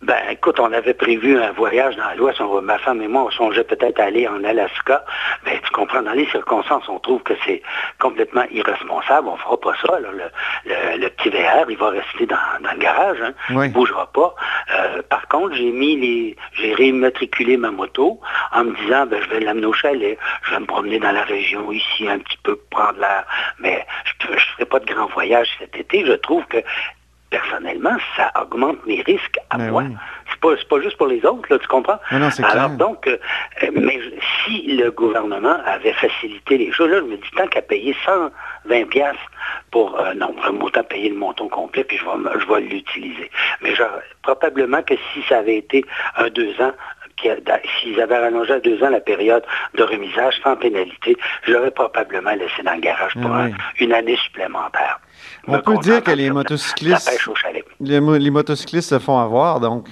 Ben, 0.02 0.16
écoute, 0.32 0.62
on 0.62 0.72
avait 0.72 0.94
prévu 0.94 1.38
un 1.42 1.52
voyage 1.52 1.98
dans 1.98 2.10
l'Ouest. 2.16 2.40
Ma 2.64 2.78
femme 2.80 3.02
et 3.02 3.08
moi, 3.10 3.24
on 3.24 3.32
songeait 3.32 3.66
peut-être 3.66 4.00
aller 4.00 4.28
en 4.30 4.42
Alaska. 4.46 5.04
Ben, 5.44 5.60
tu 5.62 5.70
comprends, 5.72 6.02
dans 6.02 6.14
les 6.14 6.26
circonstances, 6.28 6.88
on 6.88 7.00
trouve 7.00 7.22
que 7.24 7.34
c'est 7.46 7.62
complètement 8.00 8.46
irresponsable. 8.50 9.28
On 9.28 9.36
fera 9.36 9.60
pas 9.60 9.74
ça. 9.86 10.00
là. 10.00 10.10
Le, 10.12 10.24
le- 10.66 10.98
le 11.02 11.10
petit 11.10 11.30
VR, 11.30 11.70
il 11.70 11.78
va 11.78 11.90
rester 11.90 12.26
dans, 12.26 12.38
dans 12.62 12.72
le 12.72 12.78
garage. 12.80 13.18
Hein. 13.22 13.34
Oui. 13.50 13.66
Il 13.68 13.74
bougera 13.74 14.08
pas. 14.14 14.34
Euh, 14.74 15.02
par 15.10 15.28
contre, 15.28 15.54
j'ai 15.56 15.70
mis 15.72 15.98
les, 15.98 16.36
j'ai 16.54 16.74
réimmatriculé 16.74 17.58
ma 17.58 17.72
moto 17.72 18.22
en 18.54 18.64
me 18.64 18.76
disant, 18.78 19.06
ben, 19.06 19.22
je 19.22 19.30
vais 19.30 19.42
l'amener 19.42 19.66
au 19.66 19.74
chalet. 19.74 20.18
Je 20.46 20.52
vais 20.52 20.60
me 20.62 20.66
promener 20.66 21.00
dans 21.00 21.12
la 21.12 21.24
région 21.24 21.72
ici 21.74 22.08
un 22.08 22.20
petit 22.20 22.38
peu, 22.44 22.58
prendre 22.72 23.00
l'air. 23.00 23.26
Mais 23.60 23.86
je 24.22 24.28
ne 24.32 24.38
ferai 24.38 24.66
pas 24.66 24.80
de 24.80 24.86
grand 24.86 25.08
voyage 25.08 25.50
cet 25.60 25.76
été. 25.76 26.06
Je 26.06 26.14
trouve 26.14 26.46
que 26.46 26.58
personnellement, 27.30 27.98
ça 28.16 28.32
augmente 28.42 28.84
mes 28.86 29.02
risques 29.02 29.38
à 29.50 29.58
Ben 29.58 29.70
moi. 29.72 29.84
oui. 29.88 29.96
C'est 30.32 30.68
pas, 30.70 30.82
juste 30.82 30.98
pour 30.98 31.08
les 31.08 31.24
autres, 31.26 31.48
là, 31.50 31.60
tu 31.60 31.68
comprends? 31.68 32.00
Non, 32.12 32.30
Alors 32.44 32.52
clair. 32.52 32.70
donc, 32.78 33.08
euh, 33.08 33.18
mais 33.74 34.00
si 34.46 34.76
le 34.78 34.90
gouvernement 34.92 35.58
avait 35.66 35.94
facilité 35.94 36.58
les 36.58 36.72
choses, 36.72 36.90
là, 36.90 36.98
je 37.00 37.04
me 37.06 37.18
dis 37.18 37.32
tant 37.36 37.48
qu'à 37.48 37.62
payer 37.62 37.96
120 38.06 38.86
pièces 38.90 39.16
pour, 39.72 40.00
euh, 40.00 40.14
non, 40.14 40.34
vraiment 40.38 40.66
autant 40.66 40.84
payer 40.84 41.10
le 41.10 41.16
montant 41.16 41.48
complet, 41.50 41.84
puis 41.84 41.98
je 41.98 42.06
vais, 42.06 42.16
me- 42.18 42.40
je 42.40 42.46
vais 42.48 42.62
l'utiliser. 42.62 43.30
Mais 43.62 43.76
genre, 43.76 43.90
probablement 44.22 44.82
que 44.84 44.94
si 45.14 45.22
ça 45.28 45.40
avait 45.40 45.58
été 45.58 45.84
un 46.16 46.30
deux 46.30 46.54
ans, 46.62 46.72
s'ils 47.82 48.00
avaient 48.00 48.18
rallongé 48.18 48.54
à 48.54 48.60
deux 48.62 48.82
ans 48.82 48.90
la 48.90 49.02
période 49.02 49.44
de 49.74 49.84
remisage 49.84 50.36
sans 50.42 50.56
pénalité, 50.56 51.18
je 51.44 51.52
l'aurais 51.52 51.72
probablement 51.72 52.32
laissé 52.32 52.64
dans 52.64 52.74
le 52.76 52.80
garage 52.80 53.14
pour 53.22 53.32
un- 53.34 53.48
oui. 53.50 53.54
une 53.82 53.94
année 53.94 54.16
supplémentaire. 54.18 55.00
On 55.50 55.62
peut 55.62 55.78
dire 55.80 56.04
que 56.04 56.12
les 56.12 56.30
motocyclistes-. 56.30 57.30
Les, 57.80 58.00
mo- 58.00 58.18
les 58.18 58.30
motocyclistes 58.32 58.90
se 58.90 59.00
font 59.00 59.20
avoir, 59.20 59.60
donc. 59.60 59.88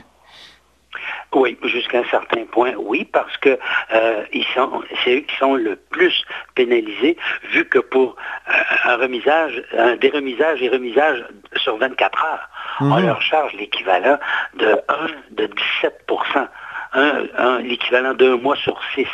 Oui, 1.34 1.58
jusqu'à 1.66 2.00
un 2.00 2.04
certain 2.10 2.46
point, 2.46 2.72
oui, 2.78 3.04
parce 3.06 3.36
que 3.38 3.60
euh, 3.94 4.24
ils 4.34 4.46
sont, 4.56 4.82
c'est 5.04 5.18
eux 5.18 5.20
qui 5.20 5.36
sont 5.38 5.56
le 5.56 5.76
plus 5.76 6.24
pénalisés, 6.56 7.18
vu 7.52 7.66
que 7.68 7.80
pour 7.80 8.16
euh, 8.50 8.54
un 8.86 8.96
remisage, 8.96 9.62
un 9.78 9.96
déremisage 9.98 10.62
et 10.64 10.70
remisage 10.70 11.24
sur 11.58 11.78
24 11.78 12.24
heures, 12.26 12.50
on 12.80 12.86
Mhm. 12.86 13.06
leur 13.06 13.22
charge 13.22 13.54
l'équivalent 13.54 14.18
de 14.58 14.80
1, 14.88 15.08
de 15.32 15.46
17 15.82 16.02
un, 16.94 17.24
un- 17.38 17.60
l'équivalent 17.60 18.14
d'un 18.14 18.38
mois 18.38 18.56
sur 18.56 18.80
six 18.96 19.08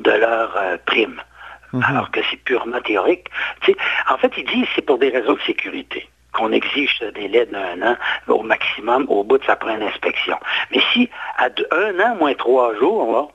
de 0.00 0.10
leur 0.10 0.54
euh, 0.56 0.76
prime. 0.84 1.22
Alors 1.88 2.10
que 2.10 2.20
c'est 2.30 2.36
purement 2.38 2.80
théorique. 2.80 3.26
Tu 3.62 3.72
sais, 3.72 3.78
en 4.10 4.18
fait, 4.18 4.32
ils 4.36 4.44
disent 4.44 4.64
que 4.66 4.70
c'est 4.76 4.82
pour 4.86 4.98
des 4.98 5.08
raisons 5.08 5.34
de 5.34 5.40
sécurité 5.40 6.08
qu'on 6.32 6.50
exige 6.52 6.96
ce 6.98 7.04
délai 7.06 7.46
d'un 7.46 7.80
an 7.82 7.96
au 8.28 8.42
maximum 8.42 9.04
au 9.08 9.22
bout 9.24 9.38
de 9.38 9.44
sa 9.44 9.56
première 9.56 9.86
inspection. 9.86 10.36
Mais 10.70 10.80
si 10.92 11.08
à 11.38 11.48
un 11.70 12.00
an 12.00 12.16
moins 12.16 12.34
trois 12.34 12.74
jours, 12.76 13.12
là, 13.12 13.26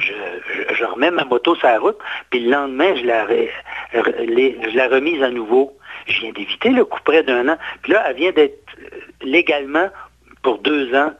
je, 0.00 0.12
je- 0.54 0.74
je 0.76 0.84
remets 0.84 1.10
ma 1.10 1.24
moto 1.24 1.56
sur 1.56 1.66
la 1.66 1.80
route, 1.80 1.98
puis 2.30 2.40
le 2.40 2.50
lendemain, 2.52 2.94
je 2.94 3.02
la, 3.04 3.26
re- 3.26 3.48
re- 3.94 4.24
les- 4.24 4.56
je 4.70 4.76
la 4.76 4.86
remise 4.88 5.20
à 5.22 5.30
nouveau. 5.30 5.76
Je 6.06 6.20
viens 6.20 6.32
d'éviter 6.32 6.70
le 6.70 6.84
coup 6.84 7.00
près 7.04 7.24
d'un 7.24 7.48
an. 7.48 7.58
Puis 7.82 7.92
là, 7.92 8.04
elle 8.08 8.14
vient 8.16 8.30
d'être 8.30 8.60
légalement 9.22 9.88
pour 10.42 10.58
deux 10.58 10.94
ans 10.94 11.12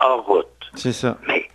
hors 0.00 0.24
route. 0.24 0.46
C'est 0.74 0.92
ça. 0.92 1.18
Mais 1.28 1.48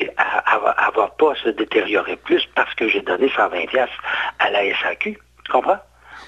elle 0.00 0.08
ne 0.08 0.96
va 0.96 1.08
pas 1.18 1.34
se 1.36 1.48
détériorer 1.50 2.16
plus 2.16 2.46
parce 2.54 2.74
que 2.74 2.88
j'ai 2.88 3.00
donné 3.00 3.28
120 3.28 3.66
pièces 3.66 3.90
à 4.38 4.50
la 4.50 4.60
SAQ. 4.80 5.18
Tu 5.44 5.52
comprends? 5.52 5.78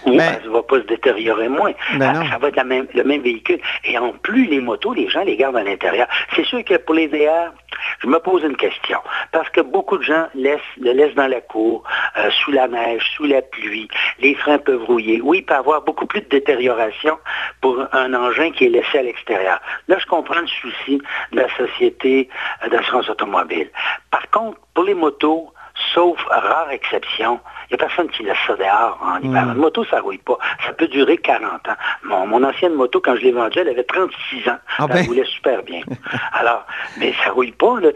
Ou 0.06 0.16
Ben- 0.16 0.38
elle 0.40 0.48
ne 0.48 0.52
va 0.54 0.62
pas 0.62 0.76
se 0.76 0.86
détériorer 0.86 1.48
moins. 1.48 1.72
Ben 1.98 2.12
Ah, 2.16 2.30
ça 2.30 2.38
va 2.38 2.48
être 2.48 2.56
la 2.56 2.64
même- 2.64 2.86
le 2.94 3.04
même 3.04 3.22
véhicule. 3.22 3.58
Et 3.84 3.98
en 3.98 4.12
plus, 4.12 4.46
les 4.46 4.60
motos, 4.60 4.94
les 4.94 5.08
gens 5.08 5.22
les 5.24 5.36
gardent 5.36 5.56
à 5.56 5.62
l'intérieur. 5.64 6.06
C'est 6.34 6.44
sûr 6.44 6.64
que 6.64 6.76
pour 6.76 6.94
les 6.94 7.08
VR, 7.08 7.52
je 8.00 8.06
me 8.06 8.18
pose 8.18 8.42
une 8.44 8.56
question. 8.56 8.98
Parce 9.32 9.48
que 9.50 9.60
beaucoup 9.60 9.98
de 9.98 10.02
gens 10.04 10.26
laissent, 10.34 10.60
le 10.80 10.92
laissent 10.92 11.14
dans 11.14 11.26
la 11.26 11.40
cour, 11.40 11.82
euh, 12.16 12.30
sous 12.30 12.52
la 12.52 12.68
neige, 12.68 13.02
sous 13.16 13.24
la 13.24 13.42
pluie. 13.42 13.88
Les 14.20 14.34
freins 14.34 14.58
peuvent 14.58 14.84
rouiller. 14.84 15.20
Oui, 15.22 15.38
il 15.38 15.44
peut 15.44 15.54
y 15.54 15.56
avoir 15.56 15.82
beaucoup 15.82 16.06
plus 16.06 16.20
de 16.22 16.28
détérioration 16.28 17.18
pour 17.60 17.84
un 17.92 18.14
engin 18.14 18.50
qui 18.52 18.66
est 18.66 18.70
laissé 18.70 18.98
à 18.98 19.02
l'extérieur. 19.02 19.60
Là, 19.88 19.96
je 19.98 20.06
comprends 20.06 20.40
le 20.40 20.46
souci 20.46 21.00
de 21.32 21.40
la 21.40 21.48
société 21.56 22.28
euh, 22.64 22.68
d'assurance 22.68 23.08
automobile. 23.10 23.70
Par 24.10 24.30
contre, 24.30 24.58
pour 24.74 24.84
les 24.84 24.94
motos, 24.94 25.52
sauf 25.94 26.18
rare 26.28 26.70
exception, 26.70 27.40
il 27.70 27.76
n'y 27.76 27.82
a 27.82 27.86
personne 27.86 28.08
qui 28.08 28.22
laisse 28.22 28.36
ça 28.46 28.56
dehors 28.56 28.98
en 29.02 29.18
hiver. 29.20 29.46
Mm. 29.46 29.50
Une 29.50 29.56
moto, 29.56 29.84
ça 29.84 29.96
ne 29.96 30.02
rouille 30.02 30.18
pas. 30.18 30.38
Ça 30.64 30.72
peut 30.72 30.88
durer 30.88 31.18
40 31.18 31.68
ans. 31.68 31.76
Mon, 32.04 32.26
mon 32.26 32.42
ancienne 32.44 32.74
moto, 32.74 33.00
quand 33.00 33.16
je 33.16 33.22
l'ai 33.22 33.32
vendue, 33.32 33.58
elle 33.58 33.68
avait 33.68 33.84
36 33.84 34.48
ans. 34.48 34.58
Ah 34.78 34.86
elle 34.88 34.96
ben. 34.96 35.06
roulait 35.06 35.24
super 35.24 35.62
bien. 35.62 35.80
Alors, 36.32 36.64
mais 36.98 37.12
ça 37.22 37.30
ne 37.30 37.34
rouille 37.34 37.52
pas, 37.52 37.80
là, 37.80 37.90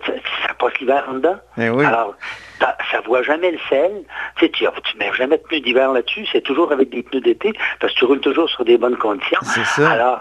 ça 0.47 0.55
passe 0.55 0.78
l'hiver 0.81 1.05
en 1.09 1.14
dedans. 1.14 1.39
Eh 1.59 1.70
oui. 1.70 1.85
Alors, 1.85 2.14
ça 2.61 3.01
ne 3.01 3.07
voit 3.07 3.22
jamais 3.22 3.51
le 3.53 3.59
sel. 3.68 4.03
Tu 4.49 4.64
sais, 4.64 4.70
tu 4.84 4.97
ne 4.97 5.05
mets 5.05 5.12
jamais 5.14 5.36
de 5.36 5.43
pneus 5.43 5.61
d'hiver 5.61 5.93
là-dessus. 5.93 6.26
C'est 6.32 6.41
toujours 6.41 6.72
avec 6.72 6.91
des 6.91 7.03
pneus 7.03 7.20
d'été 7.20 7.53
parce 7.80 7.93
que 7.93 7.99
tu 7.99 8.05
roules 8.07 8.20
toujours 8.20 8.49
sur 8.49 8.64
des 8.64 8.78
bonnes 8.78 8.97
conditions. 8.97 9.38
C'est 9.43 9.64
ça. 9.64 9.91
Alors, 9.91 10.20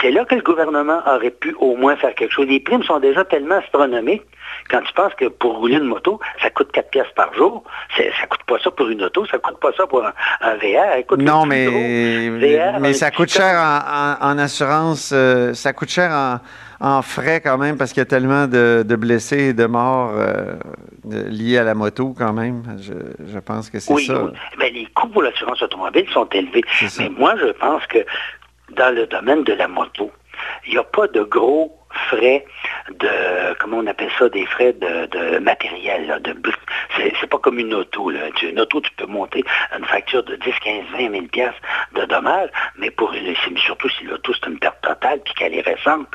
c'est 0.00 0.10
là 0.10 0.24
que 0.24 0.34
le 0.34 0.42
gouvernement 0.42 1.00
aurait 1.06 1.30
pu 1.30 1.54
au 1.58 1.76
moins 1.76 1.96
faire 1.96 2.14
quelque 2.14 2.32
chose. 2.32 2.46
Les 2.46 2.60
primes 2.60 2.82
sont 2.82 2.98
déjà 3.00 3.24
tellement 3.24 3.56
astronomiques 3.56 4.22
quand 4.70 4.80
tu 4.82 4.92
penses 4.92 5.12
que 5.14 5.26
pour 5.26 5.56
rouler 5.58 5.76
une 5.76 5.84
moto, 5.84 6.20
ça 6.42 6.50
coûte 6.50 6.70
4 6.72 6.90
pièces 6.90 7.06
par 7.16 7.32
jour. 7.34 7.64
Ça 7.96 8.26
coûte 8.26 8.42
pas 8.46 8.58
ça 8.62 8.70
pour 8.70 8.88
une 8.88 9.02
auto, 9.02 9.26
ça 9.26 9.38
coûte 9.38 9.58
pas 9.60 9.72
ça 9.76 9.86
pour 9.86 10.04
un, 10.04 10.12
un 10.40 10.54
VR. 10.56 10.96
Écoute, 10.98 11.20
Non, 11.20 11.44
mais, 11.46 11.66
gros 11.66 11.74
VR, 12.38 12.80
mais 12.80 12.90
un 12.90 12.92
ça 12.92 13.10
coûte 13.10 13.30
cher 13.30 13.58
en, 13.58 14.24
en- 14.26 14.32
en 14.32 14.38
assurance, 14.38 15.12
euh, 15.14 15.54
ça 15.54 15.72
coûte 15.72 15.90
cher 15.90 16.10
en, 16.10 16.38
en 16.80 17.02
frais 17.02 17.40
quand 17.40 17.58
même 17.58 17.76
parce 17.76 17.92
qu'il 17.92 18.00
y 18.00 18.02
a 18.02 18.06
tellement 18.06 18.46
de, 18.46 18.84
de 18.86 18.96
blessés 18.96 19.48
et 19.48 19.52
de 19.52 19.66
morts 19.66 20.12
euh, 20.14 20.54
de- 21.04 21.28
liés 21.28 21.58
à 21.58 21.64
la 21.64 21.74
moto 21.74 22.14
quand 22.16 22.32
même. 22.32 22.62
Je, 22.80 22.92
je 23.32 23.38
pense 23.38 23.70
que 23.70 23.78
c'est 23.78 23.92
Oui, 23.92 24.06
ça. 24.06 24.22
oui. 24.24 24.30
Ben, 24.58 24.72
les 24.72 24.86
coûts 24.94 25.08
pour 25.08 25.22
l'assurance 25.22 25.62
automobile 25.62 26.06
sont 26.12 26.28
élevés. 26.30 26.64
Mais 26.98 27.08
moi, 27.10 27.34
je 27.40 27.52
pense 27.52 27.86
que 27.86 27.98
dans 28.76 28.94
le 28.94 29.06
domaine 29.06 29.44
de 29.44 29.52
la 29.52 29.68
moto, 29.68 30.10
il 30.66 30.72
n'y 30.72 30.78
a 30.78 30.84
pas 30.84 31.06
de 31.08 31.22
gros 31.22 31.76
frais 32.08 32.44
de, 32.90 33.54
comment 33.60 33.78
on 33.78 33.86
appelle 33.86 34.10
ça, 34.18 34.28
des 34.28 34.44
frais 34.46 34.72
de, 34.72 35.06
de 35.06 35.38
matériel. 35.38 36.06
là, 36.08 36.18
de 36.18 36.34
c'est, 36.96 37.26
pas 37.28 37.38
comme 37.38 37.58
une 37.58 37.72
auto. 37.74 38.10
Là. 38.10 38.20
Une 38.42 38.60
auto, 38.60 38.80
tu 38.80 38.90
peux 38.96 39.06
monter 39.06 39.44
une 39.76 39.84
facture 39.84 40.22
de 40.24 40.36
10, 40.36 40.52
15, 40.60 40.84
20 40.98 41.10
000 41.10 41.26
piastres 41.26 41.60
de 41.94 42.04
dommages, 42.04 42.50
mais 42.78 42.90
pour 42.90 43.12
surtout 43.56 43.88
si 43.88 44.04
l'auto 44.04 44.32
c'est 44.34 44.48
une 44.50 44.58
perte 44.58 44.80
totale 44.82 45.20
puis 45.24 45.34
qu'elle 45.34 45.54
est 45.54 45.60
récente. 45.62 46.06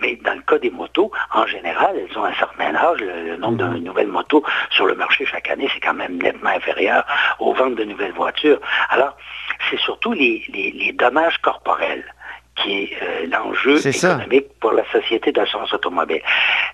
Mais 0.00 0.16
dans 0.24 0.34
le 0.34 0.40
cas 0.42 0.58
des 0.58 0.70
motos, 0.70 1.10
en 1.32 1.46
général, 1.46 1.96
elles 1.98 2.18
ont 2.18 2.24
un 2.24 2.34
certain 2.34 2.74
âge. 2.74 2.98
Le, 3.00 3.30
le 3.30 3.36
nombre 3.36 3.58
de 3.58 3.78
nouvelles 3.78 4.06
motos 4.08 4.42
sur 4.70 4.86
le 4.86 4.94
marché 4.94 5.26
chaque 5.26 5.48
année, 5.50 5.68
c'est 5.74 5.80
quand 5.80 5.94
même 5.94 6.16
nettement 6.22 6.50
inférieur 6.50 7.04
aux 7.40 7.52
ventes 7.54 7.74
de 7.74 7.84
nouvelles 7.84 8.12
voitures. 8.12 8.60
Alors, 8.88 9.16
c'est 9.70 9.78
surtout 9.80 10.12
les, 10.12 10.44
les- 10.48 10.70
les 10.72 10.92
dommages 10.92 11.38
corporels 11.38 12.04
qui 12.56 12.84
est 12.84 13.02
euh, 13.02 13.26
l'enjeu 13.26 13.78
ça. 13.78 14.12
économique 14.14 14.46
pour 14.60 14.72
la 14.72 14.84
société 14.90 15.32
d'assurance 15.32 15.72
automobile. 15.72 16.22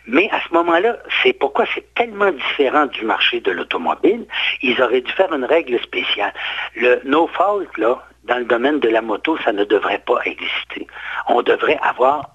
Mais 0.06 0.28
à 0.30 0.40
ce 0.46 0.52
moment-là, 0.54 0.96
c'est 1.22 1.32
pourquoi 1.32 1.64
c'est 1.74 1.84
tellement 1.94 2.30
différent 2.30 2.86
du 2.86 3.04
marché 3.04 3.40
de 3.40 3.50
l'automobile. 3.50 4.26
Ils 4.62 4.80
auraient 4.82 5.00
dû 5.00 5.12
faire 5.12 5.32
une 5.32 5.44
règle 5.44 5.80
spéciale. 5.80 6.32
Le 6.76 7.00
no 7.04 7.28
fault, 7.28 7.66
là, 7.78 8.02
dans 8.24 8.38
le 8.38 8.44
domaine 8.44 8.78
de 8.80 8.88
la 8.88 9.00
moto, 9.00 9.36
ça 9.44 9.52
ne 9.52 9.64
devrait 9.64 10.02
pas 10.06 10.20
exister. 10.24 10.86
On 11.28 11.42
devrait 11.42 11.78
avoir 11.82 12.30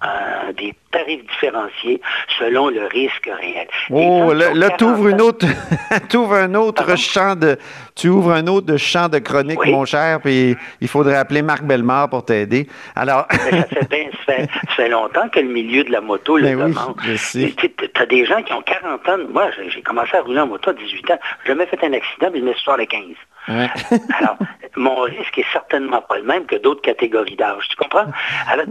des 0.56 0.74
tarifs 0.90 1.24
différenciés 1.26 2.00
selon 2.38 2.68
le 2.68 2.86
risque 2.86 3.30
réel. 3.40 3.68
Oh, 3.90 4.32
là, 4.32 4.70
tu 4.70 4.84
ouvres 4.84 5.08
une 5.08 5.20
autre, 5.20 5.46
un 6.34 6.54
autre 6.54 6.96
champ 6.96 7.36
de, 7.36 7.56
tu 7.94 8.08
ouvres 8.08 8.32
un 8.32 8.46
autre 8.46 8.76
champ 8.76 9.08
de 9.08 9.18
chronique, 9.18 9.64
mon 9.66 9.84
cher, 9.84 10.20
puis 10.20 10.56
il 10.80 10.88
faudrait 10.88 11.16
appeler 11.16 11.42
Marc 11.42 11.62
Bellemare 11.62 12.10
pour 12.10 12.24
t'aider. 12.24 12.66
Alors. 12.94 13.26
ça, 13.30 14.34
fait, 14.76 14.88
longtemps 14.88 15.28
que 15.28 15.40
le 15.40 15.48
milieu 15.48 15.84
de 15.84 15.92
la 15.92 16.00
moto 16.00 16.36
le 16.36 16.44
ben 16.44 16.68
demande. 16.68 16.96
tu 17.00 17.90
as 17.94 18.06
des 18.06 18.24
gens 18.24 18.42
qui 18.42 18.52
ont 18.52 18.62
40 18.62 19.08
ans. 19.08 19.18
Moi, 19.32 19.50
j'ai 19.68 19.82
commencé 19.82 20.16
à 20.16 20.20
rouler 20.20 20.40
en 20.40 20.46
moto 20.46 20.70
à 20.70 20.74
18 20.74 21.10
ans. 21.12 21.18
J'ai 21.44 21.52
jamais 21.52 21.66
fait 21.66 21.82
un 21.84 21.92
accident, 21.92 22.28
mais 22.32 22.40
je 22.40 22.44
me 22.44 22.54
suis 22.54 22.70
à 22.70 22.86
15. 22.86 23.02
Alors, 23.48 24.36
mon 24.76 25.00
risque 25.02 25.38
est 25.38 25.52
certainement 25.52 26.02
pas 26.02 26.18
le 26.18 26.24
même 26.24 26.46
que 26.46 26.56
d'autres 26.56 26.82
catégories 26.82 27.36
d'âge. 27.36 27.68
Tu 27.68 27.76
comprends? 27.76 28.06
Alors, 28.48 28.66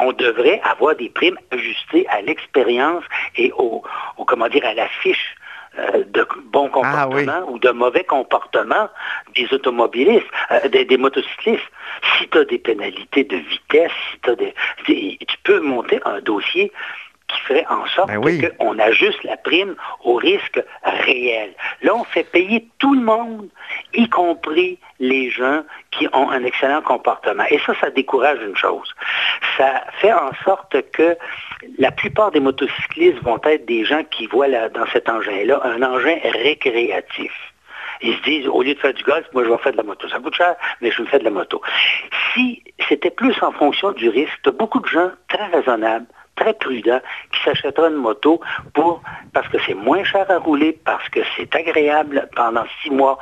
on 0.00 0.12
devrait 0.12 0.60
avoir 0.64 0.94
des 0.96 1.08
primes 1.10 1.38
ajustées 1.50 2.06
à 2.08 2.20
l'expérience 2.22 3.04
et 3.36 3.52
au, 3.56 3.82
comment 4.26 4.48
dire, 4.48 4.64
à 4.64 4.74
la 4.74 4.88
fiche 4.88 5.34
euh, 5.78 6.04
de 6.04 6.26
bon 6.46 6.66
ah 6.66 6.70
comportement 6.70 7.48
ou 7.48 7.58
de 7.58 7.70
mauvais 7.70 8.04
comportement 8.04 8.88
des 9.36 9.52
automobilistes, 9.52 10.26
euh, 10.50 10.68
des, 10.68 10.96
motocyclistes. 10.96 11.62
Si 12.18 12.28
tu 12.28 12.38
as 12.38 12.44
des 12.44 12.58
pénalités 12.58 13.24
de 13.24 13.36
vitesse, 13.36 13.92
si 14.10 14.30
as 14.30 14.34
des. 14.34 14.54
Tu 14.84 15.36
peux 15.44 15.60
monter 15.60 16.00
un 16.04 16.20
dossier 16.20 16.72
qui 17.30 17.40
ferait 17.42 17.66
en 17.68 17.86
sorte 17.86 18.08
ben 18.08 18.50
qu'on 18.58 18.78
ajuste 18.78 19.22
la 19.24 19.36
prime 19.36 19.74
au 20.04 20.14
risque 20.14 20.62
réel. 20.82 21.52
Là, 21.82 21.94
on 21.94 22.04
fait 22.04 22.24
payer 22.24 22.68
tout 22.78 22.94
le 22.94 23.00
monde, 23.00 23.48
y 23.94 24.08
compris 24.08 24.78
les 24.98 25.30
gens 25.30 25.62
qui 25.90 26.08
ont 26.12 26.30
un 26.30 26.44
excellent 26.44 26.82
comportement. 26.82 27.44
Et 27.50 27.58
ça, 27.60 27.74
ça 27.80 27.90
décourage 27.90 28.38
une 28.42 28.56
chose. 28.56 28.94
Ça 29.56 29.84
fait 30.00 30.12
en 30.12 30.30
sorte 30.44 30.76
que 30.92 31.16
la 31.78 31.90
plupart 31.90 32.30
des 32.30 32.40
motocyclistes 32.40 33.22
vont 33.22 33.40
être 33.44 33.66
des 33.66 33.84
gens 33.84 34.02
qui 34.04 34.26
voient 34.26 34.48
dans 34.48 34.86
cet 34.92 35.08
engin-là 35.08 35.60
un 35.64 35.82
engin 35.82 36.16
récréatif. 36.24 37.32
Ils 38.02 38.16
se 38.16 38.22
disent, 38.22 38.48
au 38.48 38.62
lieu 38.62 38.74
de 38.74 38.78
faire 38.78 38.94
du 38.94 39.02
golf, 39.02 39.26
moi 39.34 39.44
je 39.44 39.50
vais 39.50 39.58
faire 39.58 39.72
de 39.72 39.76
la 39.76 39.82
moto. 39.82 40.08
Ça 40.08 40.18
coûte 40.18 40.34
cher, 40.34 40.54
mais 40.80 40.90
je 40.90 41.02
me 41.02 41.06
fais 41.06 41.18
de 41.18 41.24
la 41.24 41.30
moto. 41.30 41.60
Si 42.32 42.62
c'était 42.88 43.10
plus 43.10 43.34
en 43.42 43.52
fonction 43.52 43.92
du 43.92 44.08
risque, 44.08 44.32
tu 44.42 44.48
as 44.48 44.52
beaucoup 44.52 44.80
de 44.80 44.86
gens 44.86 45.10
très 45.28 45.46
raisonnables 45.48 46.06
très 46.40 46.54
prudent 46.54 47.00
qui 47.32 47.42
s'achètera 47.44 47.88
une 47.88 47.96
moto 47.96 48.40
pour 48.74 49.02
parce 49.32 49.46
que 49.48 49.58
c'est 49.66 49.74
moins 49.74 50.02
cher 50.02 50.28
à 50.30 50.38
rouler, 50.38 50.76
parce 50.84 51.08
que 51.10 51.20
c'est 51.36 51.54
agréable 51.54 52.28
pendant 52.34 52.64
six 52.82 52.90
mois 52.90 53.18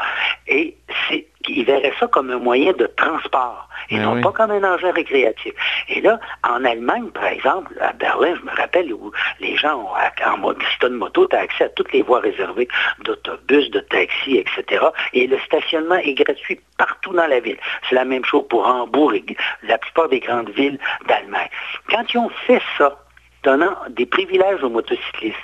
et 0.46 0.76
c'est 1.08 1.26
il 1.48 1.64
verrait 1.64 1.92
ça 1.98 2.06
comme 2.08 2.30
un 2.30 2.38
moyen 2.38 2.72
de 2.72 2.86
transport 2.96 3.68
et 3.90 3.96
ben 3.96 4.02
non 4.02 4.20
pas 4.20 4.32
comme 4.32 4.50
un 4.50 4.64
engin 4.64 4.90
récréatif. 4.90 5.54
Et 5.88 6.00
là, 6.00 6.18
en 6.46 6.64
Allemagne, 6.64 7.08
par 7.10 7.26
exemple, 7.26 7.72
à 7.80 7.92
Berlin, 7.92 8.34
je 8.36 8.42
me 8.44 8.54
rappelle 8.54 8.92
où 8.92 9.12
les 9.40 9.56
gens 9.56 9.76
ont, 9.76 10.44
en, 10.44 10.54
une 10.86 10.94
moto, 10.94 11.26
tu 11.26 11.36
as 11.36 11.40
accès 11.40 11.64
à 11.64 11.68
toutes 11.70 11.92
les 11.92 12.02
voies 12.02 12.20
réservées 12.20 12.68
d'autobus, 13.04 13.70
de 13.70 13.80
taxis, 13.80 14.36
etc. 14.36 14.84
Et 15.14 15.26
le 15.26 15.38
stationnement 15.40 15.96
est 15.96 16.14
gratuit 16.14 16.60
partout 16.76 17.12
dans 17.12 17.26
la 17.26 17.40
ville. 17.40 17.58
C'est 17.88 17.94
la 17.94 18.04
même 18.04 18.24
chose 18.24 18.44
pour 18.48 18.66
Hambourg 18.66 19.14
et 19.14 19.24
la 19.62 19.78
plupart 19.78 20.08
des 20.08 20.20
grandes 20.20 20.50
villes 20.50 20.78
d'Allemagne. 21.06 21.48
Quand 21.90 22.04
ils 22.12 22.18
ont 22.18 22.30
fait 22.46 22.60
ça, 22.76 22.98
donnant 23.42 23.76
des 23.90 24.06
privilèges 24.06 24.62
aux 24.62 24.70
motocyclistes. 24.70 25.36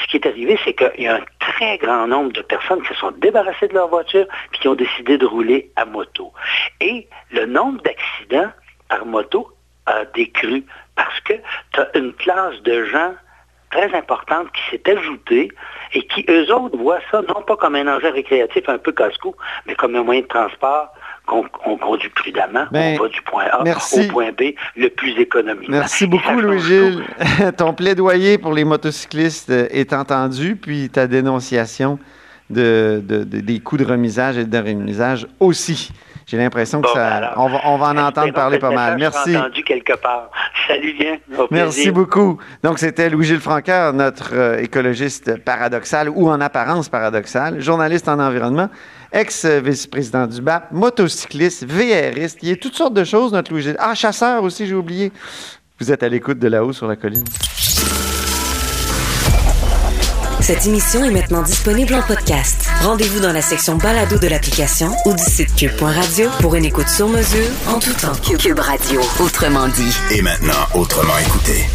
Ce 0.00 0.06
qui 0.06 0.16
est 0.16 0.26
arrivé, 0.26 0.58
c'est 0.64 0.74
qu'il 0.74 1.04
y 1.04 1.08
a 1.08 1.16
un 1.16 1.24
très 1.40 1.76
grand 1.78 2.06
nombre 2.06 2.32
de 2.32 2.42
personnes 2.42 2.80
qui 2.82 2.88
se 2.88 2.94
sont 2.94 3.10
débarrassées 3.12 3.68
de 3.68 3.74
leur 3.74 3.88
voiture 3.88 4.26
et 4.54 4.58
qui 4.58 4.68
ont 4.68 4.74
décidé 4.74 5.18
de 5.18 5.26
rouler 5.26 5.72
à 5.76 5.84
moto. 5.84 6.32
Et 6.80 7.08
le 7.32 7.46
nombre 7.46 7.82
d'accidents 7.82 8.52
par 8.88 9.04
moto 9.06 9.52
a 9.86 10.04
décru 10.04 10.64
parce 10.94 11.20
que 11.20 11.34
tu 11.72 11.80
as 11.80 11.88
une 11.96 12.12
classe 12.14 12.60
de 12.62 12.84
gens 12.84 13.14
très 13.70 13.92
importante 13.94 14.48
qui 14.52 14.62
s'est 14.70 14.90
ajoutée 14.90 15.50
et 15.92 16.06
qui, 16.06 16.24
eux 16.28 16.52
autres, 16.52 16.76
voient 16.76 17.00
ça 17.10 17.22
non 17.22 17.42
pas 17.42 17.56
comme 17.56 17.74
un 17.74 17.86
engin 17.88 18.10
récréatif 18.10 18.68
un 18.68 18.78
peu 18.78 18.92
casse-cou, 18.92 19.34
mais 19.66 19.74
comme 19.74 19.94
un 19.96 20.02
moyen 20.02 20.22
de 20.22 20.26
transport 20.26 20.92
qu'on 21.28 21.76
conduit 21.76 22.08
prudemment, 22.08 22.64
ben, 22.72 22.96
on 22.98 23.02
va 23.02 23.08
du 23.08 23.20
point 23.22 23.44
A 23.52 23.60
au 23.60 24.08
point 24.08 24.32
B 24.32 24.54
le 24.76 24.88
plus 24.88 25.18
économique. 25.18 25.68
Merci 25.68 26.06
beaucoup, 26.06 26.40
Louis-Gilles. 26.40 27.04
Ton 27.56 27.74
plaidoyer 27.74 28.38
pour 28.38 28.52
les 28.52 28.64
motocyclistes 28.64 29.50
est 29.50 29.92
entendu, 29.92 30.56
puis 30.56 30.88
ta 30.88 31.06
dénonciation 31.06 31.98
de, 32.50 33.02
des 33.04 33.60
coûts 33.60 33.76
de 33.76 33.84
remisage 33.84 34.38
et 34.38 34.44
de 34.44 34.58
remisage 34.58 35.26
aussi. 35.38 35.90
J'ai 36.26 36.36
l'impression 36.36 36.82
que 36.82 36.90
ça, 36.90 37.20
ben 37.20 37.30
on, 37.36 37.48
va, 37.48 37.60
on 37.64 37.78
va 37.78 37.86
en 37.86 37.96
entendre 37.96 38.34
parler 38.34 38.58
pas 38.58 38.70
mal. 38.70 38.98
Merci. 38.98 39.34
entendu 39.34 39.62
quelque 39.62 39.94
part. 39.94 40.30
Salut 40.66 40.92
bien. 40.92 41.16
Merci 41.50 41.90
beaucoup. 41.90 42.38
Donc, 42.62 42.78
c'était 42.78 43.08
Louis-Gilles 43.08 43.40
Francaire, 43.40 43.94
notre 43.94 44.34
euh, 44.34 44.58
écologiste 44.58 45.42
paradoxal 45.42 46.10
ou 46.10 46.28
en 46.28 46.38
apparence 46.42 46.90
paradoxal, 46.90 47.62
journaliste 47.62 48.10
en 48.10 48.18
environnement 48.18 48.68
ex-vice-président 49.12 50.26
du 50.26 50.40
BAP, 50.40 50.72
motocycliste, 50.72 51.64
VRiste. 51.64 52.38
Il 52.42 52.48
y 52.48 52.52
a 52.52 52.56
toutes 52.56 52.74
sortes 52.74 52.94
de 52.94 53.04
choses, 53.04 53.32
notre 53.32 53.52
Louis-Gilles. 53.52 53.76
Ah, 53.78 53.94
chasseur 53.94 54.42
aussi, 54.42 54.66
j'ai 54.66 54.74
oublié. 54.74 55.12
Vous 55.80 55.92
êtes 55.92 56.02
à 56.02 56.08
l'écoute 56.08 56.38
de 56.38 56.48
là-haut 56.48 56.72
sur 56.72 56.88
la 56.88 56.96
colline. 56.96 57.24
Cette 60.40 60.66
émission 60.66 61.04
est 61.04 61.10
maintenant 61.10 61.42
disponible 61.42 61.94
en 61.94 62.02
podcast. 62.02 62.68
Rendez-vous 62.80 63.20
dans 63.20 63.32
la 63.32 63.42
section 63.42 63.76
balado 63.76 64.18
de 64.18 64.28
l'application 64.28 64.90
ou 65.04 65.12
du 65.12 65.22
site 65.22 65.54
cube.radio 65.54 66.30
pour 66.40 66.54
une 66.54 66.64
écoute 66.64 66.88
sur 66.88 67.08
mesure 67.08 67.50
en 67.66 67.78
tout 67.78 67.92
temps. 67.92 68.14
Cube 68.38 68.58
Radio, 68.58 69.00
autrement 69.20 69.68
dit. 69.68 69.94
Et 70.10 70.22
maintenant, 70.22 70.54
autrement 70.74 71.18
écouté. 71.18 71.66